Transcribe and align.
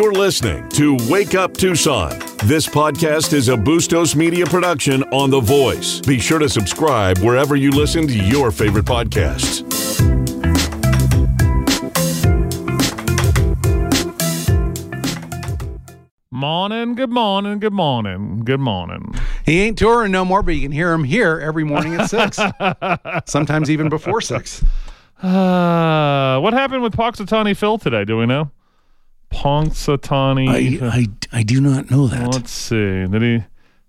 You're 0.00 0.14
listening 0.14 0.66
to 0.70 0.96
Wake 1.10 1.34
Up 1.34 1.52
Tucson. 1.52 2.18
This 2.44 2.66
podcast 2.66 3.34
is 3.34 3.50
a 3.50 3.54
Bustos 3.54 4.16
Media 4.16 4.46
production 4.46 5.02
on 5.12 5.28
The 5.28 5.40
Voice. 5.40 6.00
Be 6.00 6.18
sure 6.18 6.38
to 6.38 6.48
subscribe 6.48 7.18
wherever 7.18 7.54
you 7.54 7.70
listen 7.70 8.06
to 8.08 8.16
your 8.16 8.50
favorite 8.50 8.86
podcasts. 8.86 9.60
Morning, 16.30 16.94
good 16.94 17.10
morning, 17.10 17.58
good 17.58 17.74
morning, 17.74 18.40
good 18.42 18.60
morning. 18.60 19.14
He 19.44 19.60
ain't 19.60 19.76
touring 19.76 20.12
no 20.12 20.24
more, 20.24 20.42
but 20.42 20.52
you 20.52 20.62
can 20.62 20.72
hear 20.72 20.94
him 20.94 21.04
here 21.04 21.38
every 21.38 21.64
morning 21.64 21.96
at 21.96 22.08
six. 22.08 22.40
Sometimes 23.30 23.70
even 23.70 23.90
before 23.90 24.22
six. 24.22 24.64
Uh, 25.20 26.40
what 26.40 26.54
happened 26.54 26.82
with 26.82 26.94
Poxitani 26.94 27.54
Phil 27.54 27.76
today? 27.76 28.06
Do 28.06 28.16
we 28.16 28.24
know? 28.24 28.50
Punxsutawney. 29.32 30.82
I, 30.82 30.86
I, 30.86 31.06
I 31.32 31.42
do 31.42 31.60
not 31.60 31.90
know 31.90 32.06
that. 32.06 32.32
Let's 32.32 32.50
see. 32.50 33.06
Did 33.06 33.22
he? 33.22 33.44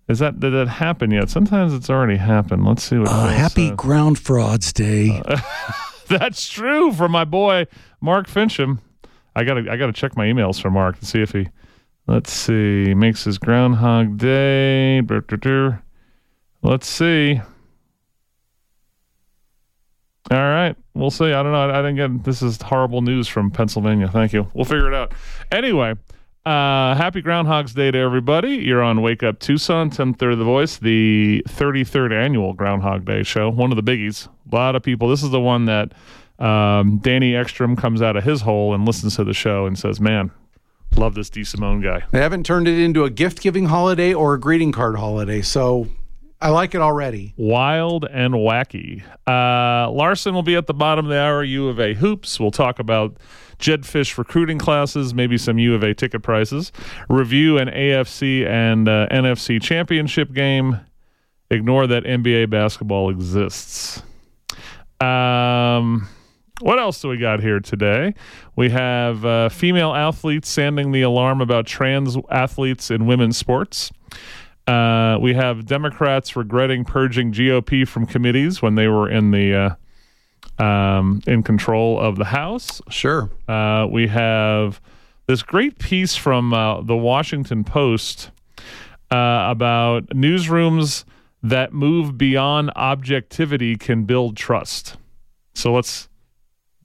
Is 0.07 0.19
that 0.19 0.39
did 0.39 0.51
that 0.51 0.67
happen 0.67 1.11
yet? 1.11 1.29
Sometimes 1.29 1.73
it's 1.73 1.89
already 1.89 2.17
happened. 2.17 2.65
Let's 2.65 2.83
see 2.83 2.97
what. 2.97 3.09
Uh, 3.09 3.27
happy 3.27 3.69
said. 3.69 3.77
Ground 3.77 4.19
Frauds 4.19 4.73
Day. 4.73 5.21
That's 6.07 6.49
true 6.49 6.91
for 6.91 7.07
my 7.07 7.23
boy 7.23 7.67
Mark 8.01 8.27
Fincham. 8.27 8.79
I 9.35 9.43
gotta 9.43 9.71
I 9.71 9.77
gotta 9.77 9.93
check 9.93 10.17
my 10.17 10.25
emails 10.25 10.61
for 10.61 10.69
Mark 10.69 10.97
and 10.97 11.07
see 11.07 11.21
if 11.21 11.31
he. 11.31 11.47
Let's 12.07 12.33
see. 12.33 12.93
Makes 12.93 13.23
his 13.23 13.37
Groundhog 13.37 14.17
Day. 14.17 15.01
Let's 16.61 16.87
see. 16.87 17.39
All 20.29 20.37
right, 20.37 20.75
we'll 20.93 21.11
see. 21.11 21.25
I 21.25 21.43
don't 21.43 21.51
know. 21.51 21.69
I, 21.69 21.79
I 21.79 21.81
didn't 21.81 21.95
get 21.95 22.23
this 22.23 22.41
is 22.41 22.61
horrible 22.61 23.01
news 23.01 23.27
from 23.27 23.51
Pennsylvania. 23.51 24.07
Thank 24.07 24.33
you. 24.33 24.47
We'll 24.53 24.65
figure 24.65 24.87
it 24.87 24.93
out. 24.93 25.13
Anyway, 25.51 25.95
uh, 26.45 26.95
happy 26.95 27.21
Groundhog's 27.21 27.73
Day 27.73 27.91
to 27.91 27.97
everybody. 27.97 28.55
You're 28.55 28.81
on 28.81 29.01
Wake 29.01 29.23
Up 29.23 29.39
Tucson, 29.39 29.89
10:30 29.89 30.37
The 30.37 30.43
Voice, 30.43 30.77
the 30.77 31.43
33rd 31.47 32.13
annual 32.13 32.53
Groundhog 32.53 33.05
Day 33.05 33.23
show. 33.23 33.49
One 33.49 33.71
of 33.71 33.75
the 33.75 33.83
biggies. 33.83 34.27
A 34.51 34.55
lot 34.55 34.75
of 34.75 34.83
people. 34.83 35.07
This 35.07 35.23
is 35.23 35.29
the 35.29 35.39
one 35.39 35.65
that 35.65 35.93
um, 36.39 36.97
Danny 36.97 37.35
Ekstrom 37.35 37.75
comes 37.75 38.01
out 38.01 38.15
of 38.15 38.23
his 38.23 38.41
hole 38.41 38.73
and 38.73 38.85
listens 38.85 39.15
to 39.17 39.23
the 39.23 39.33
show 39.33 39.67
and 39.67 39.77
says, 39.77 40.01
"Man, 40.01 40.31
love 40.95 41.13
this 41.13 41.29
DeSimone 41.29 41.83
guy." 41.83 42.03
They 42.11 42.19
haven't 42.19 42.45
turned 42.45 42.67
it 42.67 42.79
into 42.79 43.03
a 43.03 43.11
gift 43.11 43.41
giving 43.41 43.65
holiday 43.65 44.13
or 44.13 44.33
a 44.33 44.39
greeting 44.39 44.71
card 44.71 44.95
holiday, 44.95 45.41
so 45.43 45.87
I 46.41 46.49
like 46.49 46.73
it 46.73 46.81
already. 46.81 47.33
Wild 47.37 48.05
and 48.09 48.33
wacky. 48.33 49.03
Uh, 49.27 49.91
Larson 49.91 50.33
will 50.33 50.41
be 50.41 50.55
at 50.55 50.65
the 50.65 50.73
bottom 50.73 51.05
of 51.05 51.09
the 51.09 51.19
hour. 51.19 51.43
U 51.43 51.69
of 51.69 51.79
A 51.79 51.93
hoops. 51.93 52.39
We'll 52.39 52.49
talk 52.49 52.79
about 52.79 53.17
Jedd 53.59 53.83
Fisch 53.83 54.17
recruiting 54.17 54.57
classes, 54.57 55.13
maybe 55.13 55.37
some 55.37 55.59
U 55.59 55.75
of 55.75 55.83
A 55.83 55.93
ticket 55.93 56.23
prices. 56.23 56.71
Review 57.09 57.59
an 57.59 57.67
AFC 57.67 58.45
and 58.47 58.89
uh, 58.89 59.07
NFC 59.11 59.61
championship 59.61 60.33
game. 60.33 60.79
Ignore 61.51 61.85
that 61.87 62.05
NBA 62.05 62.49
basketball 62.49 63.11
exists. 63.11 64.01
Um, 64.99 66.07
what 66.61 66.79
else 66.79 67.01
do 67.01 67.09
we 67.09 67.17
got 67.17 67.41
here 67.41 67.59
today? 67.59 68.15
We 68.55 68.69
have 68.69 69.25
uh, 69.25 69.49
female 69.49 69.93
athletes 69.93 70.49
sounding 70.49 70.91
the 70.91 71.01
alarm 71.01 71.41
about 71.41 71.67
trans 71.67 72.17
athletes 72.29 72.89
in 72.89 73.05
women's 73.05 73.37
sports. 73.37 73.91
Uh, 74.67 75.17
we 75.19 75.33
have 75.33 75.65
Democrats 75.65 76.35
regretting 76.35 76.85
purging 76.85 77.31
GOP 77.31 77.87
from 77.87 78.05
committees 78.05 78.61
when 78.61 78.75
they 78.75 78.87
were 78.87 79.09
in 79.09 79.31
the 79.31 79.77
uh, 80.59 80.63
um, 80.63 81.21
in 81.25 81.43
control 81.43 81.99
of 81.99 82.15
the 82.15 82.25
House. 82.25 82.81
Sure. 82.89 83.29
Uh, 83.47 83.87
we 83.89 84.07
have 84.07 84.79
this 85.27 85.43
great 85.43 85.79
piece 85.79 86.15
from 86.15 86.53
uh, 86.53 86.81
the 86.81 86.95
Washington 86.95 87.63
Post 87.63 88.31
uh, 89.09 89.47
about 89.49 90.07
newsrooms 90.07 91.05
that 91.43 91.73
move 91.73 92.17
beyond 92.17 92.71
objectivity 92.75 93.75
can 93.75 94.03
build 94.03 94.37
trust. 94.37 94.97
So 95.53 95.73
let's. 95.73 96.07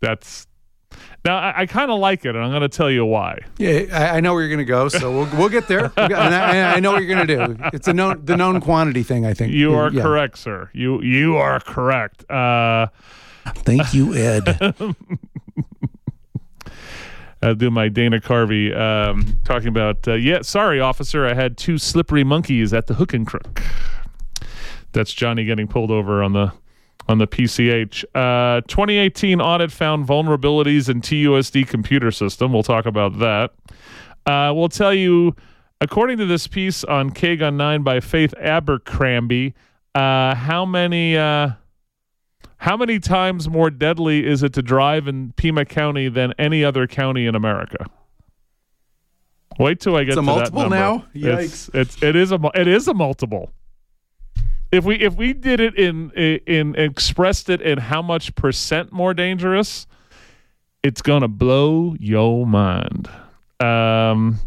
That's 0.01 0.46
now 1.27 1.37
I, 1.37 1.63
I 1.63 1.67
kind 1.67 1.91
of 1.91 1.99
like 1.99 2.25
it, 2.25 2.35
and 2.35 2.39
I'm 2.43 2.51
going 2.51 2.63
to 2.63 2.69
tell 2.69 2.91
you 2.91 3.05
why. 3.05 3.41
Yeah, 3.59 3.83
I, 3.93 4.17
I 4.17 4.21
know 4.21 4.33
where 4.33 4.43
you're 4.43 4.49
going 4.49 4.59
to 4.59 4.65
go, 4.65 4.89
so 4.89 5.11
we'll, 5.13 5.29
we'll 5.37 5.49
get 5.51 5.69
there. 5.69 5.93
And 5.97 6.15
I, 6.15 6.77
I 6.77 6.81
know 6.81 6.93
what 6.93 7.03
you're 7.03 7.15
going 7.15 7.27
to 7.27 7.37
do. 7.47 7.57
It's 7.75 7.89
a 7.89 7.93
known 7.93 8.25
the 8.25 8.37
known 8.37 8.61
quantity 8.61 9.03
thing. 9.03 9.27
I 9.27 9.35
think 9.35 9.53
You 9.53 9.75
are 9.75 9.91
Yeah. 9.93 10.03
correct, 10.03 10.39
sir. 10.39 10.71
You 10.73 11.03
you 11.03 11.37
are 11.37 11.61
correct. 11.61 12.29
Uh, 12.31 12.87
Thank 13.57 13.93
you, 13.95 14.15
Ed. 14.15 14.75
I'll 17.43 17.55
do 17.55 17.71
my 17.71 17.89
Dana 17.89 18.19
Carvey 18.19 18.75
um, 18.77 19.39
talking 19.45 19.69
about, 19.69 20.09
uh, 20.09 20.15
yeah, 20.15 20.41
sorry, 20.43 20.81
officer, 20.81 21.27
I 21.27 21.35
had 21.35 21.57
two 21.59 21.77
slippery 21.79 22.25
monkeys 22.25 22.73
at 22.73 22.87
the 22.87 22.95
hook 22.95 23.13
and 23.13 23.27
crook. 23.27 23.63
That's 24.93 25.13
Johnny 25.13 25.45
getting 25.45 25.69
pulled 25.69 25.91
over 25.91 26.23
on 26.23 26.33
the 26.33 26.53
on 27.09 27.19
the 27.19 27.27
PCH. 27.27 28.05
Uh, 28.15 28.61
2018 28.63 29.41
audit 29.41 29.71
found 29.71 30.07
vulnerabilities 30.07 30.89
in 30.89 31.01
TUSD 31.01 31.67
computer 31.69 32.11
system. 32.11 32.53
We'll 32.53 32.63
talk 32.63 32.87
about 32.87 33.19
that. 33.19 33.53
Uh, 34.27 34.53
we'll 34.55 34.69
tell 34.69 34.93
you, 34.93 35.37
according 35.81 36.19
to 36.19 36.27
this 36.27 36.47
piece 36.49 36.83
on 36.85 37.11
KGUN 37.11 37.55
9 37.55 37.83
by 37.83 38.01
Faith 38.01 38.35
Abercrombie, 38.41 39.55
uh, 39.95 40.35
how 40.35 40.65
many 40.65 41.17
uh, 41.17 41.51
how 42.59 42.77
many 42.77 42.99
times 42.99 43.49
more 43.49 43.71
deadly 43.71 44.27
is 44.27 44.43
it 44.43 44.53
to 44.55 44.63
drive 44.63 45.07
in 45.07 45.33
Pima 45.37 45.65
County 45.65 46.09
than 46.09 46.33
any 46.39 46.65
other 46.65 46.87
county 46.87 47.27
in 47.27 47.35
America? 47.35 47.87
Wait 49.59 49.81
till 49.81 49.97
I 49.97 50.01
get 50.05 50.11
It's 50.11 50.17
a 50.17 50.21
to 50.21 50.23
multiple 50.23 50.63
that 50.63 50.69
number. 50.71 50.77
now? 50.77 51.07
It's, 51.45 51.71
it's 51.73 52.03
it 52.03 52.17
is 52.17 52.33
a 52.33 52.39
it 52.55 52.69
is 52.69 52.89
a 52.89 52.95
multiple. 52.95 53.53
If 54.73 54.85
we 54.85 54.97
if 54.97 55.15
we 55.15 55.33
did 55.33 55.61
it 55.61 55.77
in 55.77 56.11
in 56.11 56.75
expressed 56.75 57.49
it 57.49 57.63
in 57.63 57.79
how 57.79 58.03
much 58.03 58.35
percent 58.35 58.93
more 58.93 59.15
dangerous, 59.15 59.87
it's 60.83 61.03
gonna 61.03 61.29
blow 61.29 61.95
your 62.01 62.47
mind. 62.47 63.09
Um, 63.61 64.39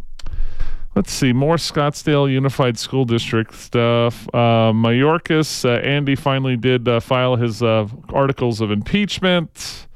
let's 0.96 1.12
see 1.12 1.31
more 1.34 1.56
Scottsdale 1.56 2.30
Unified 2.31 2.78
School 2.78 3.06
District 3.06 3.53
stuff. 3.53 4.28
Uh, 4.34 4.72
Mayorkas 4.74 5.63
uh, 5.63 5.81
Andy 5.81 6.16
finally 6.16 6.57
did 6.57 6.88
uh, 6.88 7.00
file 7.00 7.38
his 7.38 7.63
uh, 7.63 7.88
articles 8.09 8.62
of 8.62 8.72
impeachment. 8.72 9.88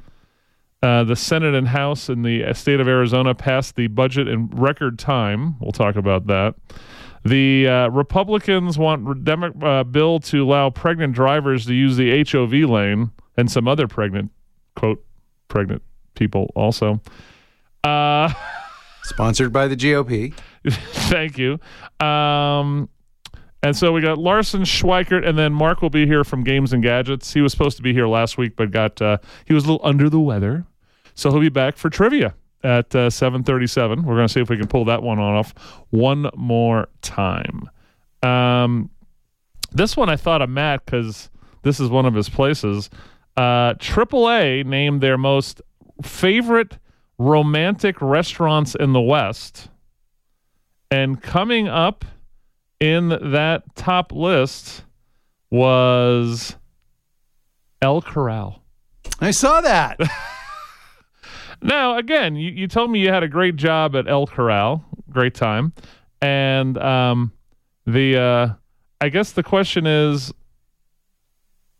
Uh, 0.82 1.04
the 1.04 1.16
Senate 1.16 1.54
and 1.54 1.68
House 1.68 2.10
in 2.10 2.24
the 2.24 2.54
state 2.54 2.80
of 2.80 2.88
Arizona 2.88 3.34
passed 3.36 3.76
the 3.76 3.88
budget 3.88 4.28
in 4.28 4.48
record 4.48 5.00
time. 5.00 5.58
We'll 5.60 5.72
talk 5.72 5.96
about 5.96 6.28
that. 6.28 6.56
The 7.24 7.68
uh, 7.68 7.88
Republicans 7.90 8.78
want 8.78 9.24
Demo- 9.24 9.54
uh, 9.62 9.84
bill 9.86 10.20
to 10.22 10.44
allow 10.44 10.70
pregnant 10.70 11.14
drivers 11.14 11.66
to 11.68 11.74
use 11.74 11.96
the 11.96 12.24
HOV 12.30 12.70
lane 12.70 13.12
and 13.38 13.50
some 13.50 13.68
other 13.68 13.88
pregnant, 13.88 14.32
quote, 14.76 15.04
pregnant 15.48 15.82
people 16.16 16.52
also. 16.56 17.02
Uh, 17.84 18.32
Sponsored 19.04 19.54
by 19.54 19.68
the 19.68 19.76
GOP. 19.76 20.34
thank 20.68 21.38
you. 21.38 21.60
Um, 22.06 22.90
and 23.62 23.76
so 23.76 23.94
we 23.94 24.02
got 24.02 24.18
Larson, 24.18 24.64
Schweikert, 24.64 25.26
and 25.26 25.38
then 25.38 25.54
Mark 25.54 25.82
will 25.82 25.90
be 25.90 26.06
here 26.06 26.26
from 26.26 26.44
Games 26.44 26.74
and 26.74 26.84
Gadgets. 26.84 27.34
He 27.34 27.42
was 27.42 27.54
supposed 27.54 27.78
to 27.78 27.84
be 27.84 27.94
here 27.94 28.08
last 28.08 28.38
week, 28.38 28.58
but 28.58 28.72
got 28.72 29.02
uh, 29.02 29.18
he 29.46 29.54
was 29.54 29.64
a 29.64 29.68
little 29.72 29.86
under 29.86 30.10
the 30.10 30.20
weather, 30.20 30.66
so 31.16 31.32
he'll 31.32 31.40
be 31.40 31.50
back 31.50 31.78
for 31.78 31.90
trivia 31.90 32.34
at 32.64 32.94
uh, 32.96 33.10
seven 33.10 33.44
thirty-seven. 33.44 34.04
We're 34.04 34.16
going 34.16 34.28
to 34.28 34.34
see 34.34 34.42
if 34.42 34.50
we 34.50 34.58
can 34.58 34.68
pull 34.68 34.86
that 34.86 35.04
one 35.04 35.20
off 35.20 35.54
one 35.90 36.30
more 36.36 36.88
time. 37.02 37.70
Um, 38.22 38.90
this 39.72 39.98
one 39.98 40.10
I 40.10 40.16
thought 40.16 40.42
of 40.42 40.50
Matt 40.50 40.86
because 40.86 41.30
this 41.64 41.80
is 41.80 41.90
one 41.90 42.06
of 42.06 42.14
his 42.14 42.30
places. 42.30 42.90
Uh, 43.36 43.74
AAA 43.76 44.66
named 44.66 45.02
their 45.02 45.18
most 45.18 45.62
favorite 46.04 46.78
romantic 47.18 48.02
restaurants 48.02 48.76
in 48.76 48.94
the 48.94 49.02
West. 49.02 49.70
And 50.92 51.22
coming 51.22 51.68
up 51.68 52.06
in 52.80 53.10
that 53.10 53.64
top 53.76 54.12
list 54.12 54.84
was 55.50 56.56
El 57.82 58.02
Corral. 58.02 58.62
I 59.20 59.32
saw 59.32 59.62
that. 59.62 60.00
Now, 61.64 61.98
again, 61.98 62.36
you, 62.36 62.52
you 62.52 62.68
told 62.68 62.92
me 62.92 63.00
you 63.00 63.10
had 63.10 63.24
a 63.24 63.28
great 63.28 63.56
job 63.56 63.96
at 63.96 64.08
El 64.08 64.28
Corral, 64.28 64.84
great 65.10 65.34
time, 65.34 65.74
and 66.22 66.78
um, 66.78 67.32
the 67.88 68.18
uh, 68.18 68.54
I 69.02 69.10
guess 69.10 69.32
the 69.32 69.44
question 69.44 69.88
is, 69.88 70.34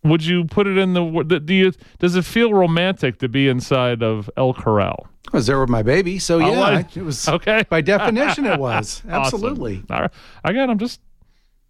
would 0.04 0.26
you 0.26 0.46
put 0.46 0.68
it 0.68 0.78
in 0.78 0.94
the? 0.94 1.42
Do 1.44 1.54
you 1.54 1.74
does 2.00 2.16
it 2.16 2.24
feel 2.26 2.54
romantic 2.54 3.20
to 3.20 3.28
be 3.30 3.48
inside 3.50 4.02
of 4.04 4.30
El 4.38 4.54
Corral? 4.54 5.08
I 5.34 5.38
was 5.38 5.48
there 5.48 5.60
with 5.60 5.70
my 5.70 5.84
baby, 5.84 6.20
so 6.20 6.40
yeah, 6.40 6.60
like- 6.60 6.96
it 6.98 7.04
was. 7.04 7.28
Okay, 7.28 7.64
By 7.70 7.82
definition, 7.82 8.46
it 8.46 8.60
was 8.60 9.02
Awesome. 9.10 9.10
absolutely. 9.10 9.84
All 9.90 10.02
right. 10.02 10.12
Again, 10.44 10.70
I'm 10.70 10.78
just 10.80 11.02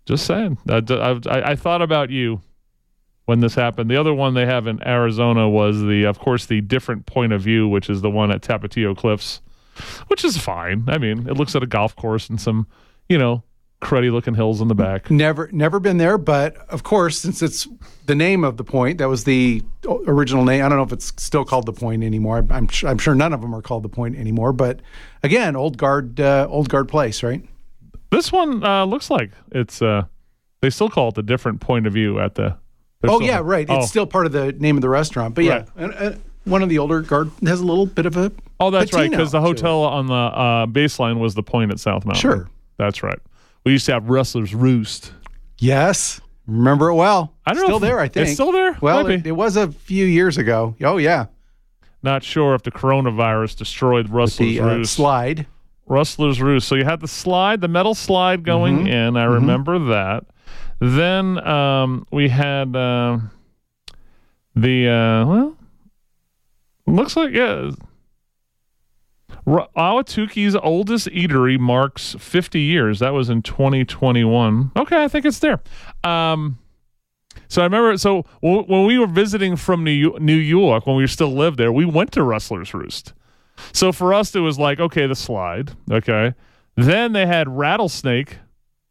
just 0.06 0.26
saying. 0.26 0.58
I, 0.70 0.82
I, 0.92 1.52
I 1.52 1.56
thought 1.56 1.82
about 1.82 2.10
you 2.10 2.42
when 3.26 3.40
this 3.40 3.56
happened. 3.56 3.90
The 3.90 3.98
other 3.98 4.14
one 4.14 4.34
they 4.34 4.46
have 4.46 4.68
in 4.68 4.86
Arizona 4.86 5.50
was 5.50 5.82
the, 5.82 6.06
of 6.06 6.20
course, 6.20 6.46
the 6.46 6.62
different 6.62 7.06
point 7.06 7.34
of 7.34 7.42
view, 7.42 7.68
which 7.68 7.90
is 7.90 8.02
the 8.02 8.10
one 8.10 8.32
at 8.32 8.42
Tapatio 8.42 8.96
Cliffs 8.96 9.42
which 10.08 10.24
is 10.24 10.38
fine. 10.38 10.86
I 10.88 10.98
mean, 10.98 11.28
it 11.28 11.34
looks 11.34 11.56
at 11.56 11.64
a 11.64 11.68
golf 11.68 11.96
course 11.96 12.30
and 12.30 12.40
some, 12.40 12.68
you 13.10 13.18
know, 13.18 13.44
cruddy 13.82 14.12
looking 14.12 14.34
hills 14.34 14.62
in 14.62 14.68
the 14.68 14.76
back. 14.76 15.12
Never, 15.12 15.50
never 15.52 15.80
been 15.80 15.98
there, 15.98 16.18
but 16.18 16.56
of 16.70 16.84
course, 16.84 17.20
since 17.20 17.42
it's 17.42 17.68
the 18.06 18.16
name 18.16 18.44
of 18.44 18.58
the 18.58 18.64
point, 18.64 19.00
that 19.00 19.10
was 19.10 19.26
the 19.26 19.62
original 20.08 20.46
name. 20.46 20.64
I 20.64 20.70
don't 20.70 20.78
know 20.78 20.84
if 20.84 20.94
it's 20.94 21.12
still 21.18 21.44
called 21.44 21.66
the 21.66 21.74
point 21.74 22.04
anymore. 22.04 22.46
I'm, 22.50 22.70
I'm 22.84 22.98
sure 22.98 23.16
none 23.16 23.34
of 23.34 23.42
them 23.42 23.54
are 23.54 23.62
called 23.62 23.84
the 23.84 23.90
point 23.90 24.16
anymore. 24.16 24.54
But 24.54 24.82
again, 25.22 25.56
old 25.56 25.78
guard, 25.78 26.20
uh, 26.20 26.48
old 26.50 26.70
guard 26.70 26.88
place, 26.88 27.24
right? 27.24 27.44
This 28.12 28.32
one 28.32 28.64
uh, 28.64 28.86
looks 28.86 29.10
like 29.10 29.32
it's. 29.52 29.82
Uh, 29.82 30.06
they 30.62 30.70
still 30.70 30.90
call 30.90 31.10
it 31.10 31.16
the 31.16 31.24
different 31.24 31.60
point 31.60 31.88
of 31.88 31.94
view 31.94 32.20
at 32.20 32.36
the. 32.36 32.58
Oh 33.04 33.20
yeah, 33.20 33.42
right. 33.44 33.70
It's 33.70 33.72
oh. 33.72 33.86
still 33.86 34.08
part 34.08 34.26
of 34.26 34.32
the 34.32 34.52
name 34.54 34.78
of 34.78 34.82
the 34.82 34.90
restaurant, 34.90 35.36
but 35.36 35.44
yeah, 35.44 35.54
right. 35.54 35.68
and, 35.78 35.94
uh, 35.94 36.12
one 36.46 36.62
of 36.62 36.70
the 36.70 36.80
older 36.80 37.02
guard 37.02 37.32
has 37.46 37.60
a 37.60 37.66
little 37.66 37.86
bit 37.86 38.06
of 38.06 38.18
a. 38.18 38.32
Oh, 38.60 38.70
that's 38.70 38.94
right, 38.94 39.10
because 39.10 39.32
the 39.32 39.42
hotel 39.42 39.84
on 39.84 40.08
the 40.08 40.14
uh, 40.14 40.66
baseline 40.66 41.20
was 41.20 41.36
the 41.36 41.44
point 41.44 41.72
at 41.72 41.80
South 41.80 42.06
Mountain. 42.06 42.22
Sure, 42.22 42.50
that's 42.78 43.04
right. 43.04 43.20
We 43.64 43.72
used 43.72 43.86
to 43.86 43.94
have 43.94 44.10
Rustler's 44.10 44.54
Roost. 44.54 45.14
Yes. 45.58 46.20
Remember 46.46 46.90
it 46.90 46.96
well. 46.96 47.34
I 47.46 47.54
don't 47.54 47.64
still 47.64 47.80
know. 47.80 47.88
there, 47.88 48.00
I 48.00 48.10
think. 48.10 48.28
It's 48.28 48.34
still 48.34 48.52
there? 48.52 48.78
Well, 48.82 49.08
it, 49.08 49.26
it, 49.26 49.32
was 49.32 49.56
a 49.56 49.72
few 49.72 50.06
years 50.06 50.38
ago. 50.38 50.76
Oh, 50.82 50.98
yeah. 50.98 51.28
Not 52.02 52.24
sure 52.24 52.54
if 52.54 52.64
the 52.64 52.72
coronavirus 52.72 53.58
destroyed 53.58 54.10
Rustler's 54.10 54.50
the, 54.50 54.60
uh, 54.60 54.66
Roost. 54.68 54.94
slide. 54.94 55.48
Rustler's 55.86 56.42
Roost. 56.42 56.68
So 56.68 56.76
you 56.76 56.84
had 56.84 57.00
the 57.00 57.08
slide, 57.08 57.62
the 57.62 57.70
metal 57.70 57.96
slide 57.96 58.44
going 58.44 58.80
mm-hmm. 58.80 58.88
in. 58.88 59.18
I 59.18 59.24
mm-hmm. 59.24 59.34
remember 59.36 59.80
that. 59.88 60.26
Then 60.84 61.46
um, 61.48 62.06
we 62.12 62.28
had 62.28 62.76
uh, 62.76 63.20
the, 64.54 64.90
uh, 64.90 65.26
well, 65.26 65.58
looks 66.86 67.16
like, 67.16 67.34
yeah 67.34 67.72
Ahwatukee 69.46 70.60
oldest 70.62 71.08
eatery 71.08 71.60
marks 71.60 72.16
50 72.20 72.60
years. 72.60 73.00
That 73.00 73.14
was 73.14 73.30
in 73.30 73.42
2021. 73.42 74.72
Okay, 74.76 75.04
I 75.04 75.08
think 75.08 75.26
it's 75.26 75.40
there. 75.40 75.62
Um, 76.04 76.60
so 77.48 77.62
I 77.62 77.66
remember. 77.66 77.98
So 77.98 78.26
w- 78.42 78.64
when 78.64 78.86
we 78.86 78.98
were 78.98 79.08
visiting 79.08 79.56
from 79.56 79.84
New 79.84 80.18
New 80.20 80.36
York, 80.36 80.86
when 80.86 80.96
we 80.96 81.08
still 81.08 81.34
lived 81.34 81.58
there, 81.58 81.72
we 81.72 81.86
went 81.86 82.12
to 82.14 82.24
Rustler's 82.24 82.74
Roost. 82.74 83.14
So 83.72 83.92
for 83.92 84.14
us, 84.14 84.36
it 84.36 84.40
was 84.40 84.58
like, 84.60 84.80
okay, 84.80 85.08
the 85.08 85.16
slide. 85.16 85.72
Okay, 85.92 86.36
then 86.76 87.14
they 87.14 87.26
had 87.26 87.50
rattlesnake 87.50 88.38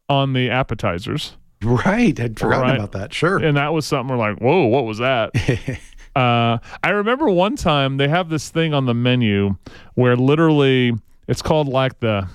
on 0.09 0.33
the 0.33 0.49
appetizers. 0.49 1.37
Right, 1.63 2.19
I'd 2.19 2.39
forgotten 2.39 2.61
right? 2.61 2.75
about 2.75 2.91
that. 2.93 3.13
Sure, 3.13 3.37
and 3.37 3.57
that 3.57 3.73
was 3.73 3.85
something 3.85 4.15
we're 4.15 4.31
like, 4.31 4.39
whoa, 4.39 4.65
what 4.65 4.85
was 4.85 4.99
that? 4.99 5.31
Uh, 6.15 6.59
I 6.83 6.91
remember 6.91 7.27
one 7.27 7.55
time 7.55 7.97
they 7.97 8.07
have 8.07 8.29
this 8.29 8.49
thing 8.49 8.71
on 8.71 8.85
the 8.85 8.93
menu 8.93 9.55
where 9.95 10.15
literally 10.15 10.93
it's 11.27 11.41
called 11.41 11.67
like 11.67 11.99
the 12.01 12.27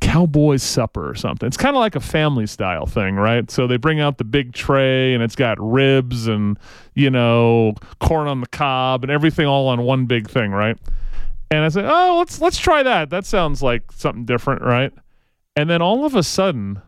cowboy 0.00 0.56
supper 0.56 1.08
or 1.08 1.14
something. 1.14 1.46
It's 1.46 1.56
kind 1.56 1.76
of 1.76 1.80
like 1.80 1.94
a 1.94 2.00
family 2.00 2.46
style 2.46 2.86
thing, 2.86 3.16
right? 3.16 3.50
So 3.50 3.66
they 3.66 3.76
bring 3.76 4.00
out 4.00 4.18
the 4.18 4.24
big 4.24 4.52
tray 4.52 5.14
and 5.14 5.22
it's 5.22 5.36
got 5.36 5.56
ribs 5.60 6.26
and, 6.26 6.58
you 6.94 7.10
know, 7.10 7.74
corn 8.00 8.26
on 8.26 8.40
the 8.40 8.48
cob 8.48 9.04
and 9.04 9.10
everything 9.10 9.46
all 9.46 9.68
on 9.68 9.82
one 9.82 10.06
big 10.06 10.28
thing, 10.28 10.50
right? 10.50 10.76
And 11.50 11.64
I 11.64 11.68
said, 11.68 11.84
"Oh, 11.86 12.16
let's 12.18 12.40
let's 12.40 12.58
try 12.58 12.82
that. 12.82 13.10
That 13.10 13.24
sounds 13.26 13.62
like 13.62 13.92
something 13.92 14.24
different, 14.24 14.62
right?" 14.62 14.92
And 15.54 15.70
then 15.70 15.80
all 15.80 16.04
of 16.04 16.16
a 16.16 16.22
sudden, 16.22 16.80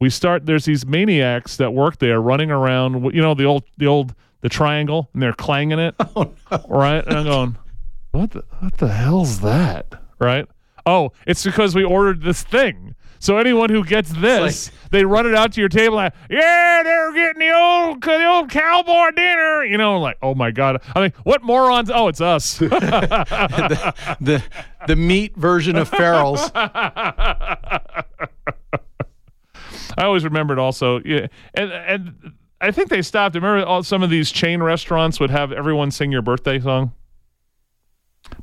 we 0.00 0.10
start 0.10 0.46
there's 0.46 0.64
these 0.64 0.86
maniacs 0.86 1.56
that 1.58 1.72
work 1.72 1.98
there 1.98 2.20
running 2.20 2.50
around, 2.50 3.14
you 3.14 3.20
know, 3.20 3.34
the 3.34 3.44
old 3.44 3.64
the 3.76 3.86
old 3.86 4.14
the 4.40 4.48
triangle 4.48 5.10
and 5.12 5.22
they're 5.22 5.32
clanging 5.32 5.78
it. 5.78 5.94
Oh, 6.16 6.32
no. 6.50 6.64
Right. 6.68 7.06
And 7.06 7.16
I'm 7.16 7.24
going, 7.24 7.58
what 8.10 8.32
the, 8.32 8.44
what 8.58 8.76
the 8.78 8.88
hell's 8.88 9.40
that? 9.40 9.94
Right. 10.18 10.46
Oh, 10.86 11.12
it's 11.26 11.44
because 11.44 11.74
we 11.74 11.84
ordered 11.84 12.22
this 12.22 12.42
thing. 12.42 12.96
So 13.20 13.36
anyone 13.36 13.68
who 13.68 13.84
gets 13.84 14.10
this, 14.10 14.72
like, 14.72 14.90
they 14.90 15.04
run 15.04 15.26
it 15.26 15.34
out 15.34 15.52
to 15.52 15.60
your 15.60 15.68
table. 15.68 15.96
Like, 15.96 16.14
yeah, 16.30 16.82
they're 16.82 17.12
getting 17.12 17.40
the 17.40 17.54
old 17.54 18.02
the 18.02 18.26
old 18.26 18.50
cowboy 18.50 19.10
dinner. 19.14 19.62
You 19.64 19.76
know, 19.76 20.00
like, 20.00 20.16
oh 20.22 20.34
my 20.34 20.50
god. 20.50 20.80
I 20.94 21.02
mean, 21.02 21.12
what 21.24 21.42
morons? 21.42 21.90
Oh, 21.94 22.08
it's 22.08 22.22
us. 22.22 22.56
the, 22.58 23.94
the 24.22 24.42
the 24.86 24.96
meat 24.96 25.36
version 25.36 25.76
of 25.76 25.90
Farrell's. 25.90 26.50
I 29.96 30.04
always 30.04 30.24
remembered 30.24 30.58
also, 30.58 31.00
yeah, 31.04 31.26
and 31.54 31.72
and 31.72 32.32
I 32.60 32.70
think 32.70 32.88
they 32.90 33.02
stopped. 33.02 33.34
Remember, 33.34 33.64
all, 33.64 33.82
some 33.82 34.02
of 34.02 34.10
these 34.10 34.30
chain 34.30 34.62
restaurants 34.62 35.18
would 35.18 35.30
have 35.30 35.52
everyone 35.52 35.90
sing 35.90 36.12
your 36.12 36.22
birthday 36.22 36.60
song. 36.60 36.92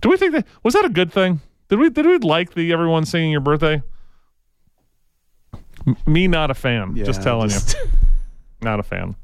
Do 0.01 0.09
we 0.09 0.17
think 0.17 0.33
that 0.33 0.45
was 0.63 0.73
that 0.73 0.85
a 0.85 0.89
good 0.89 1.11
thing? 1.11 1.41
Did 1.69 1.79
we 1.79 1.89
did 1.89 2.05
we 2.05 2.17
like 2.17 2.53
the 2.53 2.73
everyone 2.73 3.05
singing 3.05 3.31
your 3.31 3.41
birthday? 3.41 3.81
M- 5.85 5.97
me, 6.05 6.27
not 6.27 6.51
a 6.51 6.53
fan. 6.53 6.95
Yeah, 6.95 7.05
just 7.05 7.21
telling 7.21 7.49
just... 7.49 7.75
you, 7.75 7.89
not 8.61 8.79
a 8.79 8.83
fan. 8.83 9.15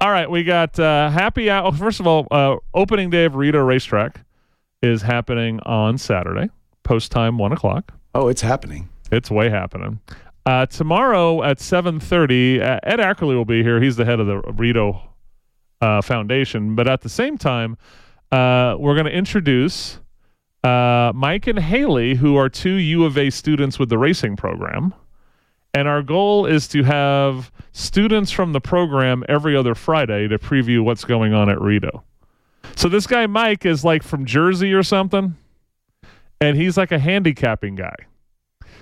All 0.00 0.10
right, 0.10 0.28
we 0.28 0.44
got 0.44 0.78
uh, 0.78 1.10
happy 1.10 1.50
hour. 1.50 1.68
Oh, 1.68 1.72
first 1.72 2.00
of 2.00 2.06
all, 2.06 2.26
uh, 2.30 2.56
opening 2.74 3.10
day 3.10 3.26
of 3.26 3.34
Rillito 3.34 3.64
Racetrack 3.64 4.20
is 4.82 5.02
happening 5.02 5.60
on 5.60 5.98
Saturday, 5.98 6.50
post 6.82 7.12
time 7.12 7.38
one 7.38 7.52
o'clock. 7.52 7.92
Oh, 8.14 8.28
it's 8.28 8.42
happening. 8.42 8.88
It's 9.10 9.30
way 9.30 9.50
happening. 9.50 10.00
Uh, 10.44 10.66
tomorrow 10.66 11.42
at 11.42 11.58
7.30, 11.58 12.60
uh, 12.60 12.80
Ed 12.82 12.98
Ackerley 12.98 13.36
will 13.36 13.44
be 13.44 13.62
here. 13.62 13.80
He's 13.80 13.96
the 13.96 14.04
head 14.04 14.18
of 14.18 14.26
the 14.26 14.40
Rillito 14.42 15.00
uh, 15.80 16.00
Foundation. 16.02 16.74
But 16.74 16.88
at 16.88 17.02
the 17.02 17.08
same 17.08 17.38
time, 17.38 17.76
uh, 18.32 18.76
we're 18.78 18.94
going 18.94 19.06
to 19.06 19.16
introduce 19.16 20.00
uh, 20.64 21.12
Mike 21.14 21.46
and 21.46 21.58
Haley, 21.58 22.14
who 22.14 22.36
are 22.36 22.48
two 22.48 22.74
U 22.74 23.04
of 23.04 23.18
A 23.18 23.30
students 23.30 23.78
with 23.78 23.88
the 23.88 23.98
racing 23.98 24.36
program. 24.36 24.94
And 25.74 25.88
our 25.88 26.02
goal 26.02 26.44
is 26.46 26.68
to 26.68 26.82
have 26.82 27.50
students 27.72 28.30
from 28.30 28.52
the 28.52 28.60
program 28.60 29.24
every 29.28 29.56
other 29.56 29.74
Friday 29.74 30.28
to 30.28 30.38
preview 30.38 30.84
what's 30.84 31.04
going 31.04 31.32
on 31.32 31.48
at 31.48 31.58
Rillito. 31.58 32.02
So 32.76 32.88
this 32.88 33.06
guy, 33.06 33.26
Mike, 33.26 33.64
is 33.64 33.84
like 33.84 34.02
from 34.02 34.24
Jersey 34.24 34.72
or 34.74 34.82
something. 34.82 35.36
And 36.40 36.56
he's 36.56 36.76
like 36.76 36.92
a 36.92 36.98
handicapping 36.98 37.76
guy. 37.76 37.94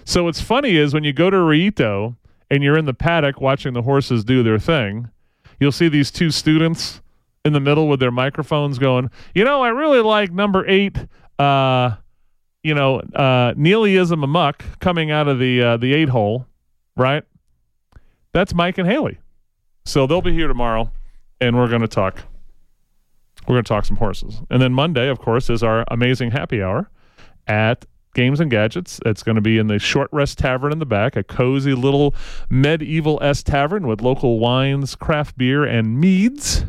So 0.04 0.24
what's 0.24 0.40
funny 0.40 0.76
is 0.76 0.94
when 0.94 1.04
you 1.04 1.12
go 1.12 1.30
to 1.30 1.36
Rillito 1.36 2.16
and 2.50 2.62
you're 2.62 2.76
in 2.76 2.84
the 2.84 2.94
paddock 2.94 3.40
watching 3.40 3.72
the 3.74 3.82
horses 3.82 4.24
do 4.24 4.42
their 4.42 4.58
thing, 4.58 5.10
you'll 5.58 5.72
see 5.72 5.88
these 5.88 6.10
two 6.10 6.30
students 6.30 7.00
in 7.44 7.52
the 7.52 7.60
middle 7.60 7.88
with 7.88 8.00
their 8.00 8.10
microphones 8.10 8.78
going, 8.78 9.10
you 9.34 9.44
know, 9.44 9.62
I 9.62 9.68
really 9.68 10.00
like 10.00 10.32
number 10.32 10.68
eight, 10.68 10.98
uh, 11.38 11.96
you 12.62 12.74
know, 12.74 13.00
uh, 13.14 13.54
Neelyism 13.54 14.22
Amok 14.22 14.64
coming 14.80 15.10
out 15.10 15.28
of 15.28 15.38
the 15.38 15.62
uh, 15.62 15.76
the 15.78 15.94
eight 15.94 16.10
hole, 16.10 16.46
right? 16.96 17.24
That's 18.32 18.54
Mike 18.54 18.78
and 18.78 18.88
Haley. 18.88 19.18
So 19.86 20.06
they'll 20.06 20.22
be 20.22 20.32
here 20.32 20.48
tomorrow, 20.48 20.92
and 21.40 21.56
we're 21.56 21.68
going 21.68 21.80
to 21.80 21.88
talk. 21.88 22.22
We're 23.48 23.54
going 23.54 23.64
to 23.64 23.68
talk 23.68 23.86
some 23.86 23.96
horses, 23.96 24.42
and 24.50 24.60
then 24.60 24.74
Monday, 24.74 25.08
of 25.08 25.18
course, 25.18 25.48
is 25.48 25.62
our 25.62 25.84
amazing 25.88 26.30
happy 26.30 26.62
hour 26.62 26.90
at 27.46 27.86
games 28.14 28.40
and 28.40 28.50
gadgets. 28.50 29.00
It's 29.04 29.22
going 29.22 29.36
to 29.36 29.40
be 29.40 29.58
in 29.58 29.66
the 29.66 29.78
Short 29.78 30.08
Rest 30.12 30.38
Tavern 30.38 30.72
in 30.72 30.78
the 30.78 30.86
back, 30.86 31.16
a 31.16 31.22
cozy 31.22 31.74
little 31.74 32.14
medieval 32.48 33.18
S 33.22 33.42
tavern 33.42 33.86
with 33.86 34.00
local 34.00 34.38
wines, 34.38 34.94
craft 34.94 35.38
beer, 35.38 35.64
and 35.64 36.00
meads. 36.00 36.64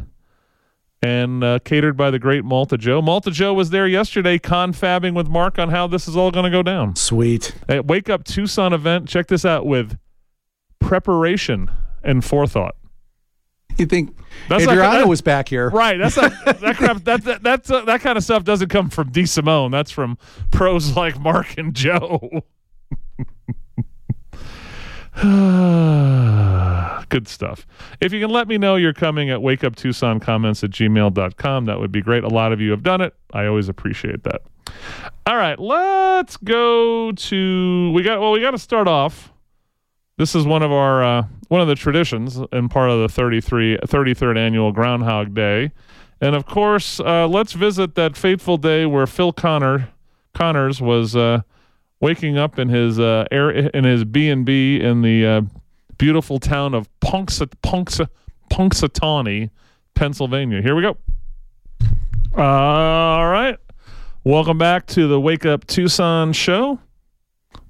And 1.04 1.44
uh, 1.44 1.58
catered 1.66 1.98
by 1.98 2.12
the 2.12 2.20
great 2.20 2.46
Malta 2.46 2.78
Joe. 2.78 3.02
Malta 3.02 3.32
Joe 3.32 3.56
was 3.56 3.72
there 3.72 3.88
yesterday, 3.88 4.38
confabbing 4.38 5.16
with 5.16 5.28
Mark 5.28 5.58
on 5.58 5.70
how 5.70 5.88
this 5.88 6.08
is 6.08 6.16
all 6.16 6.30
going 6.30 6.46
to 6.46 6.52
go 6.52 6.62
down. 6.62 6.96
Sweet. 6.96 7.56
At 7.68 7.88
Wake 7.88 8.08
Up 8.08 8.24
Tucson 8.24 8.72
event, 8.72 9.08
check 9.08 9.26
this 9.26 9.44
out 9.44 9.66
with 9.66 9.98
preparation 10.80 11.72
and 12.04 12.24
forethought. 12.24 12.76
You 13.78 13.86
think 13.86 14.16
that's 14.50 14.68
Adriano 14.68 15.00
that, 15.00 15.08
was 15.08 15.22
back 15.22 15.50
here, 15.50 15.70
right? 15.70 15.98
That's 15.98 16.18
not, 16.18 16.32
that 16.46 16.76
crap. 16.78 17.04
That 17.04 17.24
that 17.24 17.44
that's, 17.44 17.72
uh, 17.72 17.86
that 17.86 18.02
kind 18.02 18.18
of 18.18 18.24
stuff 18.24 18.44
doesn't 18.44 18.70
come 18.70 18.90
from 18.90 19.12
DeSimone. 19.12 19.72
That's 19.72 19.92
from 19.92 20.18
pros 20.52 20.96
like 20.98 21.20
Mark 21.20 21.58
and 21.58 21.74
Joe. 21.74 22.44
Good 27.10 27.28
stuff. 27.28 27.68
If 28.00 28.14
you 28.14 28.22
can 28.22 28.30
let 28.30 28.48
me 28.48 28.58
know 28.58 28.78
you're 28.78 28.94
coming 28.94 29.30
at 29.30 29.40
wakeuptucsoncomments 29.40 30.64
at 30.64 30.70
gmail.com, 30.70 31.66
that 31.66 31.80
would 31.80 31.92
be 31.92 32.02
great. 32.02 32.24
A 32.24 32.30
lot 32.30 32.54
of 32.54 32.62
you 32.62 32.72
have 32.72 32.84
done 32.84 33.02
it. 33.02 33.14
I 33.34 33.46
always 33.46 33.68
appreciate 33.68 34.24
that. 34.24 34.42
All 35.26 35.36
right, 35.36 35.60
let's 35.60 36.38
go 36.38 37.12
to 37.12 37.92
we 37.94 38.04
got 38.04 38.20
well, 38.22 38.32
we 38.32 38.42
got 38.42 38.52
to 38.52 38.60
start 38.60 38.88
off 38.88 39.31
this 40.22 40.36
is 40.36 40.46
one 40.46 40.62
of 40.62 40.72
our 40.72 41.04
uh, 41.04 41.24
one 41.48 41.62
of 41.62 41.68
the 41.68 41.74
traditions 41.74 42.40
and 42.52 42.70
part 42.70 42.92
of 42.92 43.00
the 43.00 43.10
33 43.10 43.78
33rd 43.78 44.38
annual 44.38 44.72
Groundhog 44.72 45.34
Day, 45.34 45.72
and 46.22 46.36
of 46.36 46.46
course, 46.46 47.00
uh, 47.00 47.28
let's 47.28 47.54
visit 47.54 47.96
that 47.96 48.16
fateful 48.16 48.58
day 48.58 48.86
where 48.86 49.08
Phil 49.08 49.34
Connor 49.34 49.90
Connors 50.36 50.80
was 50.80 51.16
uh, 51.16 51.42
waking 52.02 52.38
up 52.38 52.60
in 52.60 52.70
his 52.70 53.00
uh, 53.00 53.26
air 53.32 53.50
in 53.50 53.84
his 53.84 54.06
B 54.06 54.30
and 54.30 54.46
B 54.46 54.80
in 54.80 55.02
the 55.02 55.26
uh, 55.26 55.42
beautiful 55.98 56.38
town 56.38 56.76
of 56.76 56.88
Punxsut 57.00 57.54
Punxsut 57.64 58.10
Punxsutawney, 58.52 59.50
Pennsylvania. 59.96 60.62
Here 60.62 60.76
we 60.76 60.84
go. 60.84 60.98
all 62.38 63.28
right. 63.28 63.58
Welcome 64.24 64.60
back 64.60 64.86
to 64.88 65.08
the 65.08 65.20
Wake 65.20 65.48
Up 65.48 65.66
Tucson 65.66 66.32
show. 66.32 66.80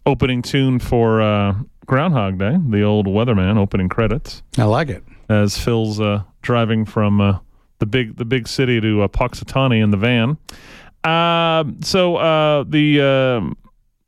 Opening 0.06 0.42
tune 0.42 0.80
for 0.80 1.22
uh, 1.22 1.54
Groundhog 1.86 2.38
Day, 2.38 2.58
the 2.70 2.84
old 2.84 3.06
weatherman 3.08 3.58
opening 3.58 3.90
credits 3.90 4.44
I 4.58 4.64
like 4.64 4.90
it. 4.90 5.04
as 5.30 5.58
Phil's 5.58 6.00
uh, 6.00 6.24
driving 6.42 6.86
from 6.86 7.20
uh, 7.22 7.40
the 7.80 7.86
big 7.86 8.18
the 8.18 8.26
big 8.26 8.48
city 8.48 8.80
to 8.82 9.02
uh, 9.04 9.08
Puxatawny 9.08 9.82
in 9.84 9.92
the 9.92 9.98
van. 9.98 10.38
Um 11.04 11.82
so 11.82 12.18
uh, 12.18 12.64
the 12.68 13.02
um 13.02 13.58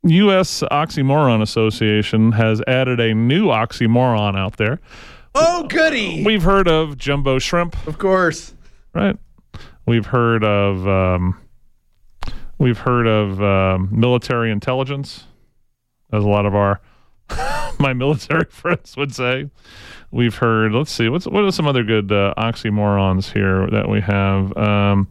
U.S. 0.06 0.62
Oxymoron 0.70 1.40
Association 1.40 2.32
has 2.32 2.60
added 2.66 3.00
a 3.00 3.14
new 3.14 3.46
oxymoron 3.46 4.36
out 4.38 4.58
there. 4.58 4.78
Oh, 5.34 5.64
goody! 5.64 6.22
We've 6.24 6.42
heard 6.42 6.68
of 6.68 6.98
jumbo 6.98 7.38
shrimp, 7.38 7.74
Of 7.88 7.96
course. 7.98 8.54
right? 8.94 9.16
We've 9.86 10.04
heard 10.06 10.44
of 10.44 10.86
um, 10.86 11.40
we've 12.58 12.78
heard 12.78 13.06
of 13.06 13.42
um, 13.42 13.88
military 13.90 14.50
intelligence, 14.52 15.24
as 16.12 16.22
a 16.22 16.28
lot 16.28 16.44
of 16.46 16.54
our 16.54 16.80
my 17.78 17.92
military 17.92 18.44
friends 18.50 18.96
would 18.96 19.14
say. 19.14 19.50
We've 20.10 20.34
heard. 20.36 20.72
Let's 20.72 20.92
see. 20.92 21.08
What's 21.08 21.26
what 21.26 21.44
are 21.44 21.50
some 21.50 21.66
other 21.66 21.82
good 21.82 22.12
uh, 22.12 22.34
oxymorons 22.38 23.32
here 23.32 23.68
that 23.70 23.88
we 23.88 24.00
have? 24.00 24.56
Um, 24.56 25.08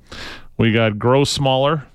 we 0.57 0.71
got 0.71 0.97
grow 0.97 1.23
smaller, 1.25 1.85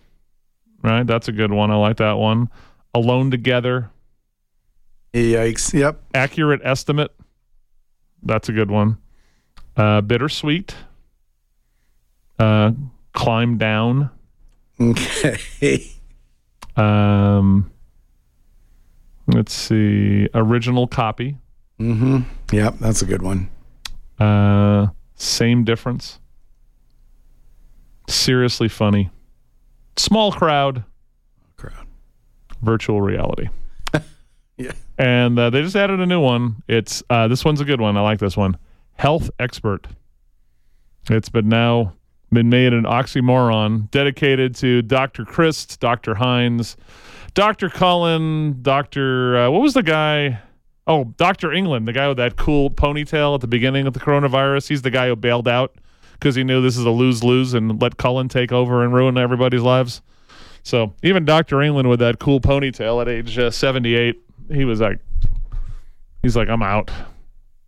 right? 0.83 1.07
That's 1.07 1.29
a 1.29 1.33
good 1.33 1.51
one. 1.53 1.71
I 1.71 1.77
like 1.77 1.97
that 1.99 2.19
one. 2.19 2.51
Alone 2.95 3.31
together, 3.31 3.91
Yikes. 5.15 5.73
Yep. 5.73 6.01
accurate 6.15 6.61
estimate. 6.65 7.13
That's 8.23 8.49
a 8.49 8.53
good 8.53 8.71
one. 8.71 8.99
Uh, 9.77 10.01
bittersweet. 10.01 10.75
Uh, 12.39 12.73
climb 13.15 13.59
down. 13.59 14.11
Okay. 14.81 15.91
Um, 16.77 17.73
let's 19.29 19.53
see. 19.53 20.29
Original 20.35 20.87
copy. 20.87 21.37
Mm-hmm. 21.81 22.21
Yep, 22.53 22.75
that's 22.81 23.03
a 23.03 23.07
good 23.07 23.23
one. 23.23 23.49
Uh, 24.19 24.89
same 25.15 25.65
difference. 25.65 26.19
Seriously 28.09 28.69
funny. 28.69 29.11
Small 29.97 30.33
crowd. 30.33 30.85
Crowd. 31.57 31.87
Virtual 32.63 33.01
reality. 33.01 33.49
Yeah. 34.61 34.73
And 34.99 35.39
uh, 35.39 35.51
they 35.51 35.63
just 35.63 35.77
added 35.77 36.01
a 36.01 36.07
new 36.07 36.21
one. 36.21 36.65
It's 36.67 37.01
uh, 37.09 37.29
this 37.29 37.45
one's 37.45 37.61
a 37.61 37.65
good 37.65 37.81
one. 37.81 37.97
I 37.97 38.01
like 38.01 38.19
this 38.19 38.37
one. 38.37 38.59
Health 38.95 39.31
expert. 39.39 39.87
It's 41.09 41.29
been 41.29 41.49
now 41.49 41.93
been 42.33 42.49
made 42.51 42.73
an 42.73 42.83
oxymoron 42.83 43.89
dedicated 43.93 44.57
to 44.57 44.83
Dr. 44.83 45.25
Christ, 45.25 45.79
Dr. 45.79 46.17
Hines, 46.17 46.77
Dr. 47.35 47.69
Cullen, 47.69 48.63
Dr. 48.63 49.37
Uh, 49.37 49.51
what 49.51 49.63
was 49.63 49.75
the 49.75 49.83
guy? 49.83 50.41
Oh, 50.87 51.05
Dr. 51.17 51.53
England, 51.53 51.87
the 51.87 51.93
guy 51.93 52.09
with 52.09 52.17
that 52.17 52.37
cool 52.37 52.71
ponytail 52.71 53.35
at 53.35 53.41
the 53.41 53.47
beginning 53.47 53.87
of 53.87 53.93
the 53.93 54.01
coronavirus. 54.01 54.69
He's 54.69 54.83
the 54.83 54.91
guy 54.91 55.09
who 55.09 55.17
bailed 55.17 55.47
out 55.47 55.77
because 56.15 56.35
he 56.35 56.45
knew 56.45 56.63
this 56.63 56.77
is 56.77 56.85
a 56.85 56.91
lose 56.91 57.23
lose 57.23 57.55
and 57.55 57.81
let 57.81 57.97
Cullen 57.97 58.29
take 58.29 58.53
over 58.53 58.83
and 58.83 58.93
ruin 58.93 59.19
everybody's 59.19 59.63
lives. 59.63 60.01
So 60.63 60.95
even 61.03 61.25
Dr. 61.25 61.63
England 61.63 61.89
with 61.89 62.01
that 62.01 62.19
cool 62.19 62.41
ponytail 62.41 63.01
at 63.01 63.09
age 63.09 63.39
uh, 63.39 63.51
78, 63.51 64.21
he 64.51 64.65
was 64.65 64.81
like, 64.81 64.99
he's 66.23 66.37
like, 66.37 66.49
I'm 66.49 66.63
out. 66.63 66.91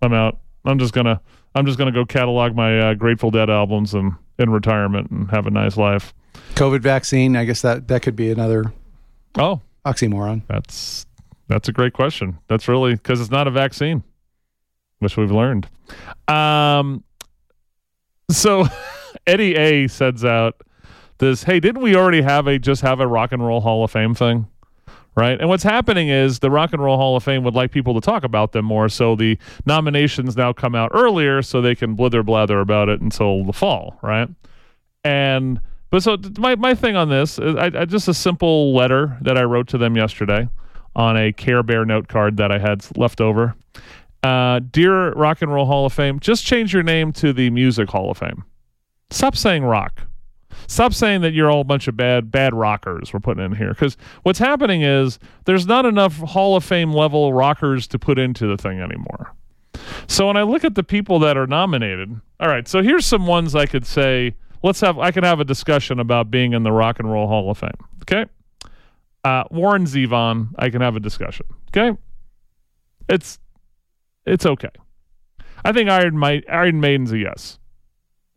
I'm 0.03 0.13
out. 0.13 0.39
I'm 0.65 0.79
just 0.79 0.93
gonna, 0.93 1.21
I'm 1.55 1.67
just 1.67 1.79
gonna 1.79 1.93
go 1.93 2.05
catalog 2.05 2.55
my 2.55 2.79
uh, 2.79 2.95
Grateful 2.95 3.31
Dead 3.31 3.49
albums 3.51 3.95
and 3.95 4.13
in 4.39 4.51
retirement 4.51 5.11
and 5.11 5.31
have 5.31 5.47
a 5.47 5.51
nice 5.51 5.77
life. 5.77 6.13
COVID 6.55 6.81
vaccine. 6.81 7.37
I 7.37 7.45
guess 7.45 7.63
that 7.63 7.89
that 7.89 8.03
could 8.03 8.17
be 8.17 8.31
another 8.31 8.73
Oh, 9.39 9.61
oxymoron. 9.85 10.43
that's 10.49 11.07
that's 11.49 11.69
a 11.69 11.73
great 11.73 11.93
question. 11.93 12.39
That's 12.49 12.69
really 12.69 12.95
because 12.95 13.21
it's 13.21 13.31
not 13.31 13.47
a 13.47 13.51
vaccine, 13.51 14.03
which 14.99 15.17
we've 15.17 15.31
learned. 15.31 15.69
Um, 16.29 17.03
so 18.31 18.67
Eddie 19.27 19.57
A 19.57 19.89
sends 19.89 20.25
out 20.25 20.61
this. 21.19 21.43
Hey, 21.43 21.61
didn't 21.61 21.83
we 21.83 21.97
already 21.97 22.23
have 22.23 22.47
a 22.47 22.59
just 22.59 22.83
have 22.83 23.01
a 23.01 23.07
Rock 23.07 23.33
and 23.33 23.45
Roll 23.45 23.61
Hall 23.61 23.85
of 23.85 23.91
Fame 23.91 24.15
thing? 24.15 24.47
Right. 25.17 25.41
And 25.41 25.49
what's 25.49 25.65
happening 25.65 26.09
is 26.09 26.39
the 26.39 26.53
Rock 26.53 26.73
and 26.73 26.81
Roll 26.81 26.97
Hall 26.97 27.17
of 27.17 27.25
Fame 27.25 27.43
would 27.43 27.55
like 27.55 27.73
people 27.73 27.95
to 27.95 28.01
talk 28.01 28.23
about 28.23 28.53
them 28.53 28.65
more. 28.65 28.89
So 28.89 29.17
the 29.17 29.37
nominations 29.67 30.37
now 30.37 30.53
come 30.53 30.77
out 30.77 30.93
earlier 30.95 31.43
so 31.43 31.61
they 31.61 31.75
can 31.75 31.97
blither 31.97 32.23
blather 32.23 32.61
about 32.61 32.89
it 32.89 33.01
until 33.01 33.45
the 33.45 33.53
fall. 33.53 33.99
Right. 34.03 34.29
And, 35.03 35.61
but 35.91 36.03
so 36.03 36.17
my, 36.39 36.57
my 36.57 36.75
thing 36.75 36.97
on 36.97 37.09
this 37.09 37.39
is 37.39 37.57
I, 37.57 37.67
I 37.67 37.85
just 37.85 38.09
a 38.09 38.15
simple 38.15 38.75
letter 38.75 39.19
that 39.23 39.37
I 39.37 39.43
wrote 39.43 39.69
to 39.69 39.79
them 39.79 39.97
yesterday 39.97 40.49
on 40.95 41.17
a 41.17 41.33
Care 41.33 41.63
Bear 41.63 41.85
note 41.85 42.09
card 42.09 42.37
that 42.39 42.51
I 42.51 42.59
had 42.59 42.85
left 42.97 43.21
over. 43.21 43.55
Uh, 44.23 44.61
Dear 44.71 45.13
Rock 45.13 45.41
and 45.43 45.53
Roll 45.53 45.67
Hall 45.67 45.87
of 45.87 45.93
Fame, 45.93 46.21
just 46.21 46.45
change 46.45 46.75
your 46.75 46.83
name 46.83 47.13
to 47.15 47.33
the 47.33 47.51
Music 47.51 47.89
Hall 47.89 48.11
of 48.11 48.19
Fame. 48.19 48.45
Stop 49.11 49.37
saying 49.37 49.65
rock. 49.65 50.03
Stop 50.67 50.93
saying 50.93 51.23
that 51.23 51.33
you're 51.33 51.51
all 51.51 51.63
a 51.63 51.65
bunch 51.65 51.89
of 51.89 51.97
bad 51.97 52.31
bad 52.31 52.55
rockers 52.55 53.13
we're 53.13 53.21
putting 53.21 53.45
in 53.45 53.55
here 53.55 53.71
because 53.71 53.97
what's 54.23 54.39
happening 54.39 54.83
is 54.83 55.19
there's 55.45 55.67
not 55.67 55.87
enough 55.87 56.17
Hall 56.19 56.57
of 56.57 56.65
Fame 56.65 56.93
level 56.93 57.33
rockers 57.33 57.87
to 57.89 57.99
put 57.99 58.19
into 58.19 58.47
the 58.47 58.57
thing 58.57 58.81
anymore. 58.81 59.33
So 60.07 60.27
when 60.27 60.37
I 60.37 60.43
look 60.43 60.65
at 60.65 60.75
the 60.75 60.83
people 60.83 61.19
that 61.21 61.37
are 61.37 61.47
nominated, 61.47 62.21
all 62.39 62.49
right, 62.49 62.69
so 62.69 62.83
here's 62.83 63.07
some 63.07 63.27
ones 63.27 63.55
I 63.55 63.67
could 63.67 63.87
say. 63.87 64.35
Let's 64.63 64.81
have 64.81 64.99
I 64.99 65.11
can 65.11 65.25
have 65.25 65.41
a 65.41 65.45
discussion 65.45 66.01
about 66.01 66.31
being 66.31 66.53
in 66.53 66.63
the 66.63 66.73
Rock 66.73 66.99
and 66.99 67.11
Roll 67.11 67.27
Hall 67.27 67.51
of 67.51 67.59
Fame. 67.59 67.71
Okay, 68.03 68.27
uh, 69.25 69.45
Warren 69.51 69.85
Zevon, 69.85 70.49
I 70.59 70.71
can 70.71 70.81
have 70.81 70.97
a 70.97 71.01
discussion. 71.01 71.47
Okay, 71.69 71.97
it's 73.09 73.39
it's 74.27 74.47
okay. 74.47 74.71
I 75.65 75.73
think 75.73 75.91
Iron, 75.91 76.17
Ma- 76.17 76.41
Iron 76.49 76.81
Maiden's 76.81 77.13
a 77.13 77.19
yes 77.19 77.59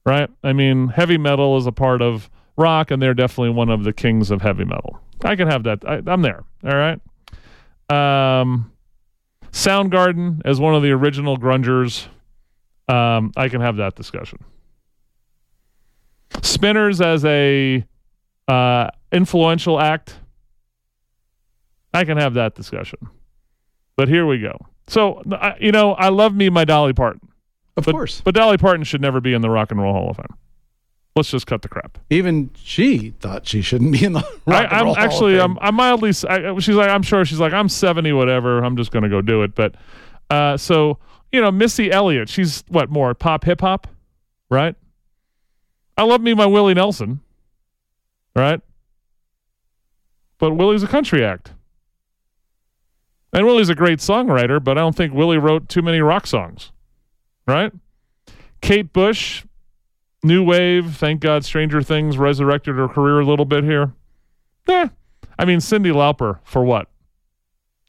right? 0.06 0.30
I 0.44 0.54
mean, 0.54 0.90
heavy 0.90 1.18
metal 1.18 1.58
is 1.58 1.66
a 1.66 1.72
part 1.72 2.02
of 2.02 2.30
rock, 2.58 2.92
and 2.92 3.02
they're 3.02 3.14
definitely 3.14 3.52
one 3.52 3.70
of 3.70 3.84
the 3.84 3.94
kings 3.94 4.32
of 4.32 4.42
heavy 4.42 4.66
metal. 4.66 5.00
I 5.24 5.36
can 5.36 5.48
have 5.48 5.64
that. 5.64 5.80
I, 5.88 6.02
I'm 6.06 6.22
there. 6.22 6.44
All 6.64 6.76
right. 6.76 7.00
Um, 7.90 8.72
Soundgarden 9.52 10.42
as 10.46 10.60
one 10.60 10.76
of 10.76 10.82
the 10.84 10.92
original 10.92 11.38
grungers. 11.38 12.08
Um, 12.88 13.32
I 13.38 13.48
can 13.50 13.62
have 13.62 13.78
that 13.78 13.96
discussion. 13.96 14.40
Spinners 16.42 17.02
as 17.02 17.24
a 17.26 17.86
uh, 18.48 18.90
influential 19.12 19.80
act. 19.80 20.16
I 21.94 22.06
can 22.06 22.18
have 22.18 22.34
that 22.36 22.56
discussion. 22.56 23.00
But 23.96 24.10
here 24.10 24.26
we 24.26 24.40
go. 24.40 24.58
So, 24.88 25.22
I, 25.32 25.56
you 25.60 25.72
know, 25.72 25.94
I 25.94 26.10
love 26.10 26.36
me 26.36 26.50
my 26.50 26.66
Dolly 26.66 26.94
Parton. 26.94 27.30
Of 27.78 27.86
But, 27.86 27.92
course. 27.92 28.22
But 28.22 28.36
Dolly 28.36 28.58
Parton 28.58 28.84
should 28.84 29.02
never 29.02 29.22
be 29.22 29.34
in 29.34 29.42
the 29.42 29.50
Rock 29.50 29.72
and 29.72 29.82
Roll 29.82 29.94
Hall 29.94 30.10
of 30.10 30.18
Fame. 30.18 30.38
Let's 31.16 31.30
just 31.30 31.46
cut 31.46 31.62
the 31.62 31.70
crap. 31.70 32.00
Even 32.10 32.50
she 32.56 33.12
thought 33.20 33.48
she 33.48 33.62
shouldn't 33.62 33.92
be 33.92 34.04
in 34.04 34.14
the 34.14 34.22
Rock 34.48 34.66
and 34.66 34.74
I, 34.74 34.80
I'm 34.80 34.86
Roll 34.86 34.96
Hall 34.96 35.04
of 35.04 35.12
actually, 35.12 35.38
Fame. 35.38 35.58
I'm, 35.62 35.68
I'm 35.68 35.76
mildly. 35.76 36.12
I, 36.28 36.58
she's 36.60 36.76
like, 36.76 36.90
I'm 36.90 37.04
sure 37.04 37.24
she's 37.24 37.40
like, 37.40 37.54
I'm 37.54 37.70
70, 37.70 38.12
whatever. 38.14 38.64
I'm 38.64 38.76
just 38.76 38.92
gonna 38.92 39.10
go 39.10 39.22
do 39.22 39.44
it. 39.44 39.54
But, 39.54 39.76
uh, 40.32 40.58
so 40.58 40.98
you 41.32 41.42
know, 41.42 41.52
Missy 41.52 41.92
Elliott, 41.92 42.30
she's 42.30 42.64
what 42.68 42.90
more 42.90 43.14
pop 43.14 43.44
hip 43.44 43.62
hop, 43.62 43.88
right? 44.50 44.76
I 45.98 46.04
love 46.04 46.22
me 46.22 46.34
my 46.34 46.46
Willie 46.46 46.74
Nelson, 46.74 47.20
right? 48.36 48.62
But 50.40 50.56
Willie's 50.56 50.84
a 50.84 50.88
country 50.88 51.24
act, 51.24 51.54
and 53.32 53.46
Willie's 53.46 53.70
a 53.70 53.76
great 53.76 54.00
songwriter. 54.00 54.64
But 54.64 54.78
I 54.78 54.82
don't 54.82 54.96
think 54.96 55.14
Willie 55.14 55.38
wrote 55.38 55.70
too 55.70 55.82
many 55.82 56.00
rock 56.02 56.28
songs, 56.28 56.72
right? 57.48 57.72
Kate 58.62 58.92
Bush, 58.92 59.44
new 60.24 60.44
wave. 60.44 60.96
Thank 60.96 61.22
God, 61.22 61.46
Stranger 61.46 61.82
Things 61.82 62.18
resurrected 62.18 62.76
her 62.76 62.88
career 62.88 63.20
a 63.20 63.26
little 63.26 63.46
bit 63.46 63.64
here. 63.64 63.94
Eh. 64.68 64.88
I 65.38 65.46
mean, 65.46 65.60
Cyndi 65.60 65.92
Lauper 65.92 66.40
for 66.44 66.64
what? 66.64 66.88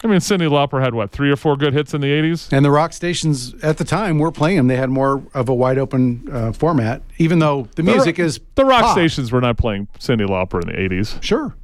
I 0.05 0.07
mean, 0.07 0.19
Cyndi 0.21 0.49
Lauper 0.51 0.83
had 0.83 0.95
what 0.95 1.11
three 1.11 1.31
or 1.31 1.37
four 1.37 1.57
good 1.57 1.73
hits 1.73 1.95
in 1.95 2.01
the 2.03 2.09
'80s. 2.09 2.53
and 2.53 2.63
the 2.65 2.71
rock 2.71 2.93
stations 2.93 3.55
at 3.63 3.79
the 3.79 3.85
time 3.85 4.19
were 4.19 4.31
playing 4.31 4.59
them. 4.59 4.67
They 4.69 4.77
had 4.77 4.91
more 4.91 5.23
of 5.33 5.49
a 5.49 5.55
wide 5.55 5.79
open 5.79 6.29
uh, 6.31 6.53
format, 6.53 7.01
even 7.19 7.39
though 7.39 7.69
the 7.77 7.83
music 7.83 8.19
ro- 8.19 8.25
is 8.27 8.39
The 8.55 8.65
rock 8.67 8.83
pop. 8.83 8.93
stations 8.93 9.33
were 9.33 9.41
not 9.41 9.57
playing 9.57 9.89
Cyndi 9.99 10.27
Lauper 10.27 10.61
in 10.63 10.69
the 10.69 10.75
'80s. 10.97 11.23
Sure. 11.23 11.55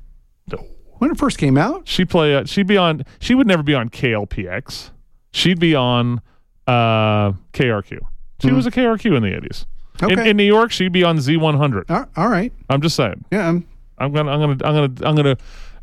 No. 0.51 0.65
When 0.99 1.11
it 1.11 1.19
first 1.19 1.37
came 1.39 1.59
out, 1.59 1.87
She 1.87 2.05
play. 2.07 2.35
Uh, 2.35 2.45
she'd 2.47 2.67
be 2.67 2.77
on. 2.79 3.05
She 3.21 3.35
would 3.35 3.47
never 3.47 3.63
be 3.63 3.75
on 3.75 3.91
KLPX. 3.91 4.91
She'd 5.33 5.61
be 5.61 5.75
on 5.75 6.21
uh, 6.67 7.33
KRQ. 7.53 7.99
She 8.43 8.53
was 8.53 8.67
a 8.67 8.71
KRQ 8.71 9.17
in 9.17 9.23
the 9.23 9.29
'80s. 9.31 9.65
In, 10.03 10.09
Hmm. 10.09 10.13
Okay. 10.19 10.31
in 10.31 10.37
New 10.39 10.45
York, 10.45 10.71
she'd 10.73 10.93
be 10.93 11.05
on 11.05 11.19
Z100. 11.19 12.09
all 12.17 12.29
right. 12.29 12.55
I'm 12.71 12.81
just 12.81 12.97
saying. 12.97 13.23
Yeah, 13.31 13.49
um, 13.49 13.67
I'm 13.99 14.13
gonna. 14.13 14.31
I'm 14.31 14.41
gonna. 14.41 14.53
I'm 14.65 14.89
gonna. 14.89 15.09
I'm 15.11 15.15
gonna 15.15 15.37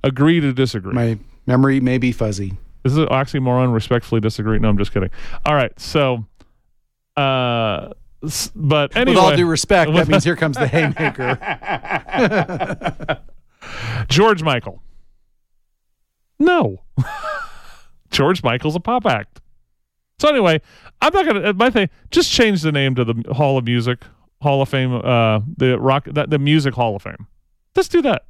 agree 0.03 0.39
to 0.39 0.51
disagree. 0.53 0.93
my 0.93 1.19
memory 1.47 1.79
may 1.79 1.97
be 1.97 2.11
fuzzy. 2.11 2.53
This 2.83 2.91
is 2.93 2.99
an 2.99 3.07
oxymoron. 3.07 3.73
Respectfully 3.73 4.21
disagree. 4.21 4.59
No, 4.59 4.69
I'm 4.69 4.77
just 4.77 4.93
kidding. 4.93 5.09
All 5.45 5.55
right. 5.55 5.77
So, 5.79 6.25
uh, 7.17 7.93
s- 8.23 8.51
but 8.55 8.95
anyway, 8.95 9.15
With 9.15 9.23
all 9.23 9.35
due 9.35 9.47
respect, 9.47 9.91
that 9.93 10.07
means 10.07 10.23
here 10.23 10.35
comes 10.35 10.55
the 10.57 10.67
haymaker. 10.69 11.37
George 14.09 14.43
Michael. 14.43 14.81
No. 16.39 16.83
George 18.11 18.43
Michael's 18.43 18.75
a 18.75 18.79
pop 18.79 19.05
act. 19.05 19.41
So 20.19 20.29
anyway, 20.29 20.61
I'm 21.01 21.13
not 21.13 21.25
gonna 21.25 21.53
my 21.53 21.69
thing. 21.69 21.89
Just 22.09 22.31
change 22.31 22.61
the 22.61 22.71
name 22.71 22.95
to 22.95 23.03
the 23.03 23.33
Hall 23.33 23.57
of 23.57 23.65
Music, 23.65 23.99
Hall 24.41 24.61
of 24.61 24.69
Fame, 24.69 24.93
uh, 25.03 25.41
the 25.57 25.77
rock, 25.79 26.05
the, 26.09 26.25
the 26.25 26.39
Music 26.39 26.73
Hall 26.73 26.95
of 26.95 27.01
Fame. 27.03 27.27
Let's 27.75 27.89
do 27.89 28.01
that. 28.03 28.25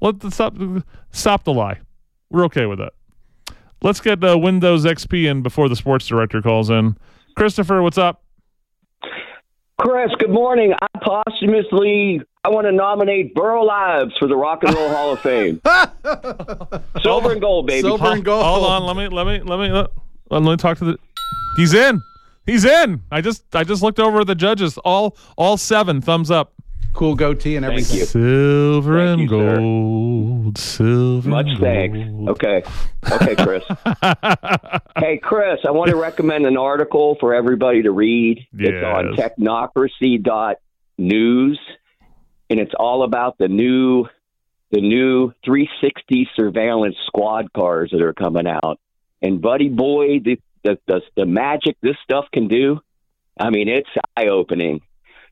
Let 0.00 0.20
the 0.20 0.30
stop 0.30 0.54
stop 1.10 1.44
the 1.44 1.52
lie. 1.52 1.78
We're 2.30 2.44
okay 2.44 2.66
with 2.66 2.78
that. 2.78 2.92
Let's 3.82 4.00
get 4.00 4.22
uh, 4.24 4.36
Windows 4.38 4.84
XP 4.84 5.24
in 5.30 5.42
before 5.42 5.68
the 5.68 5.76
sports 5.76 6.06
director 6.06 6.42
calls 6.42 6.68
in. 6.68 6.96
Christopher, 7.36 7.82
what's 7.82 7.98
up? 7.98 8.22
Chris, 9.78 10.10
good 10.18 10.30
morning. 10.30 10.74
I 10.82 10.86
posthumously 11.00 12.20
I 12.42 12.48
want 12.48 12.66
to 12.66 12.72
nominate 12.72 13.34
Burl 13.34 13.70
Ives 13.70 14.16
for 14.18 14.26
the 14.26 14.36
Rock 14.36 14.64
and 14.64 14.74
Roll 14.74 14.88
Hall 14.88 15.12
of 15.12 15.20
Fame. 15.20 15.60
Silver 17.02 17.32
and 17.32 17.40
gold, 17.40 17.66
baby. 17.68 17.82
Silver 17.82 18.12
and 18.12 18.24
gold. 18.24 18.44
Hold 18.44 18.64
on, 18.64 18.82
let 18.84 18.96
me 18.96 19.08
let 19.08 19.26
me 19.26 19.40
let 19.40 19.58
me 19.60 19.70
let, 19.70 19.90
let 20.30 20.42
me 20.42 20.56
talk 20.56 20.78
to 20.78 20.84
the. 20.84 20.98
He's 21.56 21.74
in. 21.74 22.02
He's 22.46 22.64
in. 22.64 23.02
I 23.12 23.20
just 23.20 23.44
I 23.54 23.62
just 23.62 23.82
looked 23.82 24.00
over 24.00 24.20
at 24.20 24.26
the 24.26 24.34
judges. 24.34 24.78
All 24.78 25.16
all 25.36 25.56
seven 25.56 26.00
thumbs 26.00 26.30
up. 26.30 26.54
Cool 26.98 27.14
goatee 27.14 27.54
and 27.54 27.64
everything. 27.64 27.98
you. 27.98 28.04
Silver 28.06 28.98
Thank 28.98 29.20
and 29.20 29.22
you, 29.22 29.28
sir. 29.28 29.56
gold. 29.56 30.58
Silver. 30.58 31.28
Much 31.28 31.46
and 31.46 31.60
thanks. 31.60 31.96
gold. 31.96 32.28
Okay. 32.30 32.62
Okay, 33.12 33.36
Chris. 33.36 33.62
hey, 34.98 35.16
Chris, 35.18 35.60
I 35.64 35.70
want 35.70 35.90
to 35.90 35.96
recommend 35.96 36.44
an 36.44 36.56
article 36.56 37.16
for 37.20 37.34
everybody 37.34 37.82
to 37.84 37.92
read. 37.92 38.44
It's 38.52 38.84
on 38.84 39.14
Yes. 39.16 39.30
technocracy.news, 39.38 41.60
and 42.50 42.60
it's 42.60 42.74
all 42.78 43.04
about 43.04 43.38
the 43.38 43.46
new 43.48 44.06
the 44.70 44.80
new 44.82 45.32
360 45.44 46.28
surveillance 46.36 46.96
squad 47.06 47.50
cars 47.54 47.90
that 47.92 48.02
are 48.02 48.12
coming 48.12 48.46
out. 48.48 48.78
And 49.22 49.40
buddy 49.40 49.68
boy, 49.68 50.18
the 50.18 50.40
the 50.64 50.78
the, 50.88 51.00
the 51.16 51.26
magic 51.26 51.76
this 51.80 51.96
stuff 52.02 52.24
can 52.32 52.48
do. 52.48 52.80
I 53.38 53.50
mean, 53.50 53.68
it's 53.68 53.88
eye 54.16 54.26
opening. 54.26 54.80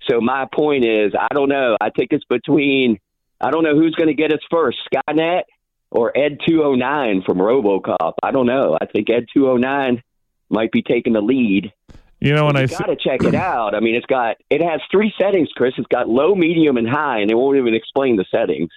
So 0.08 0.20
my 0.20 0.46
point 0.52 0.84
is, 0.84 1.12
I 1.18 1.34
don't 1.34 1.48
know. 1.48 1.76
I 1.80 1.90
think 1.90 2.08
it's 2.12 2.24
between 2.24 2.98
I 3.40 3.50
don't 3.50 3.64
know 3.64 3.74
who's 3.74 3.94
going 3.94 4.08
to 4.08 4.14
get 4.14 4.32
us 4.32 4.40
first, 4.50 4.78
Skynet 4.92 5.42
or 5.90 6.16
Ed 6.16 6.38
209 6.46 7.22
from 7.24 7.38
RoboCop. 7.38 8.14
I 8.22 8.30
don't 8.30 8.46
know. 8.46 8.76
I 8.80 8.86
think 8.86 9.10
Ed 9.10 9.26
209 9.32 10.02
might 10.48 10.72
be 10.72 10.82
taking 10.82 11.12
the 11.12 11.20
lead. 11.20 11.72
You 12.20 12.34
know 12.34 12.46
when 12.46 12.56
I 12.56 12.62
You 12.62 12.68
got 12.68 12.86
to 12.86 12.96
check 12.96 13.22
it 13.24 13.34
out. 13.34 13.74
I 13.74 13.80
mean, 13.80 13.94
it's 13.94 14.06
got 14.06 14.36
it 14.48 14.62
has 14.62 14.80
three 14.90 15.12
settings, 15.20 15.48
Chris. 15.54 15.74
It's 15.76 15.86
got 15.88 16.08
low, 16.08 16.34
medium, 16.34 16.76
and 16.76 16.88
high, 16.88 17.20
and 17.20 17.30
it 17.30 17.34
won't 17.34 17.58
even 17.58 17.74
explain 17.74 18.16
the 18.16 18.24
settings. 18.30 18.70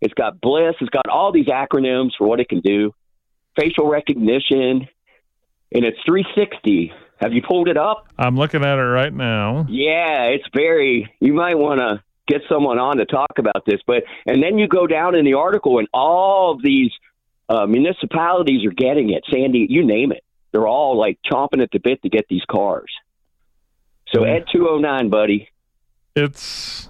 It's 0.00 0.14
got 0.14 0.40
Bliss. 0.40 0.74
It's 0.80 0.90
got 0.90 1.08
all 1.08 1.32
these 1.32 1.46
acronyms 1.46 2.10
for 2.18 2.28
what 2.28 2.38
it 2.38 2.48
can 2.48 2.60
do, 2.60 2.92
facial 3.58 3.88
recognition, 3.88 4.88
and 5.72 5.84
it's 5.84 5.98
360. 6.04 6.92
Have 7.18 7.32
you 7.32 7.42
pulled 7.42 7.68
it 7.68 7.76
up? 7.76 8.06
I'm 8.18 8.36
looking 8.36 8.62
at 8.64 8.78
it 8.78 8.82
right 8.82 9.12
now. 9.12 9.66
Yeah, 9.68 10.24
it's 10.24 10.44
very. 10.54 11.12
You 11.20 11.32
might 11.32 11.56
want 11.56 11.80
to 11.80 12.02
get 12.28 12.42
someone 12.48 12.78
on 12.78 12.98
to 12.98 13.06
talk 13.06 13.38
about 13.38 13.64
this, 13.66 13.80
but 13.86 14.04
and 14.26 14.42
then 14.42 14.58
you 14.58 14.68
go 14.68 14.86
down 14.86 15.14
in 15.14 15.24
the 15.24 15.34
article, 15.34 15.78
and 15.78 15.88
all 15.94 16.52
of 16.52 16.62
these 16.62 16.90
uh, 17.48 17.66
municipalities 17.66 18.66
are 18.66 18.72
getting 18.72 19.10
it. 19.10 19.24
Sandy, 19.32 19.66
you 19.68 19.84
name 19.84 20.12
it, 20.12 20.24
they're 20.52 20.66
all 20.66 20.98
like 20.98 21.18
chomping 21.30 21.62
at 21.62 21.70
the 21.72 21.78
bit 21.78 22.02
to 22.02 22.08
get 22.08 22.26
these 22.28 22.44
cars. 22.50 22.90
So 24.12 24.24
Yeah. 24.24 24.40
Hundred 24.52 24.80
nine, 24.80 25.10
buddy. 25.10 25.48
It's 26.14 26.88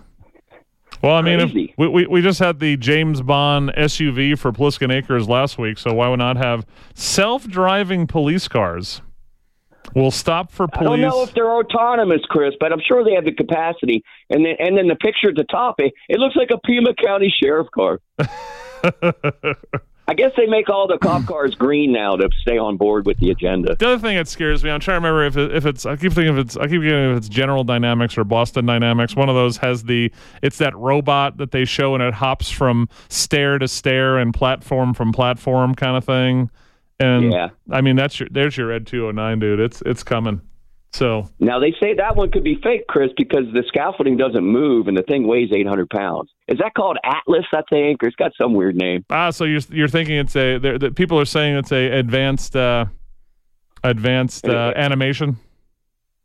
well, 1.02 1.14
I 1.14 1.22
mean, 1.22 1.72
we, 1.76 1.88
we 1.88 2.06
we 2.06 2.22
just 2.22 2.38
had 2.38 2.58
the 2.58 2.76
James 2.76 3.22
Bond 3.22 3.72
SUV 3.76 4.38
for 4.38 4.50
Pliskin 4.52 4.92
Acres 4.92 5.28
last 5.28 5.58
week, 5.58 5.78
so 5.78 5.92
why 5.92 6.08
would 6.08 6.18
not 6.18 6.36
have 6.36 6.66
self-driving 6.94 8.06
police 8.06 8.48
cars? 8.48 9.02
Will 9.94 10.10
stop 10.10 10.50
for 10.50 10.68
police. 10.68 10.88
I 10.88 10.96
don't 10.96 11.00
know 11.00 11.22
if 11.22 11.32
they're 11.34 11.52
autonomous, 11.52 12.22
Chris, 12.28 12.54
but 12.60 12.72
I'm 12.72 12.80
sure 12.86 13.04
they 13.04 13.14
have 13.14 13.24
the 13.24 13.32
capacity. 13.32 14.02
And 14.30 14.44
then 14.44 14.54
and 14.58 14.76
then 14.76 14.88
the 14.88 14.96
picture 14.96 15.30
at 15.30 15.36
the 15.36 15.44
top, 15.44 15.76
it, 15.78 15.94
it 16.08 16.18
looks 16.18 16.36
like 16.36 16.50
a 16.50 16.58
Pima 16.58 16.94
County 16.94 17.32
sheriff 17.42 17.68
car. 17.74 18.00
I 20.08 20.14
guess 20.14 20.32
they 20.36 20.46
make 20.46 20.68
all 20.68 20.86
the 20.86 20.98
cop 20.98 21.26
cars 21.26 21.54
green 21.54 21.92
now 21.92 22.16
to 22.16 22.28
stay 22.40 22.58
on 22.58 22.76
board 22.76 23.06
with 23.06 23.18
the 23.18 23.30
agenda. 23.30 23.74
The 23.76 23.88
other 23.88 23.98
thing 23.98 24.16
that 24.16 24.28
scares 24.28 24.62
me, 24.62 24.70
I'm 24.70 24.80
trying 24.80 25.02
to 25.02 25.08
remember 25.08 25.24
if 25.24 25.36
it, 25.36 25.56
if 25.56 25.66
it's. 25.66 25.84
I 25.84 25.96
keep 25.96 26.12
thinking 26.12 26.36
if 26.36 26.44
it's. 26.44 26.56
I 26.56 26.68
keep 26.68 26.82
getting 26.82 27.12
if 27.12 27.16
it's 27.18 27.28
General 27.28 27.64
Dynamics 27.64 28.16
or 28.16 28.24
Boston 28.24 28.66
Dynamics. 28.66 29.16
One 29.16 29.28
of 29.28 29.34
those 29.34 29.56
has 29.58 29.84
the. 29.84 30.12
It's 30.42 30.58
that 30.58 30.76
robot 30.76 31.38
that 31.38 31.50
they 31.50 31.64
show 31.64 31.94
and 31.94 32.02
it 32.02 32.14
hops 32.14 32.50
from 32.50 32.88
stair 33.08 33.58
to 33.58 33.66
stair 33.66 34.18
and 34.18 34.32
platform 34.32 34.94
from 34.94 35.12
platform 35.12 35.74
kind 35.74 35.96
of 35.96 36.04
thing. 36.04 36.50
And 37.00 37.32
Yeah. 37.32 37.48
I 37.70 37.80
mean 37.80 37.96
that's 37.96 38.18
your. 38.18 38.28
There's 38.30 38.56
your 38.56 38.72
Ed 38.72 38.86
209, 38.86 39.38
dude. 39.38 39.60
It's 39.60 39.82
it's 39.84 40.02
coming. 40.02 40.40
So 40.92 41.28
Now 41.40 41.58
they 41.58 41.74
say 41.80 41.92
that 41.94 42.16
one 42.16 42.30
could 42.30 42.44
be 42.44 42.58
fake, 42.62 42.86
Chris, 42.88 43.10
because 43.18 43.44
the 43.52 43.62
scaffolding 43.68 44.16
doesn't 44.16 44.44
move 44.44 44.88
and 44.88 44.96
the 44.96 45.02
thing 45.02 45.26
weighs 45.26 45.50
800 45.52 45.90
pounds. 45.90 46.30
Is 46.48 46.58
that 46.58 46.72
called 46.74 46.96
Atlas? 47.04 47.44
I 47.52 47.60
think, 47.68 48.02
or 48.02 48.06
it's 48.06 48.16
got 48.16 48.32
some 48.40 48.54
weird 48.54 48.76
name. 48.76 49.04
ah, 49.10 49.30
so 49.30 49.44
you're 49.44 49.60
you're 49.70 49.88
thinking 49.88 50.16
it's 50.16 50.36
a. 50.36 50.58
That 50.58 50.94
people 50.96 51.18
are 51.20 51.24
saying 51.26 51.56
it's 51.56 51.72
a 51.72 51.98
advanced. 51.98 52.56
uh 52.56 52.86
Advanced 53.84 54.48
uh, 54.48 54.72
animation. 54.74 55.36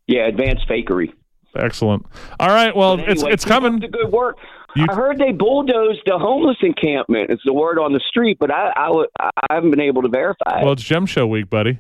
Yeah, 0.08 0.26
advanced 0.28 0.68
fakery. 0.68 1.14
Excellent. 1.56 2.06
All 2.40 2.48
right. 2.48 2.76
Well, 2.76 2.98
But 2.98 3.10
it's 3.10 3.24
it's 3.24 3.46
coming. 3.46 3.80
The 3.80 3.88
good 3.88 4.12
work. 4.12 4.38
You- 4.76 4.86
I 4.90 4.94
heard 4.96 5.18
they 5.18 5.32
bulldozed 5.32 6.02
the 6.06 6.18
homeless 6.18 6.58
encampment. 6.62 7.30
It's 7.30 7.42
the 7.46 7.54
word 7.54 7.78
on 7.80 7.94
the 7.94 8.00
street, 8.08 8.38
but 8.40 8.52
I 8.52 8.72
I, 8.76 8.86
w- 8.88 9.08
I 9.20 9.30
haven't 9.52 9.72
been 9.72 9.82
able 9.82 10.02
to 10.04 10.08
verify. 10.10 10.60
it. 10.60 10.64
Well, 10.64 10.74
it's 10.74 10.84
Gem 10.84 11.06
Show 11.06 11.28
week, 11.28 11.50
buddy. 11.50 11.80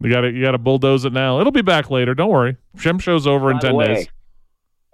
You 0.00 0.10
got 0.10 0.20
to 0.20 0.30
you 0.32 0.44
got 0.44 0.52
to 0.52 0.58
bulldoze 0.58 1.04
it 1.04 1.12
now. 1.12 1.40
It'll 1.40 1.50
be 1.52 1.62
back 1.62 1.90
later. 1.90 2.14
Don't 2.14 2.30
worry. 2.30 2.56
Gem 2.76 2.98
Show's 3.00 3.26
over 3.26 3.50
in 3.50 3.56
By 3.56 3.60
the 3.60 3.66
ten 3.68 3.74
way, 3.76 3.86
days. 3.94 4.08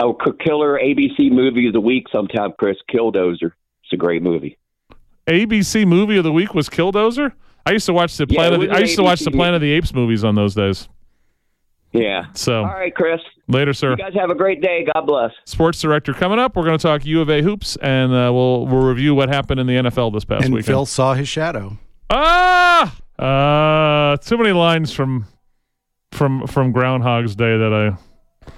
K- 0.00 0.30
killer 0.44 0.78
ABC 0.78 1.30
movie 1.30 1.66
of 1.66 1.72
the 1.74 1.80
week 1.80 2.06
sometime, 2.10 2.52
Chris. 2.58 2.76
Killdozer. 2.90 3.52
It's 3.82 3.92
a 3.92 3.96
great 3.96 4.22
movie. 4.22 4.56
ABC 5.26 5.86
movie 5.86 6.16
of 6.16 6.24
the 6.24 6.32
week 6.32 6.54
was 6.54 6.68
Killdozer. 6.68 7.32
I 7.66 7.72
used 7.72 7.86
to 7.86 7.92
watch 7.92 8.16
the 8.16 8.26
Yeah, 8.28 8.36
Planet. 8.36 8.62
of 8.62 8.68
the, 8.68 8.74
I 8.74 8.78
used 8.80 8.96
to 8.96 9.02
watch 9.02 9.20
the 9.20 9.30
ABC 9.30 9.34
Planet 9.36 9.54
of 9.56 9.60
the 9.62 9.72
Apes 9.72 9.94
movies 9.94 10.24
on 10.24 10.34
those 10.34 10.54
days. 10.54 10.88
Yeah. 11.94 12.26
So 12.34 12.58
All 12.64 12.64
right, 12.64 12.92
Chris. 12.94 13.20
later, 13.46 13.72
sir. 13.72 13.90
You 13.92 13.96
guys 13.96 14.14
have 14.14 14.28
a 14.30 14.34
great 14.34 14.60
day. 14.60 14.84
God 14.92 15.06
bless. 15.06 15.30
Sports 15.44 15.80
director 15.80 16.12
coming 16.12 16.40
up. 16.40 16.56
We're 16.56 16.64
going 16.64 16.76
to 16.76 16.82
talk 16.82 17.06
U 17.06 17.20
of 17.20 17.30
A 17.30 17.40
hoops, 17.40 17.76
and 17.76 18.12
uh, 18.12 18.32
we'll 18.34 18.66
we'll 18.66 18.82
review 18.82 19.14
what 19.14 19.28
happened 19.28 19.60
in 19.60 19.66
the 19.68 19.74
NFL 19.74 20.12
this 20.12 20.24
past 20.24 20.44
And 20.44 20.52
weekend. 20.52 20.66
Phil 20.66 20.86
saw 20.86 21.14
his 21.14 21.28
shadow. 21.28 21.78
Ah, 22.10 22.96
uh, 23.18 24.16
too 24.16 24.36
many 24.36 24.52
lines 24.52 24.92
from 24.92 25.26
from 26.10 26.46
from 26.48 26.72
Groundhog's 26.72 27.36
Day 27.36 27.56
that 27.56 27.72
I. 27.72 28.50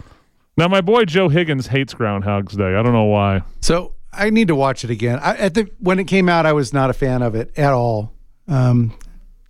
Now 0.57 0.69
my 0.69 0.81
boy 0.81 1.05
Joe 1.05 1.29
Higgins 1.29 1.67
hates 1.67 1.93
Groundhog's 1.93 2.57
Day. 2.57 2.75
I 2.75 2.83
don't 2.83 2.95
know 2.95 3.05
why. 3.05 3.43
So 3.61 3.93
I 4.15 4.31
need 4.31 4.49
to 4.49 4.55
watch 4.55 4.83
it 4.83 4.91
again. 4.91 5.19
I, 5.19 5.37
at 5.37 5.53
the 5.55 5.71
when 5.79 5.99
it 5.99 6.05
came 6.05 6.31
out, 6.31 6.47
I 6.47 6.55
was 6.55 6.73
not 6.73 6.89
a 6.89 6.95
fan 6.95 7.21
of 7.21 7.35
it 7.35 7.53
at 7.59 7.75
all. 7.75 8.13
Um, 8.49 8.97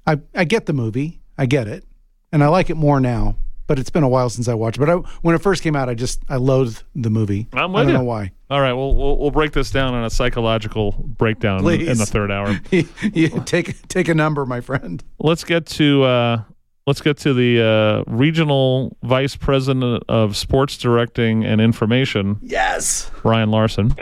I 0.07 0.19
I 0.35 0.43
get 0.43 0.67
the 0.67 0.73
movie, 0.73 1.21
I 1.39 1.47
get 1.47 1.69
it, 1.69 1.85
and 2.33 2.43
I 2.43 2.49
like 2.49 2.69
it 2.69 2.77
more 2.77 2.99
now. 2.99 3.37
But 3.69 3.79
it's 3.81 3.91
been 3.91 4.05
a 4.05 4.09
while 4.09 4.31
since 4.31 4.47
I 4.49 4.55
watched 4.55 4.77
it. 4.77 4.81
But 4.81 4.91
I, 4.91 4.95
when 5.23 5.35
it 5.35 5.43
first 5.43 5.63
came 5.63 5.75
out, 5.75 5.89
I 5.89 5.95
just 5.95 6.21
I 6.29 6.37
loathed 6.37 6.85
the 6.95 7.11
movie. 7.11 7.49
I'm 7.53 7.73
with 7.73 7.81
I 7.81 7.85
with 7.85 7.87
don't 7.87 7.89
you. 7.89 7.93
know 7.99 8.05
why. 8.05 8.33
All 8.49 8.61
right, 8.61 8.73
we'll, 8.73 8.95
we'll 8.95 9.19
we'll 9.19 9.31
break 9.33 9.51
this 9.53 9.71
down 9.73 9.93
on 9.95 10.05
a 10.05 10.11
psychological 10.11 10.93
breakdown 10.93 11.59
in 11.61 11.65
the- 11.65 11.91
in 11.91 11.99
the 11.99 12.07
third 12.07 12.31
hour. 12.31 12.61
you 12.71 13.29
take 13.45 13.89
take 13.89 14.09
a 14.09 14.15
number, 14.15 14.47
my 14.47 14.61
friend. 14.61 15.03
Let's 15.19 15.43
get 15.43 15.67
to 15.67 16.05
uh, 16.05 16.43
let's 16.87 17.01
get 17.01 17.17
to 17.19 17.35
the 17.35 18.05
uh, 18.07 18.11
regional 18.13 18.97
vice 19.03 19.35
president 19.35 20.05
of 20.09 20.37
sports 20.37 20.79
directing 20.79 21.45
and 21.45 21.61
information, 21.61 22.39
Yes. 22.43 23.11
Ryan 23.25 23.51
Larson. 23.51 23.95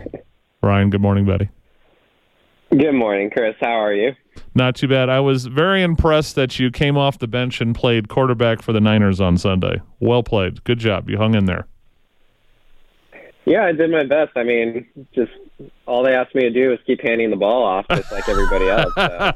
Ryan, 0.62 0.90
good 0.90 1.00
morning, 1.00 1.24
buddy. 1.24 1.48
Good 2.70 2.92
morning, 2.92 3.30
Chris. 3.30 3.54
How 3.60 3.80
are 3.80 3.94
you? 3.94 4.14
Not 4.54 4.76
too 4.76 4.88
bad. 4.88 5.08
I 5.08 5.20
was 5.20 5.46
very 5.46 5.82
impressed 5.82 6.34
that 6.34 6.58
you 6.58 6.70
came 6.70 6.98
off 6.98 7.18
the 7.18 7.26
bench 7.26 7.62
and 7.62 7.74
played 7.74 8.08
quarterback 8.08 8.60
for 8.60 8.72
the 8.72 8.80
Niners 8.80 9.20
on 9.20 9.38
Sunday. 9.38 9.80
Well 10.00 10.22
played. 10.22 10.62
Good 10.64 10.78
job. 10.78 11.08
You 11.08 11.16
hung 11.16 11.34
in 11.34 11.46
there. 11.46 11.66
Yeah, 13.46 13.64
I 13.64 13.72
did 13.72 13.90
my 13.90 14.04
best. 14.04 14.32
I 14.36 14.42
mean, 14.42 14.86
just 15.14 15.32
all 15.86 16.02
they 16.02 16.12
asked 16.12 16.34
me 16.34 16.42
to 16.42 16.50
do 16.50 16.68
was 16.68 16.78
keep 16.86 17.00
handing 17.00 17.30
the 17.30 17.36
ball 17.36 17.64
off, 17.64 17.86
just 17.88 18.12
like 18.12 18.28
everybody 18.28 18.68
else. 18.68 18.92
So. 18.94 19.32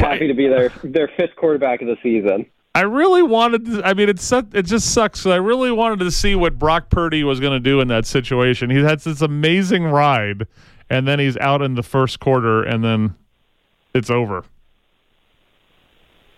Happy 0.00 0.26
to 0.26 0.34
be 0.34 0.48
their 0.48 0.70
their 0.82 1.08
fifth 1.16 1.36
quarterback 1.36 1.82
of 1.82 1.86
the 1.86 1.96
season. 2.02 2.46
I 2.74 2.82
really 2.82 3.22
wanted 3.22 3.66
to, 3.66 3.82
I 3.84 3.94
mean, 3.94 4.08
it's 4.08 4.24
su- 4.24 4.48
it 4.52 4.62
just 4.62 4.92
sucks. 4.92 5.24
I 5.26 5.36
really 5.36 5.70
wanted 5.70 6.00
to 6.00 6.10
see 6.10 6.34
what 6.34 6.58
Brock 6.58 6.90
Purdy 6.90 7.22
was 7.22 7.38
going 7.38 7.52
to 7.52 7.60
do 7.60 7.80
in 7.80 7.88
that 7.88 8.04
situation. 8.04 8.68
He 8.68 8.82
had 8.82 9.00
this 9.00 9.22
amazing 9.22 9.84
ride, 9.84 10.48
and 10.90 11.06
then 11.06 11.20
he's 11.20 11.36
out 11.36 11.62
in 11.62 11.74
the 11.74 11.84
first 11.84 12.18
quarter, 12.18 12.64
and 12.64 12.82
then 12.82 13.14
it's 13.94 14.10
over. 14.10 14.44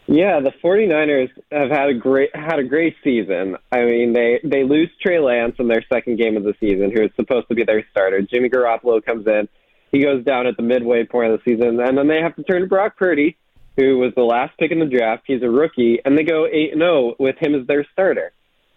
Yeah, 0.09 0.41
the 0.41 0.53
49ers 0.63 1.31
have 1.51 1.71
had 1.71 1.89
a 1.89 1.95
great 1.95 2.35
had 2.37 2.61
a 2.61 2.65
great 2.65 2.95
season. 3.03 3.57
I 3.73 3.85
mean, 3.85 4.13
they 4.13 4.39
they 4.45 4.63
lose 4.63 4.91
Trey 5.03 5.19
Lance 5.19 5.57
in 5.59 5.67
their 5.67 5.85
second 5.93 6.19
game 6.19 6.37
of 6.37 6.45
the 6.45 6.55
season, 6.61 6.93
who 6.95 7.03
is 7.03 7.11
supposed 7.17 7.49
to 7.49 7.55
be 7.55 7.65
their 7.65 7.85
starter. 7.91 8.21
Jimmy 8.21 8.49
Garoppolo 8.49 9.05
comes 9.05 9.27
in, 9.27 9.49
he 9.91 10.03
goes 10.03 10.23
down 10.25 10.47
at 10.47 10.57
the 10.57 10.63
midway 10.63 11.05
point 11.05 11.33
of 11.33 11.41
the 11.41 11.51
season, 11.51 11.81
and 11.81 11.99
then 11.99 12.07
they 12.07 12.21
have 12.21 12.37
to 12.37 12.45
turn 12.45 12.61
to 12.61 12.69
Brock 12.69 12.97
Purdy, 12.97 13.37
who 13.77 13.99
was 13.99 14.13
the 14.17 14.23
last 14.23 14.57
pick 14.59 14.73
in 14.73 14.81
the 14.81 14.87
draft. 14.87 15.25
He's 15.27 15.43
a 15.43 15.51
rookie, 15.51 15.99
and 16.05 16.17
they 16.17 16.25
go 16.25 16.47
8 16.47 16.75
0 16.75 17.15
with 17.19 17.37
him 17.39 17.55
as 17.55 17.67
their 17.67 17.87
starter. 17.93 18.33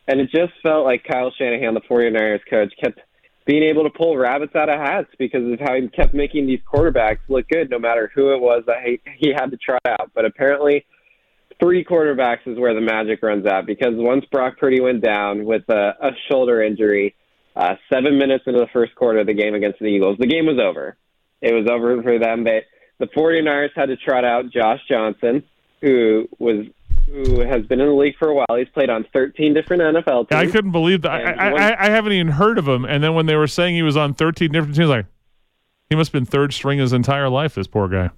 And 0.07 0.19
it 0.19 0.29
just 0.31 0.53
felt 0.63 0.85
like 0.85 1.03
Kyle 1.03 1.31
Shanahan, 1.37 1.73
the 1.73 1.81
49ers 1.81 2.39
coach, 2.49 2.73
kept 2.83 2.99
being 3.45 3.63
able 3.63 3.83
to 3.83 3.89
pull 3.89 4.17
rabbits 4.17 4.55
out 4.55 4.69
of 4.69 4.79
hats 4.79 5.09
because 5.17 5.51
of 5.51 5.59
how 5.59 5.75
he 5.75 5.87
kept 5.87 6.13
making 6.13 6.47
these 6.47 6.59
quarterbacks 6.71 7.19
look 7.29 7.47
good, 7.47 7.69
no 7.69 7.79
matter 7.79 8.11
who 8.13 8.33
it 8.33 8.39
was 8.39 8.63
that 8.67 8.83
he, 8.83 8.99
he 9.17 9.31
had 9.35 9.51
to 9.51 9.57
try 9.57 9.79
out. 9.87 10.11
But 10.13 10.25
apparently, 10.25 10.85
three 11.59 11.83
quarterbacks 11.83 12.47
is 12.47 12.57
where 12.57 12.73
the 12.73 12.81
magic 12.81 13.21
runs 13.21 13.45
out 13.45 13.65
because 13.65 13.93
once 13.93 14.25
Brock 14.31 14.57
Purdy 14.59 14.81
went 14.81 15.03
down 15.03 15.45
with 15.45 15.63
a, 15.69 15.93
a 16.01 16.09
shoulder 16.29 16.61
injury, 16.61 17.15
uh, 17.55 17.75
seven 17.91 18.17
minutes 18.17 18.43
into 18.47 18.59
the 18.59 18.67
first 18.71 18.95
quarter 18.95 19.19
of 19.19 19.27
the 19.27 19.33
game 19.33 19.55
against 19.55 19.79
the 19.79 19.85
Eagles, 19.85 20.17
the 20.19 20.27
game 20.27 20.45
was 20.45 20.59
over. 20.59 20.97
It 21.41 21.53
was 21.53 21.67
over 21.69 22.01
for 22.03 22.19
them. 22.19 22.43
They, 22.43 22.63
the 22.99 23.07
49ers 23.07 23.69
had 23.75 23.87
to 23.87 23.97
trot 23.97 24.25
out 24.25 24.51
Josh 24.51 24.79
Johnson, 24.87 25.43
who 25.81 26.27
was 26.37 26.65
who 27.05 27.41
has 27.41 27.65
been 27.65 27.79
in 27.79 27.87
the 27.87 27.93
league 27.93 28.15
for 28.19 28.29
a 28.29 28.35
while. 28.35 28.55
He's 28.55 28.69
played 28.69 28.89
on 28.91 29.03
13 29.11 29.53
different 29.55 29.81
NFL 29.81 30.29
teams. 30.29 30.39
I 30.39 30.45
couldn't 30.45 30.71
believe 30.71 31.01
that. 31.01 31.11
I, 31.11 31.49
I, 31.49 31.87
I, 31.87 31.89
haven't 31.89 32.11
even 32.11 32.27
heard 32.27 32.59
of 32.59 32.67
him. 32.67 32.85
And 32.85 33.03
then 33.03 33.15
when 33.15 33.25
they 33.25 33.35
were 33.35 33.47
saying 33.47 33.73
he 33.73 33.81
was 33.81 33.97
on 33.97 34.13
13 34.13 34.51
different 34.51 34.75
teams, 34.75 34.89
like 34.89 35.07
he 35.89 35.95
must 35.95 36.09
have 36.09 36.13
been 36.13 36.25
third 36.25 36.53
string 36.53 36.77
his 36.77 36.93
entire 36.93 37.27
life. 37.27 37.55
This 37.55 37.65
poor 37.65 37.87
guy. 37.87 38.11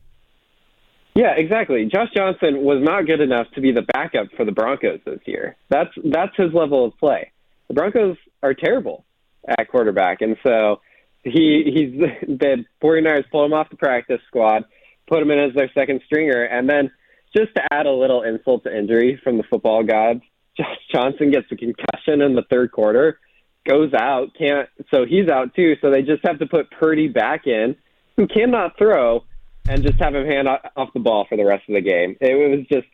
Yeah, 1.13 1.33
exactly. 1.35 1.85
Josh 1.85 2.09
Johnson 2.15 2.63
was 2.63 2.81
not 2.81 3.05
good 3.05 3.21
enough 3.21 3.47
to 3.55 3.61
be 3.61 3.71
the 3.71 3.81
backup 3.81 4.27
for 4.35 4.45
the 4.45 4.51
Broncos 4.51 4.99
this 5.05 5.19
year. 5.25 5.55
That's 5.69 5.91
that's 6.05 6.35
his 6.35 6.53
level 6.53 6.85
of 6.85 6.97
play. 6.97 7.31
The 7.67 7.73
Broncos 7.73 8.17
are 8.43 8.53
terrible 8.53 9.05
at 9.47 9.67
quarterback, 9.69 10.21
and 10.21 10.37
so 10.43 10.79
he 11.23 11.63
he's 11.65 12.27
the 12.39 12.65
49ers 12.81 13.29
pulled 13.29 13.45
him 13.45 13.53
off 13.53 13.69
the 13.69 13.75
practice 13.75 14.21
squad, 14.27 14.65
put 15.11 15.21
him 15.21 15.31
in 15.31 15.39
as 15.39 15.53
their 15.53 15.69
second 15.73 16.01
stringer, 16.05 16.43
and 16.43 16.69
then 16.69 16.89
just 17.35 17.53
to 17.55 17.61
add 17.71 17.85
a 17.85 17.91
little 17.91 18.23
insult 18.23 18.63
to 18.63 18.75
injury 18.75 19.19
from 19.23 19.37
the 19.37 19.43
football 19.43 19.83
gods, 19.83 20.21
Josh 20.57 20.77
Johnson 20.93 21.31
gets 21.31 21.47
a 21.51 21.55
concussion 21.55 22.21
in 22.21 22.35
the 22.35 22.43
third 22.49 22.71
quarter, 22.71 23.19
goes 23.67 23.93
out, 23.93 24.29
can't 24.37 24.67
so 24.93 25.05
he's 25.05 25.29
out 25.29 25.53
too. 25.55 25.75
So 25.81 25.91
they 25.91 26.01
just 26.01 26.25
have 26.25 26.39
to 26.39 26.45
put 26.45 26.71
Purdy 26.71 27.07
back 27.07 27.45
in, 27.45 27.75
who 28.17 28.27
cannot 28.27 28.77
throw 28.77 29.23
and 29.69 29.83
just 29.83 29.99
have 30.01 30.15
him 30.15 30.25
hand 30.25 30.47
off 30.47 30.89
the 30.93 30.99
ball 30.99 31.25
for 31.27 31.37
the 31.37 31.45
rest 31.45 31.63
of 31.69 31.75
the 31.75 31.81
game. 31.81 32.15
It 32.19 32.33
was 32.33 32.65
just 32.71 32.87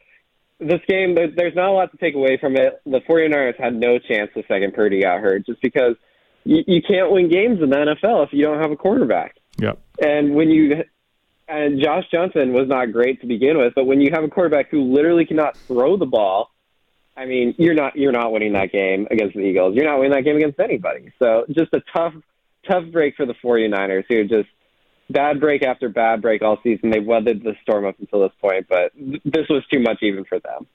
this 0.59 0.81
game. 0.87 1.15
There's 1.15 1.55
not 1.55 1.69
a 1.69 1.71
lot 1.71 1.91
to 1.91 1.97
take 1.97 2.15
away 2.15 2.37
from 2.37 2.55
it. 2.55 2.81
The 2.85 2.99
49ers 3.09 3.59
had 3.59 3.75
no 3.75 3.99
chance 3.99 4.29
the 4.35 4.43
second 4.47 4.73
Purdy 4.73 5.01
got 5.01 5.19
hurt, 5.19 5.45
just 5.45 5.61
because 5.61 5.95
you, 6.43 6.63
you 6.67 6.81
can't 6.81 7.11
win 7.11 7.29
games 7.29 7.59
in 7.61 7.69
the 7.69 7.75
NFL 7.75 8.25
if 8.25 8.33
you 8.33 8.43
don't 8.43 8.61
have 8.61 8.71
a 8.71 8.75
quarterback. 8.75 9.35
Yep. 9.59 9.79
And 9.99 10.35
when 10.35 10.49
you 10.49 10.83
and 11.47 11.81
Josh 11.81 12.05
Johnson 12.11 12.53
was 12.53 12.67
not 12.67 12.91
great 12.91 13.21
to 13.21 13.27
begin 13.27 13.57
with, 13.57 13.73
but 13.75 13.85
when 13.85 14.01
you 14.01 14.11
have 14.13 14.23
a 14.23 14.27
quarterback 14.27 14.69
who 14.69 14.93
literally 14.93 15.25
cannot 15.25 15.57
throw 15.57 15.97
the 15.97 16.05
ball, 16.05 16.51
I 17.15 17.25
mean, 17.25 17.55
you're 17.57 17.73
not 17.73 17.95
you're 17.95 18.11
not 18.11 18.31
winning 18.31 18.53
that 18.53 18.71
game 18.71 19.07
against 19.09 19.35
the 19.35 19.41
Eagles. 19.41 19.75
You're 19.75 19.85
not 19.85 19.97
winning 19.97 20.11
that 20.11 20.23
game 20.23 20.35
against 20.35 20.59
anybody. 20.59 21.11
So 21.19 21.45
just 21.49 21.73
a 21.73 21.81
tough 21.93 22.13
tough 22.67 22.83
break 22.91 23.15
for 23.15 23.25
the 23.25 23.33
49ers 23.33 24.03
who 24.07 24.25
just 24.25 24.49
bad 25.09 25.39
break 25.39 25.63
after 25.63 25.89
bad 25.89 26.21
break 26.21 26.41
all 26.41 26.59
season. 26.63 26.89
They've 26.89 27.05
weathered 27.05 27.43
the 27.43 27.55
storm 27.63 27.85
up 27.85 27.95
until 27.99 28.21
this 28.21 28.33
point, 28.41 28.67
but 28.69 28.93
th- 28.93 29.21
this 29.23 29.47
was 29.49 29.65
too 29.71 29.79
much 29.79 29.99
even 30.01 30.25
for 30.25 30.39
them. 30.39 30.67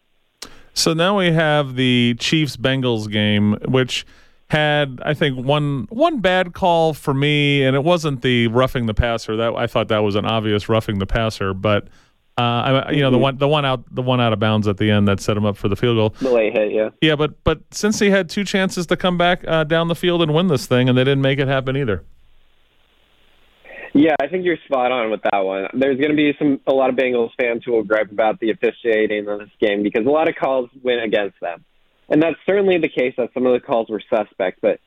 So 0.74 0.94
now 0.94 1.18
we 1.18 1.32
have 1.32 1.76
the 1.76 2.16
Chiefs 2.18 2.56
Bengals 2.56 3.10
game, 3.10 3.58
which 3.68 4.06
had 4.52 5.00
I 5.02 5.14
think 5.14 5.38
one 5.38 5.86
one 5.88 6.20
bad 6.20 6.52
call 6.52 6.92
for 6.92 7.14
me, 7.14 7.64
and 7.64 7.74
it 7.74 7.82
wasn't 7.82 8.20
the 8.20 8.48
roughing 8.48 8.84
the 8.84 8.92
passer. 8.92 9.34
That 9.34 9.54
I 9.54 9.66
thought 9.66 9.88
that 9.88 10.00
was 10.00 10.14
an 10.14 10.26
obvious 10.26 10.68
roughing 10.68 10.98
the 10.98 11.06
passer, 11.06 11.54
but 11.54 11.88
uh, 12.36 12.42
I, 12.42 12.90
you 12.90 13.00
know 13.00 13.10
the 13.10 13.16
mm-hmm. 13.16 13.22
one 13.22 13.38
the 13.38 13.48
one 13.48 13.64
out 13.64 13.94
the 13.94 14.02
one 14.02 14.20
out 14.20 14.34
of 14.34 14.38
bounds 14.38 14.68
at 14.68 14.76
the 14.76 14.90
end 14.90 15.08
that 15.08 15.20
set 15.20 15.38
him 15.38 15.46
up 15.46 15.56
for 15.56 15.68
the 15.68 15.76
field 15.76 15.96
goal. 15.96 16.10
The 16.20 16.34
late 16.34 16.52
hit, 16.52 16.70
yeah. 16.70 16.90
Yeah, 17.00 17.16
but 17.16 17.42
but 17.44 17.62
since 17.70 17.98
he 17.98 18.10
had 18.10 18.28
two 18.28 18.44
chances 18.44 18.86
to 18.88 18.96
come 18.96 19.16
back 19.16 19.42
uh, 19.48 19.64
down 19.64 19.88
the 19.88 19.94
field 19.94 20.20
and 20.20 20.34
win 20.34 20.48
this 20.48 20.66
thing, 20.66 20.86
and 20.86 20.98
they 20.98 21.04
didn't 21.04 21.22
make 21.22 21.38
it 21.38 21.48
happen 21.48 21.74
either. 21.74 22.04
Yeah, 23.94 24.16
I 24.20 24.26
think 24.26 24.44
you're 24.44 24.58
spot 24.66 24.92
on 24.92 25.10
with 25.10 25.20
that 25.30 25.40
one. 25.40 25.66
There's 25.72 25.98
going 25.98 26.10
to 26.10 26.16
be 26.16 26.32
some 26.38 26.60
a 26.66 26.72
lot 26.72 26.90
of 26.90 26.96
Bengals 26.96 27.30
fans 27.40 27.62
who 27.64 27.72
will 27.72 27.84
gripe 27.84 28.12
about 28.12 28.38
the 28.38 28.50
officiating 28.50 29.26
in 29.26 29.38
this 29.38 29.50
game 29.60 29.82
because 29.82 30.04
a 30.06 30.10
lot 30.10 30.28
of 30.28 30.34
calls 30.34 30.68
went 30.82 31.02
against 31.02 31.40
them, 31.40 31.64
and 32.08 32.22
that's 32.22 32.36
certainly 32.46 32.78
the 32.78 32.88
case. 32.88 33.14
That 33.16 33.30
some 33.34 33.46
of 33.46 33.52
the 33.52 33.60
calls 33.60 33.88
were 33.88 34.02
suspect, 34.08 34.60
but 34.60 34.80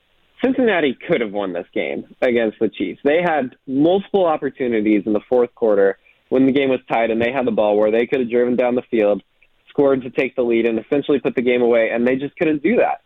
Cincinnati 0.43 0.97
could 1.08 1.21
have 1.21 1.32
won 1.32 1.54
this 1.54 1.67
game 1.73 2.15
against 2.21 2.60
the 2.60 2.69
Chiefs. 2.69 2.99
They 3.04 3.21
had 3.21 3.56
multiple 3.67 4.25
opportunities 4.25 5.04
in 5.06 5.13
the 5.13 5.21
fourth 5.30 5.54
quarter 5.56 5.97
when 6.30 6.45
the 6.45 6.51
game 6.51 6.69
was 6.69 6.80
tied, 6.89 7.12
and 7.12 7.21
they 7.21 7.32
had 7.32 7.45
the 7.45 7.51
ball 7.51 7.78
where 7.78 7.91
they 7.91 8.06
could 8.06 8.19
have 8.19 8.30
driven 8.30 8.56
down 8.56 8.75
the 8.75 8.82
field, 8.91 9.23
scored 9.69 10.01
to 10.04 10.10
take 10.10 10.36
the 10.36 10.43
lead, 10.43 10.65
and 10.65 10.80
essentially 10.80 11.19
put 11.19 11.36
the 11.36 11.41
game 11.41 11.62
away, 11.62 11.89
and 11.91 12.08
they 12.08 12.15
just 12.15 12.36
couldn't 12.36 12.63
do 12.63 12.78
that. 12.78 13.01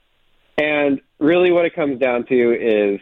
And 0.58 1.02
really, 1.20 1.52
what 1.52 1.66
it 1.66 1.76
comes 1.76 2.00
down 2.00 2.26
to 2.28 2.94
is 2.94 3.00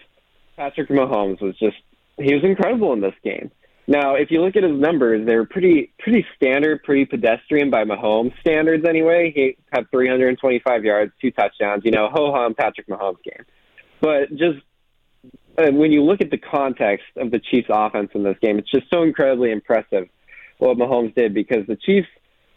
Patrick 0.55 0.89
Mahomes 0.89 1.41
was 1.41 1.57
just 1.57 1.77
he 2.17 2.33
was 2.33 2.43
incredible 2.43 2.93
in 2.93 3.01
this 3.01 3.13
game. 3.23 3.51
Now, 3.89 4.15
if 4.15 4.31
you 4.31 4.41
look 4.41 4.57
at 4.57 4.63
his 4.63 4.77
numbers, 4.77 5.25
they're 5.25 5.45
pretty 5.45 5.93
pretty 5.99 6.25
standard, 6.35 6.83
pretty 6.83 7.05
pedestrian 7.05 7.69
by 7.69 7.85
Mahomes 7.85 8.37
standards 8.41 8.85
anyway. 8.85 9.31
He 9.33 9.57
had 9.71 9.89
325 9.91 10.83
yards, 10.83 11.13
two 11.21 11.31
touchdowns. 11.31 11.83
You 11.85 11.91
know, 11.91 12.09
ho 12.11 12.33
hum 12.33 12.53
Patrick 12.53 12.87
Mahomes 12.87 13.23
game. 13.23 13.45
But 14.01 14.29
just 14.31 14.59
uh, 15.57 15.71
when 15.71 15.93
you 15.93 16.03
look 16.03 16.19
at 16.19 16.31
the 16.31 16.37
context 16.37 17.05
of 17.15 17.31
the 17.31 17.39
Chiefs' 17.39 17.69
offense 17.71 18.11
in 18.13 18.23
this 18.23 18.37
game, 18.41 18.59
it's 18.59 18.69
just 18.69 18.87
so 18.93 19.03
incredibly 19.03 19.51
impressive 19.51 20.09
what 20.57 20.77
Mahomes 20.77 21.15
did 21.15 21.33
because 21.33 21.65
the 21.67 21.77
Chiefs 21.77 22.07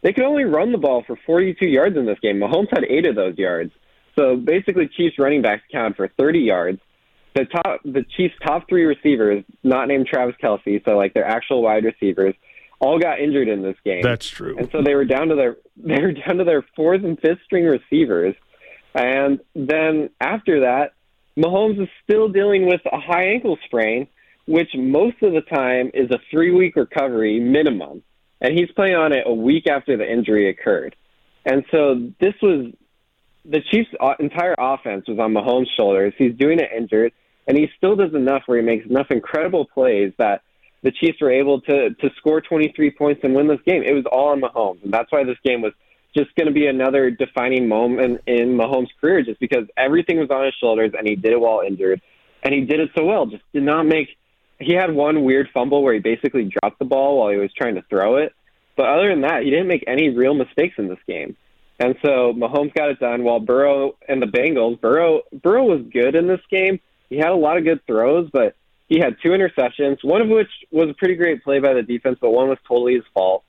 they 0.02 0.12
could 0.12 0.24
only 0.24 0.44
run 0.44 0.72
the 0.72 0.78
ball 0.78 1.04
for 1.06 1.16
42 1.26 1.66
yards 1.66 1.96
in 1.96 2.06
this 2.06 2.18
game. 2.20 2.40
Mahomes 2.40 2.68
had 2.72 2.84
eight 2.88 3.06
of 3.06 3.14
those 3.14 3.36
yards. 3.38 3.70
So 4.18 4.34
basically, 4.34 4.88
Chiefs 4.88 5.16
running 5.18 5.42
backs 5.42 5.62
counted 5.70 5.96
for 5.96 6.08
30 6.18 6.40
yards 6.40 6.80
the 7.34 7.44
top 7.44 7.80
the 7.84 8.04
Chiefs' 8.16 8.34
top 8.44 8.68
three 8.68 8.84
receivers, 8.84 9.44
not 9.62 9.88
named 9.88 10.06
Travis 10.06 10.34
Kelce, 10.42 10.84
so 10.84 10.96
like 10.96 11.14
their 11.14 11.24
actual 11.24 11.62
wide 11.62 11.84
receivers, 11.84 12.34
all 12.80 12.98
got 12.98 13.20
injured 13.20 13.48
in 13.48 13.62
this 13.62 13.76
game. 13.84 14.02
That's 14.02 14.28
true. 14.28 14.56
And 14.58 14.68
so 14.72 14.82
they 14.82 14.94
were 14.94 15.04
down 15.04 15.28
to 15.28 15.36
their 15.36 15.56
they 15.76 16.00
were 16.00 16.12
down 16.12 16.38
to 16.38 16.44
their 16.44 16.64
fourth 16.74 17.04
and 17.04 17.18
fifth 17.20 17.40
string 17.44 17.64
receivers. 17.64 18.34
And 18.94 19.40
then 19.54 20.10
after 20.20 20.60
that, 20.60 20.94
Mahomes 21.38 21.80
is 21.80 21.88
still 22.02 22.28
dealing 22.28 22.66
with 22.66 22.80
a 22.90 22.98
high 22.98 23.26
ankle 23.26 23.56
sprain, 23.66 24.08
which 24.46 24.70
most 24.74 25.22
of 25.22 25.32
the 25.32 25.42
time 25.42 25.90
is 25.94 26.10
a 26.10 26.18
three 26.30 26.50
week 26.50 26.74
recovery 26.76 27.38
minimum. 27.38 28.02
And 28.40 28.58
he's 28.58 28.70
playing 28.74 28.94
on 28.94 29.12
it 29.12 29.24
a 29.26 29.34
week 29.34 29.66
after 29.68 29.96
the 29.96 30.10
injury 30.10 30.48
occurred. 30.48 30.96
And 31.44 31.64
so 31.70 32.10
this 32.20 32.34
was 32.42 32.72
the 33.44 33.60
Chiefs' 33.70 33.90
entire 34.18 34.54
offense 34.58 35.06
was 35.08 35.18
on 35.18 35.32
Mahomes' 35.32 35.66
shoulders. 35.76 36.12
He's 36.18 36.34
doing 36.34 36.58
it 36.58 36.68
injured 36.76 37.12
and 37.50 37.58
he 37.58 37.68
still 37.76 37.96
does 37.96 38.14
enough 38.14 38.42
where 38.46 38.58
he 38.58 38.64
makes 38.64 38.86
enough 38.86 39.08
incredible 39.10 39.66
plays 39.66 40.12
that 40.18 40.42
the 40.84 40.92
Chiefs 40.92 41.20
were 41.20 41.32
able 41.32 41.60
to 41.62 41.90
to 41.90 42.10
score 42.16 42.40
23 42.40 42.92
points 42.92 43.22
and 43.24 43.34
win 43.34 43.48
this 43.48 43.58
game. 43.66 43.82
It 43.82 43.92
was 43.92 44.04
all 44.10 44.28
on 44.28 44.40
Mahomes, 44.40 44.84
and 44.84 44.92
that's 44.92 45.10
why 45.10 45.24
this 45.24 45.36
game 45.44 45.60
was 45.60 45.72
just 46.16 46.32
going 46.36 46.46
to 46.46 46.52
be 46.52 46.68
another 46.68 47.10
defining 47.10 47.68
moment 47.68 48.20
in 48.28 48.56
Mahomes' 48.56 48.88
career, 49.00 49.22
just 49.22 49.40
because 49.40 49.64
everything 49.76 50.18
was 50.18 50.30
on 50.30 50.44
his 50.44 50.54
shoulders 50.60 50.92
and 50.96 51.08
he 51.08 51.16
did 51.16 51.32
it 51.32 51.40
while 51.40 51.62
injured, 51.66 52.00
and 52.44 52.54
he 52.54 52.60
did 52.60 52.78
it 52.78 52.90
so 52.96 53.04
well. 53.04 53.26
Just 53.26 53.42
did 53.52 53.64
not 53.64 53.84
make. 53.84 54.08
He 54.60 54.74
had 54.74 54.94
one 54.94 55.24
weird 55.24 55.48
fumble 55.52 55.82
where 55.82 55.94
he 55.94 56.00
basically 56.00 56.44
dropped 56.44 56.78
the 56.78 56.84
ball 56.84 57.18
while 57.18 57.30
he 57.30 57.36
was 57.36 57.50
trying 57.52 57.74
to 57.74 57.82
throw 57.90 58.16
it, 58.16 58.32
but 58.76 58.86
other 58.86 59.08
than 59.08 59.22
that, 59.22 59.42
he 59.42 59.50
didn't 59.50 59.68
make 59.68 59.82
any 59.88 60.10
real 60.10 60.34
mistakes 60.34 60.76
in 60.78 60.88
this 60.88 60.98
game. 61.08 61.36
And 61.80 61.96
so 62.02 62.32
Mahomes 62.34 62.72
got 62.74 62.90
it 62.90 63.00
done 63.00 63.24
while 63.24 63.40
Burrow 63.40 63.96
and 64.06 64.22
the 64.22 64.26
Bengals. 64.26 64.80
Burrow 64.80 65.22
Burrow 65.32 65.64
was 65.64 65.82
good 65.90 66.14
in 66.14 66.28
this 66.28 66.40
game 66.50 66.78
he 67.10 67.16
had 67.18 67.30
a 67.30 67.34
lot 67.34 67.58
of 67.58 67.64
good 67.64 67.84
throws, 67.86 68.30
but 68.32 68.54
he 68.88 68.98
had 68.98 69.16
two 69.22 69.30
interceptions, 69.30 69.98
one 70.02 70.22
of 70.22 70.28
which 70.28 70.48
was 70.70 70.88
a 70.88 70.94
pretty 70.94 71.16
great 71.16 71.44
play 71.44 71.58
by 71.58 71.74
the 71.74 71.82
defense, 71.82 72.18
but 72.20 72.30
one 72.30 72.48
was 72.48 72.58
totally 72.66 72.94
his 72.94 73.04
fault. 73.12 73.44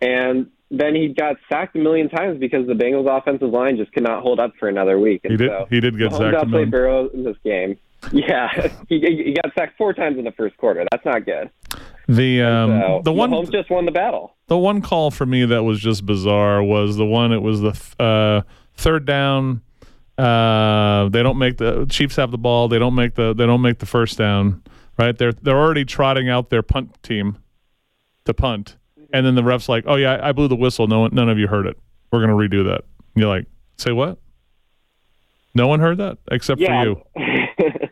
And 0.00 0.50
then 0.70 0.94
he 0.94 1.08
got 1.08 1.36
sacked 1.48 1.74
a 1.76 1.78
million 1.78 2.10
times 2.10 2.38
because 2.38 2.66
the 2.66 2.74
Bengals 2.74 3.08
offensive 3.10 3.50
line 3.50 3.78
just 3.78 3.92
could 3.92 4.02
not 4.02 4.22
hold 4.22 4.38
up 4.38 4.52
for 4.60 4.68
another 4.68 4.98
week. 4.98 5.22
And 5.24 5.32
he 5.32 5.36
did. 5.38 5.48
So 5.48 5.66
he 5.70 5.80
did 5.80 5.98
get 5.98 6.12
Mahomes 6.12 6.18
sacked. 6.18 6.36
Outplayed 6.36 6.70
Burrow 6.70 7.08
in 7.08 7.24
this 7.24 7.36
game. 7.42 7.78
Yeah, 8.12 8.68
he, 8.88 9.00
he 9.00 9.34
got 9.42 9.52
sacked 9.58 9.76
four 9.76 9.92
times 9.92 10.16
in 10.16 10.24
the 10.24 10.30
first 10.30 10.56
quarter. 10.58 10.84
That's 10.92 11.04
not 11.04 11.24
good. 11.24 11.50
The 12.08 12.42
um 12.42 13.02
the 13.02 13.12
one 13.12 13.30
Mahomes 13.30 13.50
just 13.50 13.68
won 13.70 13.84
the 13.84 13.90
battle. 13.90 14.36
The 14.46 14.56
one 14.58 14.80
call 14.80 15.10
for 15.10 15.26
me 15.26 15.44
that 15.46 15.64
was 15.64 15.80
just 15.80 16.06
bizarre 16.06 16.62
was 16.62 16.96
the 16.96 17.04
one. 17.06 17.32
It 17.32 17.42
was 17.42 17.60
the 17.60 18.02
uh, 18.02 18.42
third 18.74 19.04
down 19.06 19.62
uh, 20.18 21.08
they 21.10 21.22
don't 21.22 21.36
make 21.36 21.58
the 21.58 21.84
Chiefs 21.90 22.16
have 22.16 22.30
the 22.30 22.38
ball. 22.38 22.68
They 22.68 22.78
don't 22.78 22.94
make 22.94 23.14
the 23.16 23.34
they 23.34 23.44
don't 23.44 23.60
make 23.60 23.78
the 23.80 23.86
first 23.86 24.16
down. 24.16 24.62
Right? 24.98 25.16
They're 25.16 25.32
they're 25.32 25.58
already 25.58 25.84
trotting 25.84 26.28
out 26.30 26.48
their 26.48 26.62
punt 26.62 27.02
team 27.02 27.36
to 28.24 28.32
punt, 28.32 28.76
and 29.12 29.26
then 29.26 29.34
the 29.34 29.42
refs 29.42 29.68
like, 29.68 29.84
oh 29.86 29.96
yeah, 29.96 30.18
I 30.22 30.32
blew 30.32 30.48
the 30.48 30.56
whistle. 30.56 30.86
No 30.86 31.00
one, 31.00 31.14
none 31.14 31.28
of 31.28 31.38
you 31.38 31.48
heard 31.48 31.66
it. 31.66 31.76
we're 32.10 32.24
going 32.26 32.30
to 32.30 32.56
redo 32.56 32.64
that. 32.70 32.84
You're 33.14 33.28
like, 33.28 33.44
say 33.76 33.92
what? 33.92 34.18
No 35.54 35.68
one 35.68 35.80
heard 35.80 35.98
that 35.98 36.16
except 36.30 36.60
Yeah. 36.62 36.82
for 36.82 36.88
you. 36.88 37.02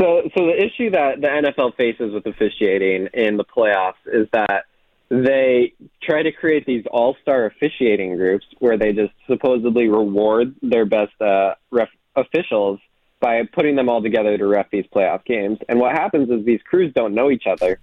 So, 0.00 0.22
so 0.34 0.46
the 0.46 0.56
issue 0.56 0.90
that 0.92 1.20
the 1.20 1.26
NFL 1.26 1.76
faces 1.76 2.14
with 2.14 2.24
officiating 2.24 3.08
in 3.12 3.36
the 3.36 3.44
playoffs 3.44 4.00
is 4.06 4.26
that 4.32 4.64
they 5.10 5.74
try 6.02 6.22
to 6.22 6.32
create 6.32 6.64
these 6.64 6.84
all-star 6.90 7.44
officiating 7.46 8.16
groups 8.16 8.46
where 8.60 8.78
they 8.78 8.92
just 8.92 9.12
supposedly 9.26 9.88
reward 9.88 10.54
their 10.62 10.86
best 10.86 11.20
uh, 11.20 11.54
ref 11.70 11.88
officials 12.16 12.80
by 13.20 13.42
putting 13.52 13.76
them 13.76 13.90
all 13.90 14.00
together 14.00 14.38
to 14.38 14.46
ref 14.46 14.70
these 14.70 14.86
playoff 14.94 15.22
games. 15.26 15.58
And 15.68 15.78
what 15.78 15.92
happens 15.92 16.30
is 16.30 16.46
these 16.46 16.62
crews 16.62 16.92
don't 16.94 17.14
know 17.14 17.30
each 17.30 17.44
other, 17.46 17.78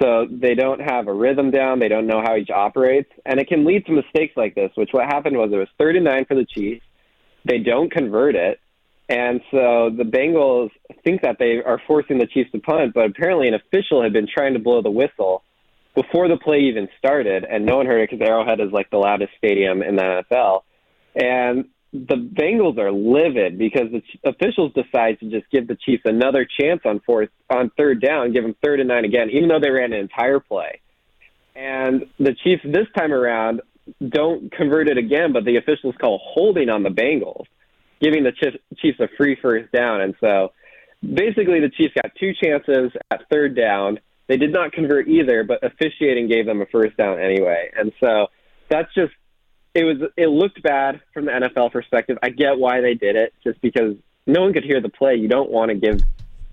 so 0.00 0.26
they 0.30 0.54
don't 0.54 0.80
have 0.80 1.08
a 1.08 1.12
rhythm 1.12 1.50
down. 1.50 1.78
They 1.78 1.88
don't 1.88 2.06
know 2.06 2.22
how 2.22 2.36
each 2.36 2.48
operates, 2.48 3.10
and 3.26 3.38
it 3.38 3.48
can 3.48 3.66
lead 3.66 3.84
to 3.86 3.92
mistakes 3.92 4.34
like 4.34 4.54
this. 4.54 4.70
Which 4.76 4.90
what 4.92 5.04
happened 5.04 5.36
was 5.36 5.52
it 5.52 5.56
was 5.56 5.68
39 5.78 6.24
for 6.24 6.36
the 6.36 6.46
Chiefs. 6.46 6.86
They 7.44 7.58
don't 7.58 7.90
convert 7.90 8.34
it. 8.34 8.60
And 9.10 9.40
so 9.50 9.90
the 9.90 10.04
Bengals 10.04 10.70
think 11.02 11.22
that 11.22 11.36
they 11.40 11.60
are 11.66 11.82
forcing 11.88 12.18
the 12.18 12.26
Chiefs 12.26 12.52
to 12.52 12.60
punt, 12.60 12.94
but 12.94 13.06
apparently 13.06 13.48
an 13.48 13.54
official 13.54 14.04
had 14.04 14.12
been 14.12 14.28
trying 14.32 14.52
to 14.54 14.60
blow 14.60 14.82
the 14.82 14.90
whistle 14.90 15.42
before 15.96 16.28
the 16.28 16.36
play 16.36 16.60
even 16.60 16.88
started, 16.96 17.44
and 17.44 17.66
no 17.66 17.76
one 17.76 17.86
heard 17.86 18.02
it 18.02 18.10
because 18.10 18.24
Arrowhead 18.24 18.60
is 18.60 18.70
like 18.70 18.88
the 18.90 18.98
loudest 18.98 19.32
stadium 19.36 19.82
in 19.82 19.96
the 19.96 20.22
NFL. 20.32 20.62
And 21.16 21.64
the 21.92 22.14
Bengals 22.14 22.78
are 22.78 22.92
livid 22.92 23.58
because 23.58 23.90
the 23.90 24.00
officials 24.30 24.72
decide 24.74 25.18
to 25.18 25.28
just 25.28 25.50
give 25.50 25.66
the 25.66 25.76
Chiefs 25.84 26.02
another 26.04 26.46
chance 26.60 26.82
on 26.84 27.00
fourth 27.00 27.30
on 27.50 27.72
third 27.76 28.00
down, 28.00 28.32
give 28.32 28.44
them 28.44 28.54
third 28.62 28.78
and 28.78 28.88
nine 28.88 29.04
again, 29.04 29.28
even 29.30 29.48
though 29.48 29.58
they 29.58 29.70
ran 29.70 29.92
an 29.92 29.98
entire 29.98 30.38
play. 30.38 30.80
And 31.56 32.06
the 32.20 32.36
Chiefs 32.44 32.62
this 32.64 32.86
time 32.96 33.12
around 33.12 33.60
don't 34.08 34.52
convert 34.52 34.88
it 34.88 34.98
again, 34.98 35.32
but 35.32 35.44
the 35.44 35.56
officials 35.56 35.96
call 36.00 36.20
holding 36.22 36.68
on 36.68 36.84
the 36.84 36.90
Bengals 36.90 37.46
giving 38.00 38.24
the 38.24 38.32
Chiefs, 38.32 38.56
Chiefs 38.78 39.00
a 39.00 39.08
free 39.16 39.36
first 39.40 39.70
down. 39.72 40.00
And 40.00 40.14
so 40.20 40.52
basically, 41.02 41.60
the 41.60 41.70
Chiefs 41.70 41.94
got 41.94 42.12
two 42.18 42.32
chances 42.34 42.92
at 43.10 43.28
third 43.30 43.56
down. 43.56 44.00
They 44.26 44.36
did 44.36 44.52
not 44.52 44.72
convert 44.72 45.08
either, 45.08 45.44
but 45.44 45.62
officiating 45.64 46.28
gave 46.28 46.46
them 46.46 46.60
a 46.60 46.66
first 46.66 46.96
down 46.96 47.18
anyway. 47.18 47.70
And 47.76 47.92
so 48.00 48.28
that's 48.68 48.92
just 48.94 49.12
it 49.74 49.84
was 49.84 49.96
it 50.16 50.28
looked 50.28 50.62
bad 50.62 51.00
from 51.12 51.26
the 51.26 51.32
NFL 51.32 51.72
perspective. 51.72 52.18
I 52.22 52.30
get 52.30 52.58
why 52.58 52.80
they 52.80 52.94
did 52.94 53.16
it, 53.16 53.34
just 53.42 53.60
because 53.60 53.96
no 54.26 54.42
one 54.42 54.52
could 54.52 54.64
hear 54.64 54.80
the 54.80 54.88
play. 54.88 55.16
You 55.16 55.28
don't 55.28 55.50
want 55.50 55.70
to 55.70 55.74
give 55.74 56.00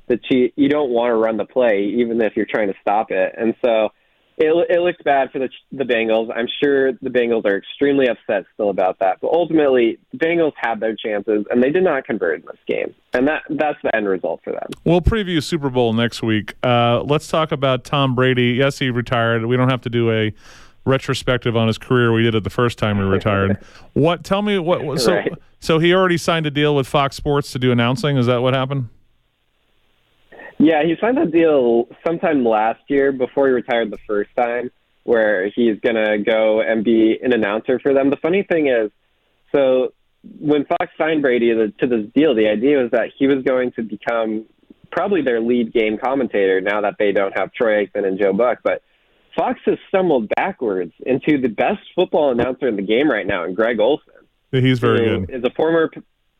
the 0.07 0.17
Chief, 0.17 0.53
you 0.55 0.69
don't 0.69 0.89
want 0.89 1.12
to 1.12 1.15
run 1.15 1.38
the 1.38 1.45
play, 1.45 1.86
even 1.97 2.21
if 2.21 2.36
you're 2.36 2.45
trying 2.45 2.67
to 2.67 2.75
stop 2.81 3.12
it. 3.12 3.36
And 3.38 3.55
so 3.63 3.89
it, 4.38 4.67
it 4.69 4.80
looked 4.82 5.04
bad 5.04 5.32
for 5.32 5.39
the 5.39 5.50
the 5.71 5.84
Bengals. 5.84 6.30
I'm 6.36 6.47
sure 6.63 6.91
the 6.93 7.10
Bengals 7.10 7.45
are 7.45 7.58
extremely 7.58 8.08
upset 8.08 8.45
still 8.54 8.69
about 8.69 9.00
that. 9.00 9.17
But 9.21 9.32
ultimately, 9.32 9.97
the 10.12 10.17
Bengals 10.19 10.54
had 10.56 10.80
their 10.80 10.95
chances, 10.95 11.45
and 11.50 11.62
they 11.63 11.71
did 11.71 11.84
not 11.84 12.06
convert 12.06 12.41
in 12.41 12.45
this 12.45 12.60
game, 12.67 12.93
and 13.13 13.28
that 13.28 13.43
that's 13.50 13.78
the 13.84 13.95
end 13.95 14.08
result 14.08 14.41
for 14.43 14.54
them. 14.54 14.69
We'll 14.86 15.02
preview 15.02 15.41
Super 15.41 15.69
Bowl 15.69 15.93
next 15.93 16.21
week. 16.21 16.54
Uh, 16.63 17.02
let's 17.02 17.28
talk 17.28 17.52
about 17.52 17.84
Tom 17.84 18.13
Brady. 18.15 18.54
Yes, 18.58 18.78
he 18.80 18.89
retired. 18.91 19.45
We 19.45 19.58
don't 19.58 19.69
have 19.69 19.82
to 19.82 19.89
do 19.89 20.12
a 20.12 20.32
retrospective 20.86 21.58
on 21.58 21.67
his 21.67 21.78
career. 21.78 22.13
We 22.13 22.23
did 22.23 22.36
it 22.36 22.43
the 22.43 22.50
first 22.50 22.78
time 22.78 22.97
he 22.97 23.04
retired. 23.04 23.58
what? 23.93 24.23
Tell 24.23 24.41
me 24.41 24.58
what. 24.60 25.02
So, 25.02 25.13
Right. 25.15 25.32
so 25.60 25.80
he 25.80 25.93
already 25.93 26.17
signed 26.17 26.45
a 26.45 26.52
deal 26.52 26.76
with 26.76 26.88
Fox 26.88 27.15
Sports 27.15 27.52
to 27.52 27.60
do 27.60 27.71
announcing. 27.71 28.17
Is 28.17 28.28
that 28.28 28.41
what 28.41 28.54
happened? 28.54 28.89
Yeah, 30.60 30.84
he 30.84 30.96
signed 31.00 31.17
that 31.17 31.32
deal 31.32 31.88
sometime 32.06 32.43
last 32.43 32.82
year 32.88 33.12
before 33.12 33.48
he 33.48 33.54
retired 33.54 33.91
the 33.91 34.00
first 34.08 34.30
time, 34.36 34.72
where 35.04 35.50
he's 35.50 35.80
going 35.80 35.96
to 35.96 36.17
go 36.17 36.62
and 36.62 36.84
be 36.84 37.17
an 37.22 37.34
announcer 37.34 37.80
for 37.80 37.93
them. 37.93 38.10
The 38.10 38.17
funny 38.17 38.43
thing 38.43 38.67
is, 38.67 38.91
so 39.54 39.93
when 40.39 40.65
Fox 40.65 40.91
signed 40.98 41.22
Brady 41.22 41.54
to, 41.54 41.72
to 41.72 41.88
this 41.88 42.12
deal, 42.15 42.36
the 42.36 42.48
idea 42.48 42.82
was 42.82 42.91
that 42.91 43.12
he 43.17 43.28
was 43.28 43.43
going 43.43 43.72
to 43.74 43.84
become 43.84 44.46
probably 44.91 45.22
their 45.22 45.39
lead 45.39 45.74
game 45.74 45.98
commentator 45.98 46.60
now 46.60 46.82
that 46.82 46.96
they 46.98 47.12
don't 47.12 47.38
have 47.38 47.54
Troy 47.54 47.86
Aikman 47.86 48.06
and 48.06 48.20
Joe 48.20 48.34
Buck. 48.34 48.60
But 48.63 48.82
Fox 49.38 49.60
has 49.65 49.78
stumbled 49.89 50.30
backwards 50.36 50.93
into 51.06 51.39
the 51.39 51.50
best 51.50 51.82
football 51.96 52.32
announcer 52.32 52.67
in 52.67 52.76
the 52.76 52.82
game 52.82 53.10
right 53.10 53.28
now, 53.28 53.43
and 53.43 53.56
Greg 53.56 53.80
Olsen 53.80 54.13
He's 54.52 54.80
very 54.80 55.06
good. 55.06 55.30
Is 55.30 55.43
a 55.43 55.52
former, 55.52 55.91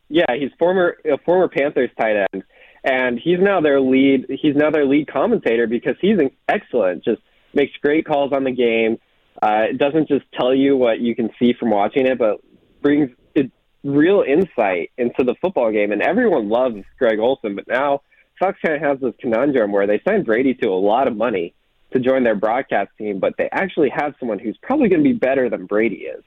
yeah, 0.10 0.26
he's 0.38 0.52
former 0.58 0.98
a 1.06 1.18
former 1.20 1.48
Panthers 1.48 1.90
tight 2.00 2.26
end, 2.34 2.44
and 2.84 3.20
he's 3.20 3.40
now 3.40 3.62
their 3.62 3.80
lead. 3.80 4.26
He's 4.30 4.56
now 4.56 4.72
their 4.72 4.86
lead 4.86 5.08
commentator 5.08 5.68
because 5.68 5.96
he's 6.00 6.18
excellent. 6.48 7.04
Just 7.04 7.22
makes 7.54 7.74
great 7.82 8.06
calls 8.06 8.32
on 8.34 8.44
the 8.44 8.52
game. 8.52 8.98
Uh, 9.42 9.68
it 9.70 9.78
doesn't 9.78 10.08
just 10.08 10.26
tell 10.34 10.54
you 10.54 10.76
what 10.76 11.00
you 11.00 11.16
can 11.16 11.30
see 11.38 11.54
from 11.54 11.70
watching 11.70 12.08
it, 12.08 12.18
but 12.18 12.38
brings 12.82 13.12
it, 13.36 13.52
real 13.84 14.24
insight 14.28 14.92
into 14.98 15.24
the 15.24 15.36
football 15.42 15.72
game. 15.72 15.92
And 15.92 16.02
everyone 16.02 16.50
loves 16.50 16.84
Greg 16.98 17.20
Olsen, 17.20 17.56
but 17.56 17.68
now 17.68 18.02
Fox 18.40 18.58
kind 18.64 18.76
of 18.76 18.82
has 18.82 19.00
this 19.00 19.14
conundrum 19.20 19.72
where 19.72 19.88
they 19.88 20.02
signed 20.08 20.26
Brady 20.26 20.54
to 20.56 20.70
a 20.70 20.80
lot 20.80 21.08
of 21.08 21.16
money 21.16 21.54
to 21.94 22.00
join 22.00 22.24
their 22.24 22.36
broadcast 22.36 22.90
team, 22.98 23.20
but 23.20 23.34
they 23.38 23.50
actually 23.52 23.90
have 23.90 24.14
someone 24.20 24.40
who's 24.40 24.58
probably 24.62 24.90
going 24.90 25.04
to 25.04 25.10
be 25.10 25.18
better 25.18 25.50
than 25.50 25.66
Brady 25.66 26.06
is 26.06 26.24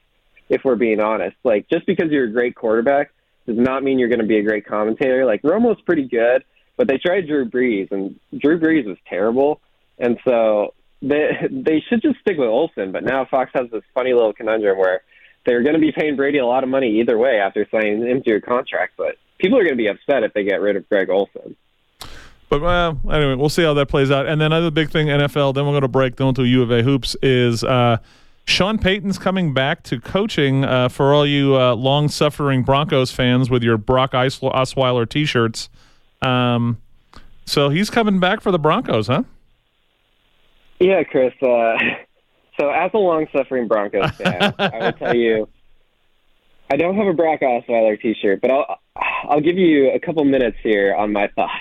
if 0.49 0.61
we're 0.63 0.75
being 0.75 0.99
honest. 0.99 1.35
Like 1.43 1.67
just 1.69 1.85
because 1.85 2.11
you're 2.11 2.25
a 2.25 2.31
great 2.31 2.55
quarterback 2.55 3.11
does 3.55 3.65
not 3.65 3.83
mean 3.83 3.99
you're 3.99 4.09
going 4.09 4.19
to 4.19 4.25
be 4.25 4.37
a 4.37 4.43
great 4.43 4.65
commentator. 4.65 5.25
Like 5.25 5.41
Romo's 5.43 5.81
pretty 5.81 6.07
good, 6.07 6.43
but 6.77 6.87
they 6.87 6.97
tried 6.97 7.27
Drew 7.27 7.49
Brees 7.49 7.91
and 7.91 8.19
Drew 8.37 8.59
Brees 8.59 8.85
was 8.85 8.97
terrible, 9.07 9.59
and 9.99 10.17
so 10.25 10.73
they 11.01 11.31
they 11.51 11.83
should 11.87 12.01
just 12.01 12.19
stick 12.19 12.37
with 12.37 12.47
Olsen. 12.47 12.91
But 12.91 13.03
now 13.03 13.25
Fox 13.25 13.51
has 13.53 13.69
this 13.71 13.83
funny 13.93 14.13
little 14.13 14.33
conundrum 14.33 14.77
where 14.77 15.01
they're 15.45 15.63
going 15.63 15.75
to 15.75 15.79
be 15.79 15.91
paying 15.91 16.15
Brady 16.15 16.37
a 16.37 16.45
lot 16.45 16.63
of 16.63 16.69
money 16.69 16.99
either 16.99 17.17
way 17.17 17.39
after 17.39 17.67
signing 17.71 18.05
him 18.05 18.21
to 18.23 18.35
a 18.35 18.41
contract, 18.41 18.93
but 18.97 19.15
people 19.39 19.57
are 19.57 19.63
going 19.63 19.73
to 19.73 19.77
be 19.77 19.87
upset 19.87 20.23
if 20.23 20.33
they 20.33 20.43
get 20.43 20.61
rid 20.61 20.75
of 20.75 20.87
Greg 20.87 21.09
Olsen. 21.09 21.55
But 22.49 22.61
well, 22.61 22.99
anyway, 23.09 23.35
we'll 23.35 23.49
see 23.49 23.63
how 23.63 23.73
that 23.75 23.87
plays 23.87 24.11
out. 24.11 24.27
And 24.27 24.39
then 24.41 24.51
another 24.51 24.71
big 24.71 24.89
thing, 24.89 25.07
NFL. 25.07 25.53
Then 25.55 25.63
we'll 25.63 25.73
go 25.73 25.79
to 25.79 25.87
break. 25.87 26.17
Then 26.17 26.25
we'll 26.27 26.33
do 26.33 26.43
U 26.43 26.61
of 26.61 26.69
A 26.69 26.83
hoops. 26.83 27.15
Is 27.21 27.63
uh, 27.63 27.97
Sean 28.45 28.77
Payton's 28.77 29.17
coming 29.17 29.53
back 29.53 29.83
to 29.83 29.99
coaching 29.99 30.63
uh, 30.63 30.89
for 30.89 31.13
all 31.13 31.25
you 31.25 31.55
uh, 31.55 31.75
long-suffering 31.75 32.63
Broncos 32.63 33.11
fans 33.11 33.49
with 33.49 33.63
your 33.63 33.77
Brock 33.77 34.11
Osweiler 34.11 35.07
T-shirts. 35.07 35.69
Um, 36.21 36.81
so 37.45 37.69
he's 37.69 37.89
coming 37.89 38.19
back 38.19 38.41
for 38.41 38.51
the 38.51 38.59
Broncos, 38.59 39.07
huh? 39.07 39.23
Yeah, 40.79 41.03
Chris. 41.03 41.33
Uh, 41.41 41.77
so, 42.59 42.69
as 42.69 42.91
a 42.93 42.97
long-suffering 42.97 43.67
Broncos 43.67 44.11
fan, 44.15 44.53
I 44.57 44.77
will 44.79 44.93
tell 44.93 45.15
you, 45.15 45.47
I 46.69 46.77
don't 46.77 46.95
have 46.95 47.07
a 47.07 47.13
Brock 47.13 47.41
Osweiler 47.41 47.99
T-shirt, 48.01 48.41
but 48.41 48.51
I'll 48.51 48.79
I'll 49.23 49.41
give 49.41 49.57
you 49.57 49.91
a 49.91 49.99
couple 49.99 50.23
minutes 50.25 50.57
here 50.63 50.95
on 50.95 51.11
my 51.11 51.27
thoughts. 51.35 51.53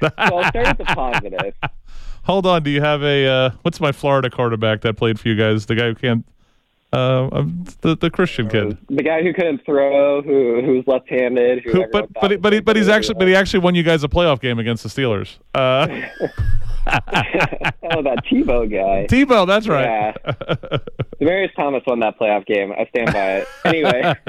So 0.00 0.10
I'll 0.16 0.44
start 0.44 0.78
with 0.78 0.78
the 0.78 0.84
positive. 0.94 1.54
Hold 2.30 2.46
on. 2.46 2.62
Do 2.62 2.70
you 2.70 2.80
have 2.80 3.02
a 3.02 3.26
uh, 3.26 3.50
what's 3.62 3.80
my 3.80 3.90
Florida 3.90 4.30
quarterback 4.30 4.82
that 4.82 4.96
played 4.96 5.18
for 5.18 5.26
you 5.26 5.34
guys? 5.34 5.66
The 5.66 5.74
guy 5.74 5.86
who 5.86 5.96
can't. 5.96 6.24
Uh, 6.92 7.28
um, 7.32 7.64
the 7.80 7.96
the 7.96 8.08
Christian 8.08 8.48
kid. 8.48 8.78
The 8.88 9.02
guy 9.02 9.24
who 9.24 9.34
couldn't 9.34 9.64
throw, 9.64 10.22
who 10.22 10.62
who's 10.64 10.86
left-handed, 10.86 11.64
who, 11.64 11.72
Who, 11.72 11.86
but 11.90 12.12
but 12.12 12.30
he, 12.30 12.36
but 12.36 12.52
he, 12.52 12.60
but 12.60 12.76
he's 12.76 12.88
actually 12.88 13.14
but 13.14 13.26
he 13.26 13.34
actually 13.34 13.58
won 13.58 13.74
you 13.74 13.82
guys 13.82 14.04
a 14.04 14.08
playoff 14.08 14.40
game 14.40 14.60
against 14.60 14.84
the 14.84 14.88
Steelers. 14.88 15.38
Uh, 15.56 15.88
oh, 16.86 18.00
that 18.00 18.24
Tebow 18.30 18.70
guy. 18.70 19.08
Tebow, 19.12 19.44
that's 19.44 19.66
right. 19.66 20.14
Yeah. 20.24 20.78
Demaryius 21.20 21.52
Thomas 21.56 21.82
won 21.84 21.98
that 21.98 22.16
playoff 22.16 22.46
game. 22.46 22.70
I 22.70 22.86
stand 22.90 23.12
by 23.12 23.38
it. 23.38 23.48
Anyway, 23.64 24.02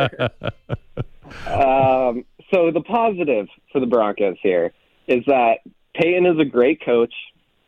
um, 1.46 2.26
so 2.52 2.72
the 2.72 2.82
positive 2.82 3.48
for 3.72 3.80
the 3.80 3.86
Broncos 3.86 4.38
here 4.42 4.74
is 5.08 5.24
that 5.28 5.60
Payton 5.94 6.26
is 6.26 6.40
a 6.40 6.46
great 6.46 6.84
coach. 6.84 7.14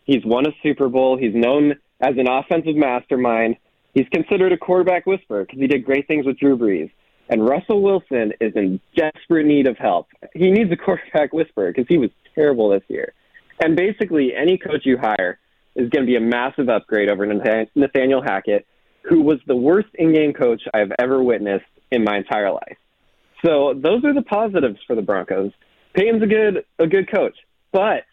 He's 0.05 0.23
won 0.25 0.45
a 0.45 0.51
Super 0.61 0.89
Bowl. 0.89 1.17
He's 1.17 1.33
known 1.33 1.73
as 2.01 2.15
an 2.17 2.27
offensive 2.27 2.75
mastermind. 2.75 3.55
He's 3.93 4.07
considered 4.11 4.51
a 4.51 4.57
quarterback 4.57 5.05
whisperer 5.05 5.45
because 5.45 5.59
he 5.59 5.67
did 5.67 5.85
great 5.85 6.07
things 6.07 6.25
with 6.25 6.37
Drew 6.39 6.57
Brees. 6.57 6.91
And 7.29 7.47
Russell 7.47 7.81
Wilson 7.81 8.33
is 8.41 8.53
in 8.55 8.79
desperate 8.95 9.45
need 9.45 9.67
of 9.67 9.77
help. 9.77 10.07
He 10.33 10.51
needs 10.51 10.71
a 10.71 10.77
quarterback 10.85 11.31
whisperer 11.31 11.71
because 11.71 11.87
he 11.87 11.97
was 11.97 12.09
terrible 12.35 12.69
this 12.69 12.83
year. 12.87 13.13
And 13.59 13.75
basically, 13.75 14.33
any 14.35 14.57
coach 14.57 14.81
you 14.83 14.97
hire 14.97 15.39
is 15.75 15.89
going 15.89 16.05
to 16.05 16.09
be 16.09 16.15
a 16.15 16.21
massive 16.21 16.69
upgrade 16.69 17.09
over 17.09 17.25
Nathaniel 17.75 18.21
Hackett, 18.21 18.65
who 19.03 19.21
was 19.21 19.37
the 19.47 19.55
worst 19.55 19.89
in-game 19.95 20.33
coach 20.33 20.61
I've 20.73 20.91
ever 20.99 21.23
witnessed 21.23 21.65
in 21.91 22.03
my 22.03 22.17
entire 22.17 22.51
life. 22.51 22.77
So 23.45 23.73
those 23.75 24.03
are 24.05 24.13
the 24.13 24.21
positives 24.21 24.79
for 24.87 24.95
the 24.95 25.01
Broncos. 25.01 25.51
Payton's 25.93 26.23
a 26.23 26.27
good 26.27 26.65
a 26.79 26.87
good 26.87 27.11
coach, 27.11 27.35
but 27.71 28.03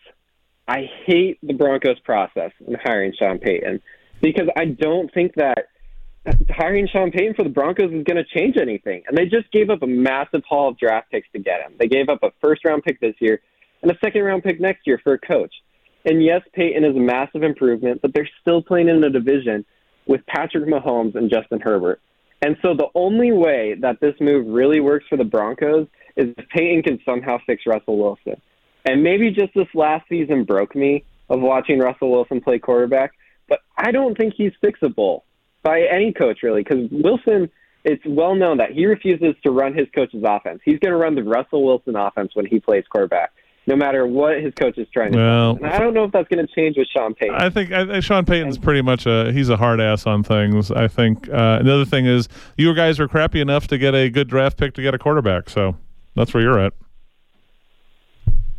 I 0.70 0.88
hate 1.04 1.36
the 1.42 1.52
Broncos 1.52 1.98
process 2.04 2.52
in 2.64 2.76
hiring 2.80 3.12
Sean 3.18 3.40
Payton 3.40 3.82
because 4.22 4.46
I 4.56 4.66
don't 4.66 5.12
think 5.12 5.34
that 5.34 5.66
hiring 6.48 6.86
Sean 6.86 7.10
Payton 7.10 7.34
for 7.34 7.42
the 7.42 7.50
Broncos 7.50 7.90
is 7.92 8.04
going 8.04 8.22
to 8.22 8.38
change 8.38 8.56
anything. 8.56 9.02
And 9.08 9.18
they 9.18 9.24
just 9.24 9.50
gave 9.50 9.68
up 9.68 9.82
a 9.82 9.88
massive 9.88 10.42
haul 10.48 10.68
of 10.68 10.78
draft 10.78 11.10
picks 11.10 11.26
to 11.32 11.40
get 11.40 11.60
him. 11.60 11.72
They 11.80 11.88
gave 11.88 12.08
up 12.08 12.22
a 12.22 12.30
first 12.40 12.64
round 12.64 12.84
pick 12.84 13.00
this 13.00 13.16
year 13.18 13.40
and 13.82 13.90
a 13.90 13.98
second 13.98 14.22
round 14.22 14.44
pick 14.44 14.60
next 14.60 14.86
year 14.86 15.00
for 15.02 15.14
a 15.14 15.18
coach. 15.18 15.52
And 16.04 16.22
yes, 16.22 16.42
Payton 16.54 16.84
is 16.84 16.94
a 16.94 17.00
massive 17.00 17.42
improvement, 17.42 18.00
but 18.00 18.14
they're 18.14 18.30
still 18.40 18.62
playing 18.62 18.88
in 18.88 19.02
a 19.02 19.10
division 19.10 19.64
with 20.06 20.24
Patrick 20.26 20.68
Mahomes 20.68 21.16
and 21.16 21.28
Justin 21.28 21.58
Herbert. 21.58 22.00
And 22.42 22.56
so 22.62 22.74
the 22.74 22.90
only 22.94 23.32
way 23.32 23.74
that 23.80 24.00
this 24.00 24.14
move 24.20 24.46
really 24.46 24.78
works 24.78 25.06
for 25.10 25.16
the 25.16 25.24
Broncos 25.24 25.88
is 26.16 26.28
if 26.38 26.48
Payton 26.50 26.84
can 26.84 27.00
somehow 27.04 27.38
fix 27.44 27.64
Russell 27.66 27.98
Wilson. 27.98 28.40
And 28.84 29.02
maybe 29.02 29.30
just 29.30 29.52
this 29.54 29.68
last 29.74 30.08
season 30.08 30.44
broke 30.44 30.74
me 30.74 31.04
of 31.28 31.40
watching 31.40 31.78
Russell 31.78 32.10
Wilson 32.10 32.40
play 32.40 32.58
quarterback, 32.58 33.12
but 33.48 33.60
I 33.76 33.92
don't 33.92 34.16
think 34.16 34.34
he's 34.36 34.52
fixable 34.62 35.22
by 35.62 35.82
any 35.82 36.12
coach 36.12 36.38
really 36.42 36.62
because 36.62 36.88
Wilson 36.90 37.50
it's 37.84 38.02
well 38.06 38.34
known 38.34 38.58
that 38.58 38.72
he 38.72 38.86
refuses 38.86 39.34
to 39.42 39.50
run 39.50 39.74
his 39.74 39.86
coach's 39.94 40.22
offense. 40.24 40.60
He's 40.64 40.78
going 40.78 40.92
to 40.92 40.98
run 40.98 41.14
the 41.14 41.22
Russell 41.22 41.64
Wilson 41.64 41.96
offense 41.96 42.32
when 42.34 42.44
he 42.44 42.60
plays 42.60 42.84
quarterback, 42.90 43.32
no 43.66 43.74
matter 43.74 44.06
what 44.06 44.38
his 44.42 44.52
coach 44.54 44.76
is 44.76 44.86
trying 44.92 45.12
to 45.12 45.18
Well- 45.18 45.54
do. 45.54 45.64
And 45.64 45.72
I 45.72 45.78
don't 45.78 45.94
know 45.94 46.04
if 46.04 46.12
that's 46.12 46.28
going 46.28 46.46
to 46.46 46.52
change 46.54 46.76
with 46.76 46.88
Sean 46.94 47.14
Payton. 47.14 47.34
I 47.36 47.48
think 47.48 47.72
I, 47.72 48.00
Sean 48.00 48.24
Payton's 48.26 48.58
pretty 48.58 48.82
much 48.82 49.06
a 49.06 49.32
he's 49.32 49.48
a 49.48 49.56
hard 49.56 49.80
ass 49.80 50.06
on 50.06 50.22
things. 50.22 50.70
I 50.70 50.88
think 50.88 51.28
uh, 51.30 51.58
another 51.60 51.84
thing 51.86 52.06
is 52.06 52.28
you 52.58 52.74
guys 52.74 52.98
were 52.98 53.08
crappy 53.08 53.40
enough 53.40 53.66
to 53.68 53.78
get 53.78 53.94
a 53.94 54.10
good 54.10 54.28
draft 54.28 54.58
pick 54.58 54.74
to 54.74 54.82
get 54.82 54.94
a 54.94 54.98
quarterback, 54.98 55.48
so 55.48 55.76
that's 56.14 56.34
where 56.34 56.42
you're 56.42 56.58
at. 56.58 56.74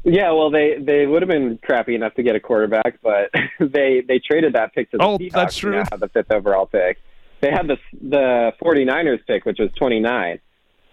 Yeah, 0.04 0.32
well, 0.32 0.50
they 0.50 0.78
they 0.80 1.06
would 1.06 1.22
have 1.22 1.30
been 1.30 1.60
crappy 1.64 1.96
enough 1.96 2.14
to 2.16 2.24
get 2.24 2.36
a 2.36 2.40
quarterback, 2.40 3.00
but 3.04 3.32
they 3.60 4.02
they 4.08 4.20
traded 4.20 4.54
that 4.54 4.74
pick 4.74 4.92
to 4.92 4.98
the 4.98 5.04
Oh, 5.04 5.18
Seahawks. 5.18 5.32
that's 5.32 5.58
true. 5.58 5.74
have 5.78 6.00
the 6.00 6.10
fifth 6.10 6.32
overall 6.32 6.66
pick. 6.66 6.98
They 7.42 7.50
had 7.52 7.68
the 7.68 7.78
the 8.02 8.52
49ers 8.64 9.26
pick, 9.28 9.46
which 9.46 9.58
was 9.60 9.70
29. 9.78 10.40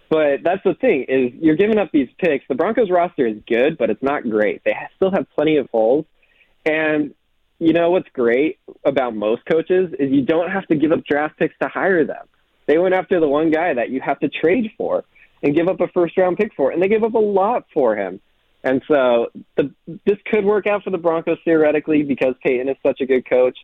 But 0.09 0.41
that's 0.43 0.63
the 0.63 0.73
thing 0.73 1.05
is 1.07 1.31
you're 1.39 1.55
giving 1.55 1.77
up 1.77 1.91
these 1.91 2.09
picks. 2.17 2.43
The 2.47 2.55
Broncos 2.55 2.89
roster 2.89 3.27
is 3.27 3.37
good, 3.47 3.77
but 3.77 3.89
it's 3.91 4.01
not 4.01 4.27
great. 4.27 4.63
They 4.63 4.73
still 4.95 5.11
have 5.11 5.27
plenty 5.35 5.57
of 5.57 5.69
holes. 5.69 6.05
And 6.65 7.13
you 7.59 7.73
know 7.73 7.91
what's 7.91 8.09
great 8.13 8.57
about 8.83 9.15
most 9.15 9.45
coaches 9.45 9.93
is 9.99 10.11
you 10.11 10.23
don't 10.23 10.49
have 10.49 10.65
to 10.67 10.75
give 10.75 10.91
up 10.91 11.03
draft 11.05 11.37
picks 11.37 11.53
to 11.61 11.67
hire 11.67 12.05
them. 12.05 12.25
They 12.65 12.77
went 12.79 12.95
after 12.95 13.19
the 13.19 13.27
one 13.27 13.51
guy 13.51 13.73
that 13.73 13.89
you 13.91 14.01
have 14.01 14.19
to 14.21 14.29
trade 14.29 14.71
for 14.77 15.03
and 15.43 15.55
give 15.55 15.67
up 15.67 15.79
a 15.81 15.87
first 15.89 16.17
round 16.17 16.37
pick 16.37 16.53
for, 16.55 16.71
and 16.71 16.81
they 16.81 16.87
gave 16.87 17.03
up 17.03 17.13
a 17.13 17.19
lot 17.19 17.65
for 17.73 17.95
him. 17.95 18.19
And 18.63 18.81
so 18.87 19.27
the, 19.55 19.73
this 20.05 20.17
could 20.25 20.43
work 20.43 20.67
out 20.67 20.83
for 20.83 20.89
the 20.89 20.97
Broncos 20.97 21.37
theoretically 21.45 22.03
because 22.03 22.35
Payton 22.43 22.67
is 22.67 22.75
such 22.83 22.99
a 22.99 23.05
good 23.05 23.27
coach, 23.27 23.57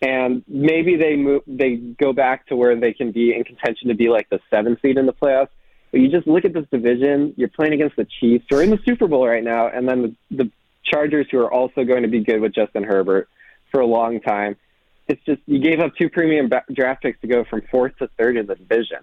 and 0.00 0.42
maybe 0.48 0.96
they 0.96 1.14
move, 1.16 1.42
they 1.46 1.76
go 1.76 2.12
back 2.14 2.46
to 2.46 2.56
where 2.56 2.74
they 2.78 2.94
can 2.94 3.12
be 3.12 3.34
in 3.34 3.44
contention 3.44 3.88
to 3.88 3.94
be 3.94 4.08
like 4.08 4.30
the 4.30 4.40
seventh 4.48 4.78
seed 4.80 4.96
in 4.96 5.04
the 5.04 5.12
playoffs. 5.12 5.50
But 5.90 6.00
you 6.00 6.08
just 6.08 6.26
look 6.26 6.44
at 6.44 6.54
this 6.54 6.64
division. 6.70 7.34
You're 7.36 7.48
playing 7.48 7.74
against 7.74 7.96
the 7.96 8.06
Chiefs, 8.18 8.46
who 8.48 8.56
are 8.56 8.62
in 8.62 8.70
the 8.70 8.78
Super 8.86 9.08
Bowl 9.08 9.26
right 9.26 9.44
now, 9.44 9.68
and 9.68 9.86
then 9.88 10.16
the, 10.30 10.44
the 10.44 10.50
Chargers, 10.84 11.26
who 11.30 11.38
are 11.40 11.52
also 11.52 11.84
going 11.84 12.02
to 12.02 12.08
be 12.08 12.24
good 12.24 12.40
with 12.40 12.54
Justin 12.54 12.84
Herbert 12.84 13.28
for 13.70 13.80
a 13.80 13.86
long 13.86 14.20
time. 14.20 14.56
It's 15.06 15.22
just 15.24 15.42
you 15.46 15.58
gave 15.58 15.80
up 15.80 15.92
two 15.96 16.08
premium 16.08 16.48
ba- 16.48 16.64
draft 16.72 17.02
picks 17.02 17.20
to 17.20 17.26
go 17.26 17.44
from 17.44 17.62
fourth 17.70 17.96
to 17.98 18.08
third 18.16 18.36
in 18.36 18.46
the 18.46 18.54
division. 18.54 18.98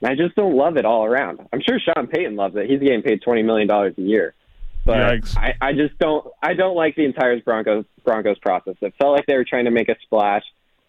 And 0.00 0.10
I 0.10 0.16
just 0.16 0.34
don't 0.34 0.56
love 0.56 0.76
it 0.76 0.84
all 0.84 1.04
around. 1.04 1.40
I'm 1.52 1.60
sure 1.66 1.78
Sean 1.78 2.08
Payton 2.08 2.34
loves 2.34 2.56
it. 2.56 2.68
He's 2.68 2.80
getting 2.80 3.02
paid 3.02 3.22
twenty 3.22 3.42
million 3.42 3.68
dollars 3.68 3.94
a 3.96 4.02
year. 4.02 4.34
But 4.84 4.96
Yikes. 5.22 5.36
I, 5.36 5.54
I 5.60 5.72
just 5.72 5.98
don't 5.98 6.26
I 6.42 6.54
don't 6.54 6.74
like 6.76 6.96
the 6.96 7.04
entire 7.04 7.40
Broncos 7.40 7.84
Broncos 8.04 8.38
process. 8.40 8.74
It 8.80 8.94
felt 8.98 9.12
like 9.16 9.26
they 9.26 9.36
were 9.36 9.44
trying 9.44 9.66
to 9.66 9.70
make 9.70 9.88
a 9.88 9.96
splash 10.02 10.42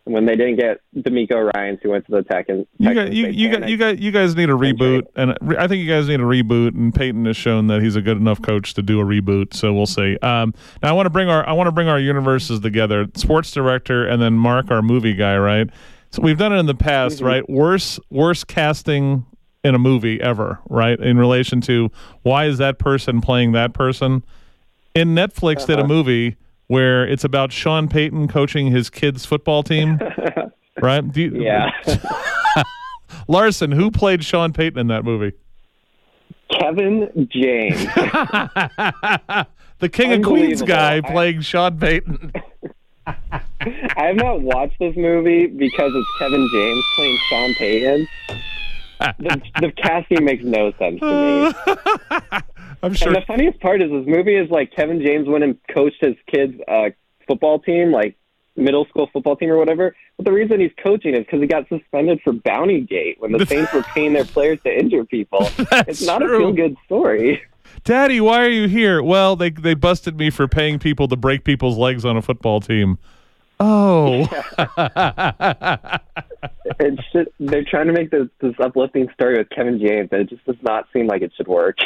and 0.06 0.14
when 0.14 0.26
they 0.26 0.36
didn't 0.36 0.58
get 0.58 0.82
DeMeco 0.98 1.54
Ryans 1.56 1.80
who 1.82 1.92
went 1.92 2.06
to 2.08 2.12
the 2.12 2.24
Tech 2.24 2.50
and 2.50 2.68
You 2.78 2.94
got 2.94 3.14
you, 3.14 3.28
you 3.28 3.50
got 3.50 3.70
you 3.70 3.78
got 3.78 4.00
you 4.00 4.12
guys 4.12 4.36
need 4.36 4.50
a 4.50 4.54
reboot, 4.54 5.04
and 5.16 5.38
I 5.58 5.68
think 5.68 5.82
you 5.82 5.88
guys 5.88 6.10
need 6.10 6.20
a 6.20 6.24
reboot. 6.24 6.76
And 6.76 6.94
Payton 6.94 7.26
has 7.26 7.38
shown 7.38 7.68
that 7.68 7.82
he's 7.82 7.96
a 7.96 8.02
good 8.02 8.18
enough 8.18 8.42
coach 8.42 8.74
to 8.74 8.82
do 8.82 9.00
a 9.00 9.06
reboot. 9.06 9.54
So 9.54 9.74
we'll 9.74 9.86
see. 9.86 10.18
Um, 10.18 10.54
now 10.82 10.90
I 10.90 10.92
want 10.92 11.06
to 11.06 11.10
bring 11.10 11.30
our 11.30 11.48
I 11.48 11.54
want 11.54 11.68
to 11.68 11.72
bring 11.72 11.88
our 11.88 12.00
universes 12.00 12.60
together. 12.60 13.08
Sports 13.16 13.52
director, 13.52 14.06
and 14.06 14.22
then 14.22 14.34
Mark, 14.34 14.72
our 14.72 14.82
movie 14.82 15.14
guy, 15.14 15.38
right? 15.38 15.70
So 16.12 16.22
we've 16.22 16.38
done 16.38 16.52
it 16.54 16.58
in 16.58 16.66
the 16.66 16.76
past, 16.76 17.18
Mm-hmm. 17.18 17.26
right? 17.26 17.50
Worse 17.50 17.98
worst 18.10 18.48
casting 18.48 19.26
in 19.64 19.76
a 19.76 19.80
movie 19.80 20.20
ever, 20.22 20.60
right? 20.70 21.00
In 21.00 21.18
relation 21.18 21.62
to 21.62 21.90
why 22.24 22.46
is 22.46 22.58
that 22.58 22.80
person 22.80 23.22
playing 23.22 23.54
that 23.54 23.74
person? 23.74 24.24
In 24.94 25.16
Netflix 25.16 25.66
did 25.66 25.78
a 25.78 25.80
uh-huh. 25.80 25.88
movie 25.88 26.36
where 26.68 27.06
it's 27.08 27.24
about 27.24 27.52
Sean 27.52 27.88
Payton 27.88 28.28
coaching 28.28 28.68
his 28.68 28.90
kids' 28.90 29.26
football 29.26 29.64
team. 29.64 30.00
right? 30.82 31.10
Do 31.12 31.22
you- 31.22 31.42
Yeah. 31.44 31.70
Larson, 33.28 33.72
who 33.72 33.92
played 33.92 34.24
Sean 34.24 34.54
Payton 34.54 34.80
in 34.80 34.88
that 34.88 35.06
movie? 35.06 35.34
Kevin 36.52 37.28
James. 37.32 37.86
the 39.80 39.90
King 39.92 40.14
of 40.14 40.24
Queens 40.24 40.62
guy 40.62 40.98
I- 40.98 41.02
playing 41.02 41.42
Sean 41.42 41.80
Payton. 41.80 42.34
I 43.06 44.06
have 44.08 44.16
not 44.16 44.42
watched 44.42 44.78
this 44.80 44.96
movie 44.96 45.48
because 45.48 45.92
it's 45.94 46.10
Kevin 46.20 46.48
James 46.52 46.84
playing 46.96 47.18
Sean 47.30 47.54
Payton. 47.56 48.08
The, 49.00 49.42
the 49.60 49.72
casting 49.72 50.24
makes 50.24 50.44
no 50.44 50.72
sense 50.80 51.00
to 51.00 51.54
me. 51.54 52.40
I'm 52.84 52.94
sure. 52.94 53.10
And 53.10 53.18
the 53.18 53.26
funniest 53.26 53.60
part 53.60 53.82
is 53.82 53.90
this 53.90 54.06
movie 54.08 54.36
is 54.36 54.50
like 54.50 54.72
Kevin 54.76 55.02
James 55.02 55.28
went 55.28 55.44
and 55.44 55.58
coached 55.74 55.98
his 56.02 56.16
kids' 56.28 56.56
uh, 56.68 56.90
football 57.28 57.60
team, 57.60 57.92
like 57.92 58.18
middle 58.56 58.86
school 58.86 59.10
football 59.12 59.36
team 59.36 59.50
or 59.50 59.58
whatever. 59.58 59.96
But 60.18 60.26
the 60.26 60.32
reason 60.32 60.60
he's 60.60 60.72
coaching 60.82 61.16
is 61.16 61.26
because 61.26 61.42
he 61.42 61.48
got 61.48 61.68
suspended 61.70 62.20
for 62.24 62.34
Bounty 62.34 62.82
Gate 62.82 63.20
when 63.20 63.32
the 63.32 63.46
Saints 63.48 63.74
were 63.74 63.84
paying 63.84 64.14
their 64.14 64.26
players 64.26 64.60
to 64.64 64.78
injure 64.78 65.06
people. 65.06 65.50
it's 65.88 66.06
not 66.06 66.20
true. 66.20 66.36
a 66.36 66.40
feel 66.40 66.54
good 66.54 66.76
story. 66.86 67.42
Daddy, 67.84 68.22
why 68.22 68.42
are 68.42 68.50
you 68.50 68.68
here? 68.68 69.02
Well, 69.02 69.36
they 69.36 69.50
they 69.50 69.74
busted 69.74 70.18
me 70.18 70.30
for 70.30 70.48
paying 70.48 70.80
people 70.80 71.08
to 71.08 71.16
break 71.16 71.44
people's 71.44 71.78
legs 71.78 72.06
on 72.06 72.16
a 72.16 72.22
football 72.22 72.62
team. 72.62 72.98
Oh, 73.66 74.28
It's 76.80 77.02
just, 77.14 77.30
they're 77.40 77.64
trying 77.64 77.88
to 77.88 77.94
make 77.94 78.10
this, 78.12 78.28
this 78.42 78.54
uplifting 78.62 79.08
story 79.14 79.38
with 79.38 79.50
Kevin 79.50 79.80
James, 79.80 80.10
and 80.12 80.22
it 80.22 80.30
just 80.30 80.44
does 80.46 80.56
not 80.62 80.88
seem 80.94 81.08
like 81.08 81.22
it 81.22 81.32
should 81.38 81.48
work. 81.48 81.78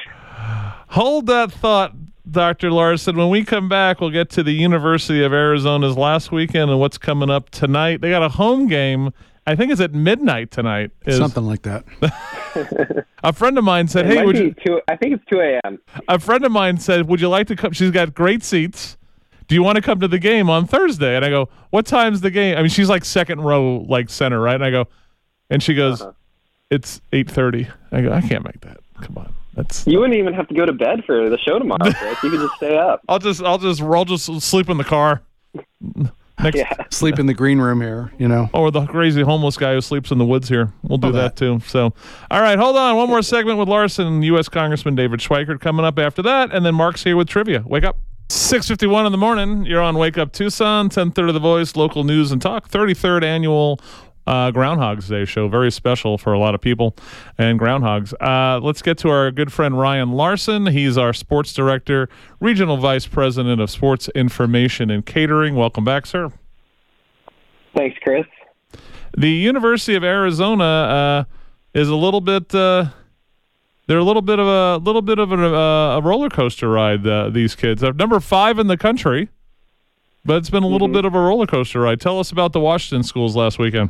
hold 0.90 1.28
that 1.28 1.52
thought, 1.52 1.94
Dr. 2.30 2.72
Larson. 2.72 3.16
When 3.18 3.30
we 3.30 3.44
come 3.44 3.70
back, 3.70 4.00
we'll 4.02 4.10
get 4.12 4.30
to 4.32 4.44
the 4.44 4.52
University 4.54 5.24
of 5.24 5.34
Arizona's 5.34 5.98
last 5.98 6.32
weekend 6.32 6.70
and 6.72 6.80
what's 6.80 6.98
coming 6.98 7.30
up 7.30 7.50
tonight. 7.50 8.02
They 8.02 8.10
got 8.10 8.24
a 8.24 8.30
home 8.30 8.68
game. 8.68 9.12
I 9.46 9.56
think 9.56 9.72
it's 9.72 9.82
at 9.82 9.94
midnight 9.94 10.52
tonight. 10.52 10.92
Is- 11.06 11.18
Something 11.18 11.46
like 11.46 11.62
that. 11.64 11.86
A 13.24 13.34
friend 13.34 13.58
of 13.58 13.64
mine 13.64 13.88
said, 13.88 14.10
It 14.10 14.18
"Hey, 14.18 14.26
would 14.26 14.38
you?" 14.38 14.54
two, 14.66 14.82
I 14.88 14.96
think 14.96 15.14
it's 15.16 15.24
2 15.32 15.40
a.m. 15.40 15.80
a 16.08 16.18
friend 16.20 16.44
of 16.46 16.52
mine 16.52 16.78
said, 16.78 17.08
"Would 17.08 17.22
you 17.22 17.30
like 17.30 17.48
to 17.48 17.56
come?" 17.56 17.72
She's 17.72 17.92
got 17.92 18.14
great 18.14 18.44
seats. 18.44 18.97
Do 19.48 19.56
you 19.56 19.64
want 19.64 19.78
to 19.78 19.82
come 19.82 20.00
to 20.02 20.08
the 20.08 20.20
game 20.20 20.50
on 20.50 20.68
Thursday? 20.68 21.16
And 21.16 21.24
I 21.24 21.30
go, 21.30 21.50
"What 21.70 21.86
time's 21.86 22.22
the 22.22 22.32
game?" 22.32 22.58
I 22.58 22.62
mean, 22.62 22.70
she's 22.70 22.90
like 22.90 23.06
second 23.06 23.42
row, 23.42 23.86
like 23.88 24.10
center, 24.10 24.40
right? 24.42 24.56
And 24.56 24.64
I 24.66 24.72
go, 24.72 24.88
and 25.50 25.64
she 25.64 25.74
goes, 25.74 26.02
Uh-huh. 26.02 26.12
"It's 26.70 27.00
8.30. 27.14 27.68
I 27.92 28.02
go, 28.02 28.12
"I 28.12 28.22
can't 28.22 28.44
make 28.44 28.60
that. 28.62 28.78
Come 29.02 29.18
on, 29.18 29.34
that's." 29.56 29.88
You 29.88 30.00
wouldn't 30.00 30.18
even 30.20 30.34
have 30.34 30.48
to 30.50 30.54
go 30.54 30.66
to 30.66 30.74
bed 30.74 31.04
for 31.06 31.30
the 31.30 31.38
show 31.38 31.60
tomorrow, 31.60 31.92
Chris. 31.94 32.22
You 32.24 32.30
could 32.32 32.42
just 32.42 32.56
stay 32.56 32.78
up. 32.78 33.02
I'll 33.10 33.20
just, 33.20 33.42
I'll 33.42 33.58
just, 33.58 33.82
I'll 33.82 34.06
just 34.06 34.26
sleep 34.42 34.70
in 34.70 34.78
the 34.78 34.84
car. 34.84 35.22
Next, 36.40 36.56
Yeah. 36.58 36.72
Sleep 36.92 37.18
in 37.18 37.26
the 37.26 37.34
green 37.34 37.58
room 37.60 37.82
here, 37.82 38.12
you 38.20 38.28
know. 38.28 38.48
or 38.54 38.70
the 38.70 38.86
crazy 38.86 39.24
homeless 39.24 39.58
guy 39.58 39.74
who 39.74 39.82
sleeps 39.82 40.12
in 40.12 40.20
the 40.20 40.26
woods 40.26 40.48
here. 40.48 40.72
We'll 40.84 41.00
do 41.00 41.08
Oh, 41.08 41.12
that 41.14 41.36
that. 41.36 41.36
too. 41.36 41.62
So, 41.68 41.94
all 42.30 42.42
right, 42.42 42.60
hold 42.60 42.76
on. 42.78 42.96
One 42.96 43.10
more 43.10 43.24
segment 43.24 43.58
with 43.58 43.68
Larson, 43.68 44.22
U.S. 44.22 44.48
Congressman 44.48 44.94
David 44.94 45.20
Schweikert 45.20 45.62
coming 45.62 45.84
up 45.84 45.98
after 45.98 46.22
that, 46.22 46.52
and 46.54 46.64
then 46.64 46.76
Mark's 46.76 47.04
here 47.04 47.18
with 47.18 47.28
trivia. 47.28 47.64
Wake 47.66 47.86
up. 47.86 47.98
651 48.30 49.06
in 49.06 49.12
the 49.14 49.18
morning. 49.18 49.66
You're 49.66 49.82
on 49.82 49.98
Wake 49.98 50.18
Up 50.18 50.34
Tucson, 50.34 50.86
1030 50.86 51.32
The 51.32 51.40
Voice, 51.40 51.76
local 51.76 52.04
news 52.04 52.32
and 52.32 52.42
talk, 52.42 52.70
33rd 52.70 53.24
annual 53.24 53.80
uh, 54.26 54.52
Groundhogs 54.52 55.08
Day 55.08 55.24
show. 55.24 55.48
Very 55.48 55.72
special 55.72 56.18
for 56.18 56.34
a 56.34 56.40
lot 56.40 56.54
of 56.54 56.60
people 56.60 56.94
and 57.38 57.58
groundhogs. 57.58 58.14
Uh, 58.20 58.60
let's 58.60 58.82
get 58.82 58.98
to 59.00 59.10
our 59.10 59.32
good 59.32 59.54
friend 59.54 59.80
Ryan 59.80 60.12
Larson. 60.12 60.68
He's 60.68 60.98
our 60.98 61.14
sports 61.14 61.54
director, 61.54 62.10
regional 62.42 62.76
vice 62.76 63.08
president 63.08 63.62
of 63.62 63.70
sports 63.70 64.10
information 64.10 64.92
and 64.92 65.06
catering. 65.06 65.56
Welcome 65.56 65.86
back, 65.86 66.06
sir. 66.06 66.32
Thanks, 67.76 67.98
Chris. 68.04 68.26
The 69.18 69.30
University 69.30 69.96
of 69.96 70.04
Arizona 70.04 70.64
uh, 70.64 71.24
is 71.74 71.88
a 71.88 71.96
little 71.96 72.22
bit. 72.22 72.54
Uh, 73.88 73.94
they're 73.94 74.00
a 74.00 74.04
little 74.04 74.22
bit 74.22 74.40
of 74.40 74.48
a 74.48 74.78
little 74.84 75.02
bit 75.02 75.20
of 75.20 75.32
a, 75.32 75.36
uh, 75.36 75.98
a 75.98 76.02
roller 76.02 76.30
coaster 76.30 76.70
ride. 76.70 77.06
Uh, 77.08 77.30
these 77.30 77.56
kids 77.56 77.84
are 77.84 77.94
number 77.94 78.20
five 78.20 78.60
in 78.60 78.68
the 78.68 78.78
country, 78.78 79.30
but 80.26 80.38
it's 80.38 80.50
been 80.50 80.64
a 80.64 80.68
little 80.68 80.88
bit 80.88 81.06
of 81.06 81.16
a 81.16 81.20
roller 81.20 81.48
coaster 81.48 81.82
ride. 81.82 82.02
Tell 82.02 82.20
us 82.20 82.32
about 82.32 82.54
the 82.54 82.60
Washington 82.60 83.04
schools 83.04 83.36
last 83.36 83.60
weekend. 83.60 83.90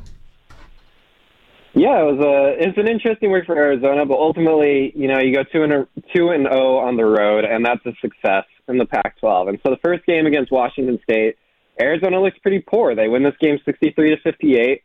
Yeah, 1.73 2.01
it 2.01 2.15
was 2.15 2.25
a 2.25 2.67
it's 2.67 2.77
an 2.77 2.87
interesting 2.87 3.31
week 3.31 3.45
for 3.45 3.55
Arizona, 3.55 4.05
but 4.05 4.17
ultimately, 4.17 4.91
you 4.95 5.07
know, 5.07 5.19
you 5.19 5.35
go 5.35 5.43
two 5.43 5.63
and 5.63 5.73
a, 5.73 5.87
two 6.15 6.29
and 6.29 6.47
zero 6.47 6.77
on 6.77 6.95
the 6.95 7.05
road, 7.05 7.45
and 7.45 7.63
that's 7.65 7.85
a 7.85 7.93
success 8.01 8.45
in 8.67 8.77
the 8.77 8.85
Pac-12. 8.85 9.49
And 9.49 9.59
so 9.63 9.71
the 9.71 9.79
first 9.83 10.05
game 10.05 10.25
against 10.25 10.51
Washington 10.51 10.99
State, 11.03 11.37
Arizona 11.79 12.19
looks 12.19 12.37
pretty 12.39 12.59
poor. 12.59 12.95
They 12.95 13.07
win 13.07 13.23
this 13.23 13.35
game 13.39 13.59
63 13.63 14.09
to 14.09 14.17
58, 14.21 14.81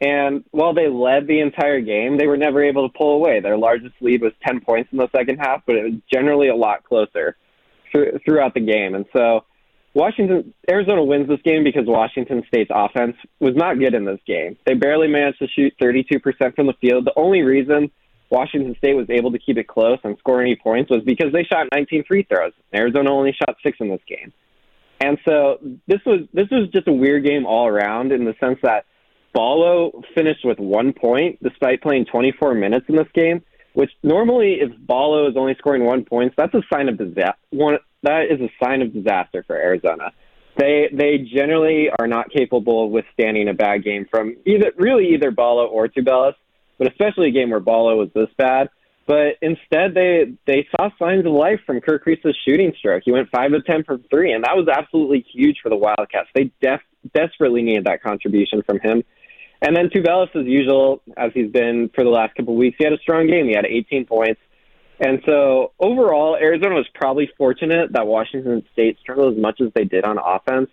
and 0.00 0.44
while 0.52 0.74
they 0.74 0.88
led 0.88 1.26
the 1.26 1.40
entire 1.40 1.80
game, 1.80 2.18
they 2.18 2.26
were 2.26 2.36
never 2.36 2.62
able 2.62 2.88
to 2.88 2.96
pull 2.96 3.14
away. 3.14 3.40
Their 3.40 3.58
largest 3.58 3.94
lead 4.00 4.22
was 4.22 4.32
10 4.46 4.60
points 4.60 4.90
in 4.92 4.98
the 4.98 5.08
second 5.14 5.38
half, 5.38 5.62
but 5.66 5.76
it 5.76 5.84
was 5.84 6.00
generally 6.12 6.48
a 6.48 6.54
lot 6.54 6.84
closer 6.84 7.36
thr- 7.92 8.18
throughout 8.24 8.54
the 8.54 8.60
game. 8.60 8.94
And 8.94 9.06
so 9.12 9.44
Washington 9.94 10.54
Arizona 10.70 11.02
wins 11.02 11.28
this 11.28 11.40
game 11.44 11.64
because 11.64 11.84
Washington 11.86 12.44
State's 12.46 12.70
offense 12.72 13.16
was 13.40 13.56
not 13.56 13.78
good 13.78 13.94
in 13.94 14.04
this 14.04 14.20
game. 14.26 14.56
They 14.66 14.74
barely 14.74 15.08
managed 15.08 15.40
to 15.40 15.48
shoot 15.48 15.74
32% 15.82 16.54
from 16.54 16.68
the 16.68 16.74
field. 16.80 17.04
The 17.04 17.12
only 17.16 17.42
reason 17.42 17.90
Washington 18.30 18.76
State 18.78 18.94
was 18.94 19.10
able 19.10 19.32
to 19.32 19.38
keep 19.38 19.58
it 19.58 19.66
close 19.66 19.98
and 20.04 20.16
score 20.18 20.40
any 20.40 20.54
points 20.54 20.90
was 20.90 21.02
because 21.04 21.32
they 21.32 21.42
shot 21.42 21.66
19 21.74 22.04
free 22.04 22.22
throws. 22.22 22.52
Arizona 22.72 23.12
only 23.12 23.32
shot 23.32 23.56
6 23.62 23.78
in 23.80 23.88
this 23.88 24.00
game. 24.06 24.32
And 25.00 25.18
so 25.26 25.58
this 25.86 26.00
was 26.04 26.20
this 26.32 26.48
was 26.50 26.68
just 26.72 26.88
a 26.88 26.92
weird 26.92 27.24
game 27.24 27.46
all 27.46 27.68
around 27.68 28.12
in 28.12 28.24
the 28.24 28.34
sense 28.40 28.58
that 28.62 28.84
Ballo 29.32 30.02
finished 30.14 30.44
with 30.44 30.58
1 30.58 30.92
point 30.94 31.42
despite 31.42 31.82
playing 31.82 32.06
24 32.06 32.54
minutes 32.54 32.86
in 32.88 32.96
this 32.96 33.08
game, 33.14 33.42
which 33.74 33.90
normally 34.02 34.58
if 34.60 34.70
Ballo 34.86 35.28
is 35.28 35.36
only 35.36 35.54
scoring 35.58 35.84
1 35.84 36.04
point, 36.04 36.34
that's 36.36 36.54
a 36.54 36.62
sign 36.72 36.88
of 36.88 36.98
disaster. 36.98 37.38
One 37.50 37.78
that 38.02 38.26
is 38.30 38.40
a 38.40 38.50
sign 38.62 38.82
of 38.82 38.92
disaster 38.92 39.44
for 39.46 39.56
Arizona. 39.56 40.12
They 40.56 40.88
they 40.92 41.18
generally 41.18 41.88
are 41.98 42.06
not 42.06 42.30
capable 42.30 42.86
of 42.86 42.90
withstanding 42.90 43.48
a 43.48 43.54
bad 43.54 43.84
game 43.84 44.06
from 44.10 44.36
either 44.44 44.72
really 44.76 45.14
either 45.14 45.30
Ballo 45.30 45.66
or 45.66 45.88
Tubelis, 45.88 46.34
but 46.78 46.88
especially 46.88 47.28
a 47.28 47.32
game 47.32 47.50
where 47.50 47.60
Ballo 47.60 47.96
was 47.96 48.08
this 48.14 48.28
bad. 48.36 48.68
But 49.06 49.36
instead, 49.40 49.94
they 49.94 50.34
they 50.46 50.66
saw 50.70 50.90
signs 50.98 51.24
of 51.24 51.32
life 51.32 51.60
from 51.64 51.80
Kerr 51.80 51.98
Kriisa's 51.98 52.36
shooting 52.46 52.72
stroke. 52.78 53.04
He 53.06 53.12
went 53.12 53.30
five 53.30 53.52
of 53.52 53.64
ten 53.64 53.84
from 53.84 54.04
three, 54.10 54.32
and 54.32 54.44
that 54.44 54.56
was 54.56 54.68
absolutely 54.68 55.24
huge 55.32 55.58
for 55.62 55.70
the 55.70 55.76
Wildcats. 55.76 56.28
They 56.34 56.50
def- 56.60 56.82
desperately 57.14 57.62
needed 57.62 57.84
that 57.84 58.02
contribution 58.02 58.62
from 58.66 58.80
him. 58.80 59.04
And 59.60 59.76
then 59.76 59.88
Tubelis, 59.88 60.34
as 60.36 60.46
usual, 60.46 61.02
as 61.16 61.32
he's 61.34 61.50
been 61.50 61.90
for 61.94 62.04
the 62.04 62.10
last 62.10 62.34
couple 62.36 62.54
of 62.54 62.58
weeks, 62.58 62.76
he 62.78 62.84
had 62.84 62.92
a 62.92 62.98
strong 62.98 63.26
game. 63.26 63.46
He 63.46 63.54
had 63.54 63.66
18 63.66 64.06
points. 64.06 64.40
And 65.00 65.20
so 65.26 65.72
overall, 65.78 66.36
Arizona 66.36 66.74
was 66.74 66.86
probably 66.94 67.30
fortunate 67.36 67.92
that 67.92 68.06
Washington 68.06 68.64
State 68.72 68.98
struggled 69.00 69.34
as 69.34 69.40
much 69.40 69.60
as 69.60 69.72
they 69.74 69.84
did 69.84 70.04
on 70.04 70.18
offense. 70.18 70.70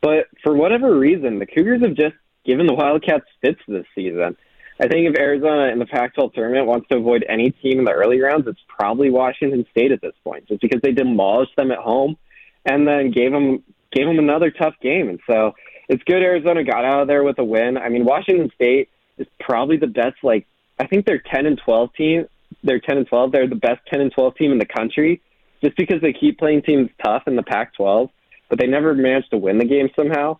But 0.00 0.28
for 0.42 0.54
whatever 0.54 0.96
reason, 0.96 1.38
the 1.38 1.46
Cougars 1.46 1.82
have 1.82 1.94
just 1.94 2.14
given 2.44 2.66
the 2.66 2.74
Wildcats 2.74 3.26
fits 3.40 3.60
this 3.68 3.86
season. 3.94 4.36
I 4.80 4.88
think 4.88 5.08
if 5.08 5.18
Arizona 5.18 5.70
in 5.72 5.78
the 5.78 5.86
Pac-12 5.86 6.32
tournament 6.32 6.66
wants 6.66 6.88
to 6.88 6.96
avoid 6.96 7.24
any 7.28 7.50
team 7.50 7.80
in 7.80 7.84
the 7.84 7.92
early 7.92 8.18
rounds, 8.20 8.46
it's 8.46 8.60
probably 8.66 9.10
Washington 9.10 9.66
State 9.70 9.92
at 9.92 10.00
this 10.00 10.14
point, 10.24 10.48
just 10.48 10.62
because 10.62 10.80
they 10.82 10.92
demolished 10.92 11.54
them 11.56 11.70
at 11.70 11.78
home 11.78 12.16
and 12.64 12.88
then 12.88 13.10
gave 13.10 13.30
them 13.32 13.62
gave 13.92 14.06
them 14.06 14.18
another 14.18 14.50
tough 14.50 14.74
game. 14.80 15.08
And 15.08 15.20
so 15.28 15.52
it's 15.90 16.02
good 16.04 16.22
Arizona 16.22 16.64
got 16.64 16.86
out 16.86 17.02
of 17.02 17.08
there 17.08 17.22
with 17.22 17.38
a 17.38 17.44
win. 17.44 17.76
I 17.76 17.90
mean, 17.90 18.04
Washington 18.06 18.50
State 18.54 18.88
is 19.18 19.26
probably 19.38 19.76
the 19.76 19.86
best. 19.86 20.16
Like 20.22 20.46
I 20.78 20.86
think 20.86 21.04
they're 21.04 21.22
10 21.30 21.44
and 21.44 21.60
12 21.62 21.94
team 21.94 22.26
they're 22.62 22.80
10 22.80 22.98
and 22.98 23.06
12. 23.06 23.32
They're 23.32 23.48
the 23.48 23.54
best 23.54 23.80
10 23.90 24.00
and 24.00 24.12
12 24.12 24.34
team 24.36 24.52
in 24.52 24.58
the 24.58 24.66
country 24.66 25.20
just 25.62 25.76
because 25.76 26.00
they 26.00 26.12
keep 26.12 26.38
playing 26.38 26.62
teams 26.62 26.90
tough 27.04 27.24
in 27.26 27.36
the 27.36 27.42
Pac-12, 27.42 28.10
but 28.48 28.58
they 28.58 28.66
never 28.66 28.94
managed 28.94 29.30
to 29.30 29.38
win 29.38 29.58
the 29.58 29.64
game 29.64 29.90
somehow. 29.94 30.38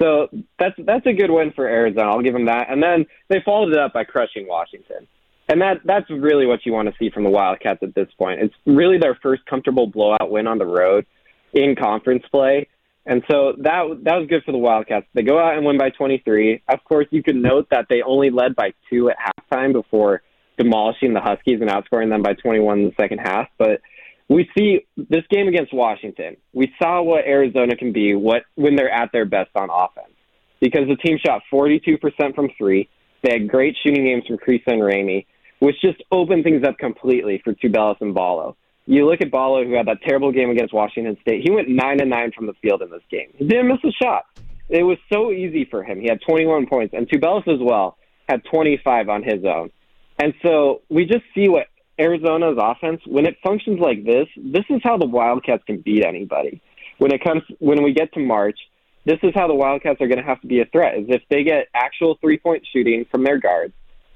So 0.00 0.28
that's 0.58 0.76
that's 0.78 1.06
a 1.06 1.12
good 1.12 1.30
win 1.30 1.52
for 1.52 1.66
Arizona. 1.66 2.10
I'll 2.10 2.22
give 2.22 2.32
them 2.32 2.46
that. 2.46 2.70
And 2.70 2.80
then 2.80 3.06
they 3.28 3.42
followed 3.44 3.72
it 3.72 3.78
up 3.78 3.92
by 3.92 4.04
crushing 4.04 4.46
Washington. 4.46 5.08
And 5.48 5.60
that 5.60 5.78
that's 5.84 6.08
really 6.08 6.46
what 6.46 6.64
you 6.64 6.72
want 6.72 6.88
to 6.88 6.94
see 6.98 7.10
from 7.10 7.24
the 7.24 7.30
Wildcats 7.30 7.82
at 7.82 7.94
this 7.96 8.08
point. 8.16 8.40
It's 8.40 8.54
really 8.64 8.98
their 8.98 9.16
first 9.16 9.44
comfortable 9.46 9.88
blowout 9.88 10.30
win 10.30 10.46
on 10.46 10.58
the 10.58 10.66
road 10.66 11.04
in 11.52 11.74
conference 11.74 12.22
play. 12.30 12.68
And 13.08 13.22
so 13.30 13.54
that 13.62 13.84
that 14.02 14.16
was 14.16 14.26
good 14.28 14.44
for 14.44 14.52
the 14.52 14.58
Wildcats. 14.58 15.06
They 15.14 15.22
go 15.22 15.38
out 15.38 15.56
and 15.56 15.64
win 15.64 15.78
by 15.78 15.88
23. 15.88 16.62
Of 16.68 16.84
course, 16.84 17.06
you 17.10 17.22
could 17.22 17.36
note 17.36 17.68
that 17.70 17.86
they 17.88 18.02
only 18.02 18.28
led 18.28 18.54
by 18.54 18.74
2 18.90 19.08
at 19.08 19.16
halftime 19.16 19.72
before 19.72 20.20
demolishing 20.58 21.14
the 21.14 21.20
Huskies 21.20 21.62
and 21.62 21.70
outscoring 21.70 22.10
them 22.10 22.22
by 22.22 22.34
21 22.34 22.80
in 22.80 22.84
the 22.84 22.92
second 23.00 23.18
half. 23.18 23.48
But 23.56 23.80
we 24.28 24.46
see 24.56 24.80
this 24.96 25.24
game 25.30 25.48
against 25.48 25.72
Washington. 25.72 26.36
We 26.52 26.70
saw 26.80 27.00
what 27.00 27.24
Arizona 27.24 27.76
can 27.76 27.94
be 27.94 28.14
what 28.14 28.42
when 28.56 28.76
they're 28.76 28.92
at 28.92 29.10
their 29.10 29.24
best 29.24 29.50
on 29.54 29.70
offense 29.72 30.14
because 30.60 30.82
the 30.86 30.96
team 30.96 31.18
shot 31.24 31.40
42% 31.50 32.34
from 32.34 32.50
three. 32.58 32.90
They 33.22 33.32
had 33.32 33.48
great 33.48 33.74
shooting 33.82 34.04
games 34.04 34.24
from 34.26 34.36
Kriisa 34.36 34.66
and 34.66 34.82
Ramey, 34.82 35.24
which 35.60 35.76
just 35.80 36.02
opened 36.12 36.44
things 36.44 36.62
up 36.62 36.76
completely 36.76 37.40
for 37.42 37.54
Tubelis 37.54 37.96
and 38.02 38.14
Ballo. 38.14 38.54
You 38.88 39.04
look 39.04 39.20
at 39.20 39.30
Ballo, 39.30 39.62
who 39.66 39.74
had 39.74 39.86
that 39.86 40.00
terrible 40.00 40.32
game 40.32 40.48
against 40.48 40.72
Washington 40.72 41.18
State. 41.20 41.42
He 41.44 41.50
went 41.50 41.68
nine 41.68 42.00
and 42.00 42.08
nine 42.08 42.32
from 42.34 42.46
the 42.46 42.54
field 42.62 42.80
in 42.80 42.90
this 42.90 43.02
game. 43.10 43.28
He 43.36 43.46
didn't 43.46 43.68
miss 43.68 43.84
a 43.84 43.92
shot. 44.02 44.24
It 44.70 44.82
was 44.82 44.96
so 45.12 45.30
easy 45.30 45.66
for 45.70 45.84
him. 45.84 46.00
He 46.00 46.08
had 46.08 46.20
21 46.26 46.66
points, 46.68 46.94
and 46.96 47.06
Tubelis 47.06 47.46
as 47.46 47.60
well 47.60 47.98
had 48.30 48.40
25 48.50 49.10
on 49.10 49.22
his 49.22 49.44
own. 49.44 49.70
And 50.18 50.32
so 50.42 50.80
we 50.88 51.04
just 51.04 51.24
see 51.34 51.50
what 51.50 51.66
Arizona's 52.00 52.56
offense, 52.58 53.02
when 53.06 53.26
it 53.26 53.36
functions 53.42 53.78
like 53.78 54.06
this, 54.06 54.26
this 54.38 54.64
is 54.70 54.80
how 54.82 54.96
the 54.96 55.06
Wildcats 55.06 55.64
can 55.64 55.82
beat 55.82 56.02
anybody. 56.02 56.62
When 56.96 57.12
it 57.12 57.22
comes, 57.22 57.42
when 57.58 57.82
we 57.82 57.92
get 57.92 58.14
to 58.14 58.20
March, 58.20 58.58
this 59.04 59.18
is 59.22 59.32
how 59.34 59.48
the 59.48 59.54
Wildcats 59.54 60.00
are 60.00 60.08
going 60.08 60.18
to 60.18 60.24
have 60.24 60.40
to 60.40 60.46
be 60.46 60.60
a 60.60 60.64
threat. 60.64 60.96
Is 60.98 61.04
if 61.08 61.22
they 61.28 61.44
get 61.44 61.68
actual 61.74 62.16
three 62.22 62.38
point 62.38 62.66
shooting 62.72 63.04
from 63.10 63.22
their 63.22 63.38
guards, 63.38 63.74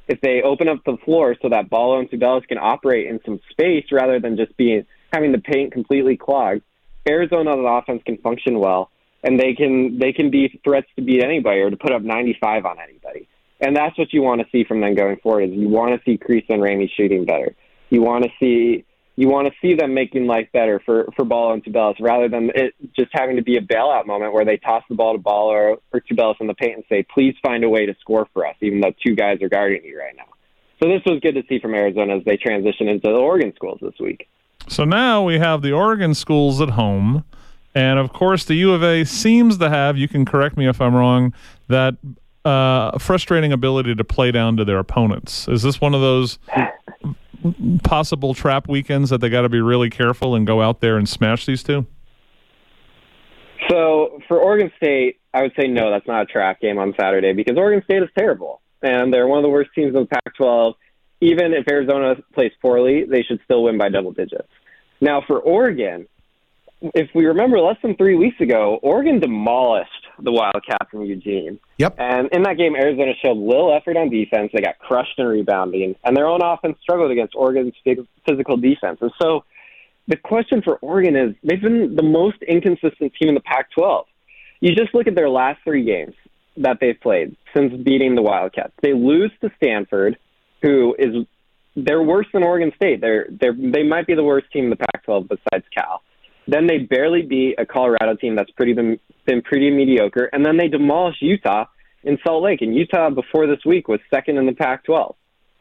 if 0.09 0.21
they 0.21 0.43
open 0.43 0.69
up 0.69 0.79
the 0.85 0.97
floor 1.05 1.37
so 1.41 1.49
that 1.49 1.71
Ballo 1.71 1.99
and 1.99 2.11
Tubelis 2.11 2.47
can 2.49 2.59
operate 2.59 3.07
in 3.07 3.21
some 3.25 3.41
space 3.51 3.87
rather 3.93 4.21
than 4.21 4.37
just 4.37 4.57
being 4.57 4.85
having 5.13 5.33
the 5.33 5.39
paint 5.39 5.73
completely 5.73 6.17
clogged, 6.17 6.63
Arizona's 7.09 7.57
offense 7.59 8.03
can 8.05 8.19
function 8.19 8.59
well, 8.59 8.91
and 9.23 9.39
they 9.39 9.55
can 9.55 9.99
they 9.99 10.13
can 10.13 10.31
be 10.31 10.61
threats 10.65 10.89
to 10.97 11.03
beat 11.03 11.23
anybody 11.23 11.61
or 11.61 11.71
to 11.71 11.77
put 11.77 11.93
up 11.93 12.03
95 12.03 12.67
on 12.67 12.77
anybody. 12.81 13.29
And 13.61 13.77
that's 13.77 13.97
what 13.97 14.13
you 14.13 14.23
want 14.23 14.41
to 14.41 14.47
see 14.51 14.65
from 14.65 14.81
them 14.81 14.95
going 14.95 15.19
forward. 15.19 15.45
Is 15.45 15.53
you 15.53 15.69
want 15.69 15.93
to 15.93 16.01
see 16.05 16.19
Kriisa 16.19 16.51
and 16.51 16.63
Ramey 16.63 16.91
shooting 16.97 17.25
better. 17.25 17.55
You 17.91 18.03
want 18.03 18.25
to 18.25 18.31
see 18.41 18.85
you 19.17 19.29
want 19.29 19.47
to 19.47 19.55
see 19.61 19.75
them 19.75 19.95
making 19.95 20.27
life 20.27 20.49
better 20.53 20.81
for 20.85 21.09
for 21.17 21.25
Ballo 21.25 21.53
and 21.53 21.65
Tubelis 21.65 21.97
rather 22.01 22.29
than 22.29 22.51
it 22.55 22.75
just 22.97 23.11
having 23.13 23.37
to 23.37 23.43
be 23.43 23.57
a 23.57 23.61
bailout 23.61 24.07
moment 24.07 24.33
where 24.33 24.45
they 24.45 24.57
toss 24.57 24.83
the 24.89 24.95
ball 24.95 25.13
to 25.13 25.19
Ball 25.19 25.49
or, 25.49 25.79
or 25.93 26.01
Tubelis 26.01 26.41
in 26.41 26.47
the 26.47 26.55
paint 26.55 26.77
and 26.77 26.85
say, 26.89 27.05
"Please 27.15 27.35
find 27.43 27.65
a 27.65 27.69
way 27.69 27.87
to 27.87 27.95
score 28.01 28.27
for 28.33 28.47
us," 28.47 28.57
even 28.61 28.81
though 28.81 28.93
two 29.05 29.15
guys 29.15 29.43
are 29.43 29.49
guarding 29.49 29.85
you 29.85 29.99
right 29.99 30.17
now. 30.17 30.25
So 30.83 30.89
this 30.89 31.03
was 31.07 31.21
good 31.21 31.35
to 31.35 31.45
see 31.49 31.61
from 31.61 31.75
Arizona 31.75 32.17
as 32.17 32.25
they 32.25 32.37
transition 32.37 32.89
into 32.89 33.09
the 33.09 33.15
Oregon 33.15 33.53
schools 33.55 33.79
this 33.81 33.95
week. 34.01 34.29
So 34.69 34.85
now 34.85 35.23
we 35.23 35.39
have 35.39 35.63
the 35.63 35.73
Oregon 35.73 36.15
schools 36.15 36.61
at 36.61 36.71
home. 36.71 37.25
And 37.75 37.99
of 37.99 38.13
course, 38.13 38.45
the 38.45 38.55
U 38.57 38.73
of 38.73 38.83
A 38.83 39.05
seems 39.05 39.59
to 39.59 39.71
have, 39.71 39.97
you 39.97 40.09
can 40.09 40.25
correct 40.25 40.57
me 40.57 40.69
if 40.69 40.81
I'm 40.81 40.95
wrong, 40.95 41.33
that 41.69 41.95
uh, 42.45 42.99
frustrating 42.99 43.53
ability 43.53 43.95
to 43.95 44.05
play 44.05 44.31
down 44.31 44.57
to 44.57 44.65
their 44.65 44.79
opponents. 44.79 45.49
Is 45.49 45.63
this 45.63 45.81
one 45.81 45.95
of 45.95 46.01
those 46.01 46.39
possible 47.83 48.35
trap 48.35 48.69
weekends 48.69 49.11
that 49.11 49.21
they 49.21 49.29
got 49.29 49.43
to 49.43 49.49
be 49.49 49.61
really 49.61 49.91
careful 49.91 50.35
and 50.35 50.47
go 50.47 50.63
out 50.63 50.81
there 50.81 50.97
and 50.97 51.09
smash 51.09 51.47
these 51.47 51.63
two? 51.63 51.87
So 53.69 54.21
for 54.29 54.39
Oregon 54.39 54.71
State, 54.77 55.21
I 55.33 55.43
would 55.43 55.53
say 55.59 55.69
no, 55.69 55.91
that's 55.91 56.07
not 56.07 56.23
a 56.23 56.27
trap 56.27 56.61
game 56.61 56.79
on 56.79 56.95
Saturday 56.99 57.33
because 57.33 57.57
Oregon 57.57 57.83
State 57.85 58.03
is 58.03 58.09
terrible 58.19 58.61
and 58.83 59.13
they're 59.13 59.27
one 59.27 59.39
of 59.39 59.43
the 59.43 59.49
worst 59.49 59.71
teams 59.75 59.95
in 59.95 60.01
the 60.03 60.07
Pac-12. 60.07 60.75
Even 61.21 61.53
if 61.53 61.69
Arizona 61.69 62.17
plays 62.35 62.51
poorly, 62.61 63.05
they 63.05 63.23
should 63.23 63.41
still 63.45 63.63
win 63.63 63.79
by 63.79 63.89
double 63.89 64.13
digits. 64.13 64.49
Now 65.01 65.23
for 65.27 65.39
Oregon, 65.39 66.09
if 66.95 67.09
we 67.15 67.27
remember 67.27 67.61
less 67.61 67.77
than 67.83 67.97
three 67.97 68.17
weeks 68.17 68.41
ago, 68.41 68.81
Oregon 68.83 69.21
demolished 69.21 70.02
the 70.19 70.33
Wildcats 70.33 70.93
in 70.93 71.03
Eugene. 71.03 71.59
Yep. 71.79 71.97
And 71.99 72.29
in 72.33 72.43
that 72.43 72.57
game, 72.57 72.75
Arizona 72.77 73.13
showed 73.23 73.37
little 73.37 73.75
effort 73.75 73.97
on 73.97 74.11
defense. 74.11 74.51
They 74.53 74.61
got 74.61 74.79
crushed 74.79 75.19
in 75.19 75.27
rebounding, 75.27 75.95
and 76.05 76.17
their 76.17 76.27
own 76.27 76.41
offense 76.43 76.77
struggled 76.83 77.11
against 77.11 77.35
Oregon's 77.35 77.75
physical 78.27 78.57
defense. 78.57 78.99
And 79.01 79.13
so 79.21 79.45
the 80.09 80.17
question 80.17 80.63
for 80.63 80.77
Oregon 80.77 81.17
is 81.17 81.35
they've 81.43 81.61
been 81.61 81.97
the 81.97 82.03
most 82.03 82.43
inconsistent 82.43 83.13
team 83.15 83.29
in 83.29 83.35
the 83.35 83.41
Pac 83.41 83.71
12. 83.73 84.07
You 84.61 84.75
just 84.75 84.95
look 84.95 85.07
at 85.07 85.15
their 85.15 85.29
last 85.29 85.61
three 85.65 85.85
games 85.85 86.15
that 86.57 86.79
they've 86.81 87.01
played 87.01 87.37
since 87.55 87.73
beating 87.83 88.15
the 88.15 88.23
Wildcats. 88.23 88.73
They 88.83 88.93
lose 88.93 89.33
to 89.41 89.51
Stanford, 89.57 90.19
who 90.63 90.95
is 90.99 91.27
they're 91.75 92.03
worse 92.03 92.27
than 92.33 92.43
Oregon 92.43 92.73
State. 92.77 93.01
They're 93.01 93.27
they're 93.31 93.55
they 93.55 93.83
might 93.83 94.07
be 94.07 94.15
the 94.15 94.23
worst 94.23 94.51
team 94.53 94.65
in 94.65 94.71
the 94.71 94.77
Pac-12 94.77 95.29
besides 95.29 95.65
Cal. 95.75 96.03
Then 96.47 96.67
they 96.67 96.79
barely 96.79 97.23
beat 97.23 97.55
a 97.59 97.67
Colorado 97.67 98.17
team 98.17 98.35
that's 98.35 98.51
pretty 98.53 98.73
been, 98.73 98.99
been 99.27 99.43
pretty 99.43 99.71
mediocre, 99.71 100.29
and 100.33 100.45
then 100.45 100.57
they 100.57 100.69
demolish 100.69 101.17
Utah 101.21 101.67
in 102.03 102.19
Salt 102.27 102.43
Lake. 102.43 102.63
And 102.63 102.75
Utah 102.75 103.11
before 103.11 103.47
this 103.47 103.65
week 103.65 103.89
was 103.89 104.01
second 104.13 104.39
in 104.39 104.47
the 104.47 104.53
Pac-12. 104.53 105.15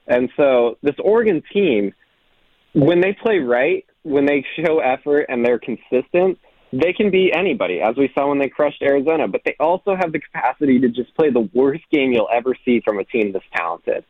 And 0.08 0.30
so 0.36 0.78
this 0.82 0.96
Oregon 1.04 1.44
team, 1.54 1.94
when 2.74 3.02
they 3.02 3.16
play 3.22 3.38
right, 3.38 3.86
when 4.04 4.26
they 4.26 4.44
show 4.56 4.80
effort 4.80 5.28
and 5.30 5.46
they're 5.46 5.60
consistent, 5.60 6.40
they 6.74 6.94
can 6.94 7.12
beat 7.12 7.34
anybody, 7.36 7.82
as 7.82 7.96
we 7.98 8.10
saw 8.16 8.30
when 8.30 8.40
they 8.40 8.50
crushed 8.50 8.82
Arizona. 8.82 9.28
But 9.28 9.42
they 9.46 9.56
also 9.60 9.96
have 9.96 10.12
the 10.12 10.20
capacity 10.20 10.80
to 10.80 10.90
just 10.90 11.16
play 11.16 11.30
the 11.30 11.48
worst 11.54 11.84
game 11.92 12.12
you'll 12.12 12.30
ever 12.34 12.56
see 12.66 12.82
from 12.84 12.98
a 12.98 13.04
team 13.04 13.34
this 13.34 13.44
talented. 13.56 14.04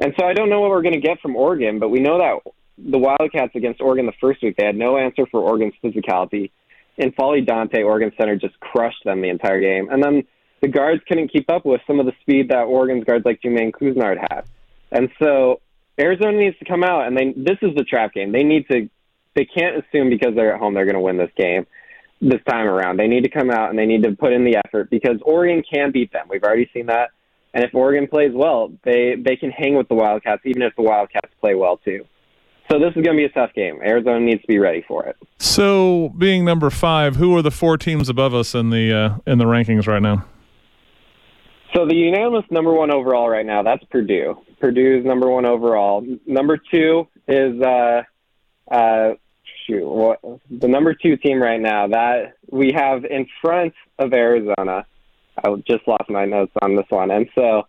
And 0.00 0.12
so 0.18 0.26
I 0.26 0.34
don't 0.34 0.50
know 0.50 0.60
what 0.60 0.70
we're 0.70 0.82
going 0.82 0.94
to 0.94 1.00
get 1.00 1.20
from 1.20 1.36
Oregon, 1.36 1.78
but 1.78 1.88
we 1.88 2.00
know 2.00 2.18
that 2.18 2.52
the 2.78 2.98
Wildcats 2.98 3.54
against 3.54 3.80
Oregon 3.80 4.06
the 4.06 4.12
first 4.20 4.42
week, 4.42 4.56
they 4.56 4.64
had 4.64 4.76
no 4.76 4.96
answer 4.96 5.26
for 5.30 5.40
Oregon's 5.40 5.74
physicality. 5.82 6.50
And 6.98 7.14
N'Faly 7.14 7.46
Dante, 7.46 7.82
Oregon 7.82 8.12
Center, 8.18 8.36
just 8.36 8.58
crushed 8.60 9.04
them 9.04 9.22
the 9.22 9.28
entire 9.28 9.60
game. 9.60 9.88
And 9.90 10.02
then 10.02 10.24
the 10.60 10.68
guards 10.68 11.02
couldn't 11.08 11.32
keep 11.32 11.50
up 11.50 11.64
with 11.64 11.80
some 11.86 12.00
of 12.00 12.06
the 12.06 12.12
speed 12.20 12.48
that 12.50 12.64
Oregon's 12.64 13.04
guards 13.04 13.24
like 13.24 13.40
Jermaine 13.40 13.72
Couisnard 13.72 14.18
had. 14.30 14.44
And 14.92 15.08
so 15.22 15.60
Arizona 15.98 16.38
needs 16.38 16.58
to 16.58 16.64
come 16.64 16.82
out, 16.84 17.06
and 17.06 17.16
they 17.16 17.32
this 17.36 17.58
is 17.62 17.74
the 17.76 17.84
trap 17.84 18.12
game. 18.12 18.32
They 18.32 18.42
need 18.42 18.66
to, 18.70 18.88
they 19.34 19.44
can't 19.44 19.76
assume 19.76 20.10
because 20.10 20.34
they're 20.34 20.52
at 20.54 20.60
home 20.60 20.74
they're 20.74 20.84
going 20.84 20.94
to 20.94 21.00
win 21.00 21.16
this 21.16 21.30
game. 21.36 21.66
this 22.20 22.40
time 22.48 22.66
around. 22.66 22.98
They 22.98 23.08
need 23.08 23.24
to 23.24 23.30
come 23.30 23.50
out 23.50 23.70
and 23.70 23.78
they 23.78 23.86
need 23.86 24.02
to 24.02 24.12
put 24.12 24.32
in 24.32 24.44
the 24.44 24.56
effort 24.64 24.90
because 24.90 25.16
Oregon 25.22 25.62
can 25.62 25.90
beat 25.90 26.12
them. 26.12 26.26
We've 26.28 26.42
already 26.42 26.68
seen 26.72 26.86
that. 26.86 27.10
And 27.54 27.64
if 27.64 27.74
Oregon 27.74 28.06
plays 28.06 28.32
well, 28.34 28.72
they 28.84 29.16
they 29.16 29.36
can 29.36 29.50
hang 29.50 29.74
with 29.76 29.88
the 29.88 29.94
Wildcats, 29.94 30.42
even 30.44 30.62
if 30.62 30.74
the 30.76 30.82
Wildcats 30.82 31.32
play 31.40 31.54
well 31.54 31.78
too. 31.78 32.04
So 32.70 32.78
this 32.78 32.90
is 32.90 33.02
going 33.02 33.16
to 33.16 33.20
be 33.20 33.24
a 33.24 33.30
tough 33.30 33.52
game. 33.52 33.80
Arizona 33.82 34.20
needs 34.20 34.42
to 34.42 34.46
be 34.46 34.58
ready 34.58 34.84
for 34.86 35.04
it. 35.04 35.16
So, 35.38 36.10
being 36.16 36.44
number 36.44 36.70
five, 36.70 37.16
who 37.16 37.36
are 37.36 37.42
the 37.42 37.50
four 37.50 37.76
teams 37.76 38.08
above 38.08 38.32
us 38.32 38.54
in 38.54 38.70
the 38.70 38.92
uh, 38.92 39.18
in 39.26 39.38
the 39.38 39.44
rankings 39.44 39.88
right 39.88 40.02
now? 40.02 40.24
So 41.74 41.86
the 41.86 41.94
unanimous 41.94 42.44
number 42.50 42.72
one 42.72 42.92
overall 42.92 43.28
right 43.28 43.46
now, 43.46 43.62
that's 43.62 43.84
Purdue. 43.84 44.36
Purdue's 44.60 45.04
number 45.04 45.30
one 45.30 45.46
overall. 45.46 46.04
Number 46.26 46.58
two 46.58 47.06
is 47.28 47.60
uh, 47.62 48.02
uh, 48.70 49.10
shoot, 49.66 49.86
what, 49.86 50.20
the 50.50 50.66
number 50.66 50.94
two 50.94 51.16
team 51.16 51.40
right 51.40 51.60
now 51.60 51.86
that 51.88 52.34
we 52.50 52.72
have 52.74 53.04
in 53.04 53.26
front 53.40 53.72
of 53.98 54.12
Arizona. 54.12 54.84
I 55.42 55.54
just 55.66 55.86
lost 55.86 56.10
my 56.10 56.24
notes 56.24 56.52
on 56.60 56.74
this 56.74 56.86
one, 56.88 57.10
and 57.10 57.28
so 57.34 57.62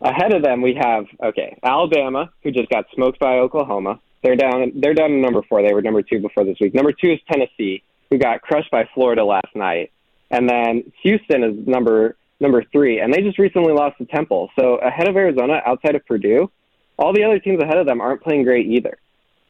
ahead 0.00 0.32
of 0.32 0.42
them 0.42 0.62
we 0.62 0.74
have 0.80 1.04
okay 1.22 1.58
Alabama, 1.62 2.30
who 2.42 2.50
just 2.50 2.68
got 2.70 2.86
smoked 2.94 3.18
by 3.18 3.38
Oklahoma. 3.38 4.00
They're 4.24 4.36
down. 4.36 4.72
They're 4.74 4.94
down 4.94 5.10
to 5.10 5.16
number 5.16 5.42
four. 5.48 5.62
They 5.62 5.74
were 5.74 5.82
number 5.82 6.00
two 6.00 6.18
before 6.18 6.44
this 6.44 6.56
week. 6.58 6.74
Number 6.74 6.92
two 6.92 7.12
is 7.12 7.20
Tennessee, 7.30 7.82
who 8.10 8.16
got 8.16 8.40
crushed 8.40 8.70
by 8.70 8.88
Florida 8.94 9.22
last 9.22 9.54
night, 9.54 9.92
and 10.30 10.48
then 10.48 10.90
Houston 11.02 11.44
is 11.44 11.66
number 11.68 12.16
number 12.40 12.64
three, 12.72 13.00
and 13.00 13.12
they 13.12 13.20
just 13.20 13.38
recently 13.38 13.74
lost 13.74 13.98
to 13.98 14.06
Temple. 14.06 14.50
So 14.58 14.76
ahead 14.76 15.08
of 15.08 15.16
Arizona, 15.16 15.60
outside 15.66 15.94
of 15.94 16.06
Purdue, 16.06 16.50
all 16.98 17.12
the 17.12 17.22
other 17.22 17.38
teams 17.38 17.62
ahead 17.62 17.76
of 17.76 17.86
them 17.86 18.00
aren't 18.00 18.22
playing 18.22 18.44
great 18.44 18.66
either. 18.66 18.96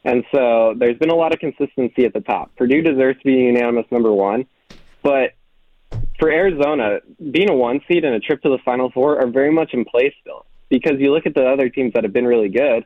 And 0.04 0.24
so 0.34 0.74
there's 0.76 0.98
been 0.98 1.10
a 1.10 1.14
lot 1.14 1.32
of 1.32 1.38
consistency 1.38 2.04
at 2.04 2.12
the 2.12 2.20
top. 2.20 2.54
Purdue 2.56 2.82
deserves 2.82 3.18
to 3.20 3.24
be 3.24 3.32
unanimous 3.32 3.86
number 3.92 4.12
one, 4.12 4.44
but 5.04 5.34
for 6.18 6.30
Arizona, 6.30 6.98
being 7.30 7.48
a 7.48 7.54
one 7.54 7.80
seed 7.86 8.04
and 8.04 8.14
a 8.14 8.20
trip 8.20 8.42
to 8.42 8.48
the 8.48 8.58
Final 8.64 8.90
Four 8.90 9.20
are 9.20 9.28
very 9.28 9.52
much 9.52 9.72
in 9.72 9.84
play 9.84 10.12
still. 10.20 10.46
Because 10.68 10.94
you 10.98 11.12
look 11.12 11.26
at 11.26 11.34
the 11.34 11.46
other 11.46 11.68
teams 11.68 11.92
that 11.94 12.02
have 12.02 12.12
been 12.12 12.26
really 12.26 12.48
good, 12.48 12.84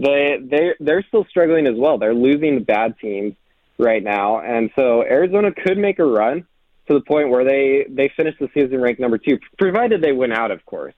they 0.00 0.38
they 0.42 0.74
they're 0.80 1.04
still 1.08 1.24
struggling 1.28 1.66
as 1.66 1.74
well. 1.76 1.98
They're 1.98 2.14
losing 2.14 2.64
bad 2.64 2.98
teams 2.98 3.34
right 3.78 4.02
now, 4.02 4.40
and 4.40 4.70
so 4.76 5.02
Arizona 5.02 5.52
could 5.52 5.78
make 5.78 5.98
a 5.98 6.04
run 6.04 6.46
to 6.88 6.94
the 6.94 7.00
point 7.02 7.28
where 7.28 7.44
they 7.44 7.86
they 7.88 8.10
finish 8.16 8.34
the 8.40 8.48
season 8.54 8.80
ranked 8.80 9.00
number 9.00 9.18
two, 9.18 9.38
provided 9.58 10.02
they 10.02 10.12
win 10.12 10.32
out, 10.32 10.50
of 10.50 10.64
course. 10.66 10.94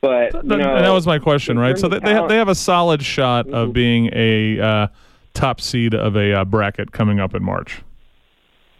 But 0.00 0.32
you 0.34 0.42
That, 0.42 0.58
know, 0.58 0.80
that 0.80 0.90
was 0.90 1.06
my 1.06 1.18
question, 1.18 1.58
right? 1.58 1.76
So 1.76 1.88
they, 1.88 1.98
they 1.98 2.12
have 2.12 2.28
they 2.28 2.36
have 2.36 2.48
a 2.48 2.54
solid 2.54 3.02
shot 3.02 3.46
Mm-hmm. 3.46 3.54
of 3.54 3.72
being 3.72 4.10
a 4.12 4.60
uh, 4.60 4.86
top 5.34 5.60
seed 5.60 5.94
of 5.94 6.16
a 6.16 6.40
uh, 6.40 6.44
bracket 6.44 6.92
coming 6.92 7.20
up 7.20 7.34
in 7.34 7.42
March, 7.42 7.82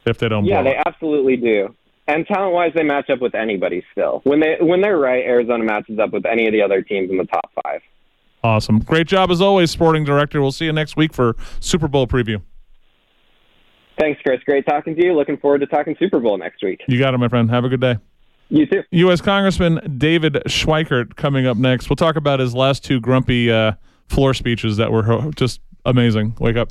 if 0.04 0.18
they 0.18 0.28
don't. 0.28 0.44
Yeah, 0.44 0.62
they 0.62 0.76
absolutely 0.86 1.36
do. 1.36 1.74
And 2.06 2.26
talent 2.26 2.54
wise, 2.54 2.72
they 2.74 2.84
match 2.84 3.10
up 3.10 3.20
with 3.20 3.34
anybody 3.34 3.84
still. 3.92 4.22
When 4.24 4.40
they 4.40 4.56
when 4.60 4.80
they're 4.80 4.96
right, 4.96 5.24
Arizona 5.24 5.62
matches 5.64 5.98
up 5.98 6.12
with 6.12 6.24
any 6.24 6.46
of 6.46 6.52
the 6.52 6.62
other 6.62 6.80
teams 6.82 7.10
in 7.10 7.18
the 7.18 7.26
top 7.26 7.50
five. 7.62 7.82
Awesome, 8.42 8.78
great 8.78 9.06
job 9.06 9.30
as 9.30 9.40
always, 9.40 9.70
sporting 9.70 10.04
director. 10.04 10.40
We'll 10.40 10.52
see 10.52 10.66
you 10.66 10.72
next 10.72 10.96
week 10.96 11.12
for 11.12 11.36
Super 11.60 11.88
Bowl 11.88 12.06
preview. 12.06 12.40
Thanks, 13.98 14.20
Chris. 14.24 14.40
Great 14.44 14.64
talking 14.64 14.94
to 14.94 15.04
you. 15.04 15.12
Looking 15.12 15.38
forward 15.38 15.60
to 15.60 15.66
talking 15.66 15.96
Super 15.98 16.20
Bowl 16.20 16.38
next 16.38 16.62
week. 16.62 16.80
You 16.86 16.98
got 16.98 17.14
it, 17.14 17.18
my 17.18 17.28
friend. 17.28 17.50
Have 17.50 17.64
a 17.64 17.68
good 17.68 17.80
day. 17.80 17.96
You 18.48 18.66
too. 18.66 18.82
U.S. 18.90 19.20
Congressman 19.20 19.98
David 19.98 20.34
Schweikert 20.46 21.16
coming 21.16 21.46
up 21.46 21.56
next. 21.56 21.90
We'll 21.90 21.96
talk 21.96 22.16
about 22.16 22.40
his 22.40 22.54
last 22.54 22.84
two 22.84 23.00
grumpy 23.00 23.50
uh, 23.50 23.72
floor 24.08 24.34
speeches 24.34 24.76
that 24.78 24.90
were 24.90 25.30
just 25.36 25.60
amazing. 25.84 26.36
Wake 26.38 26.56
up. 26.56 26.66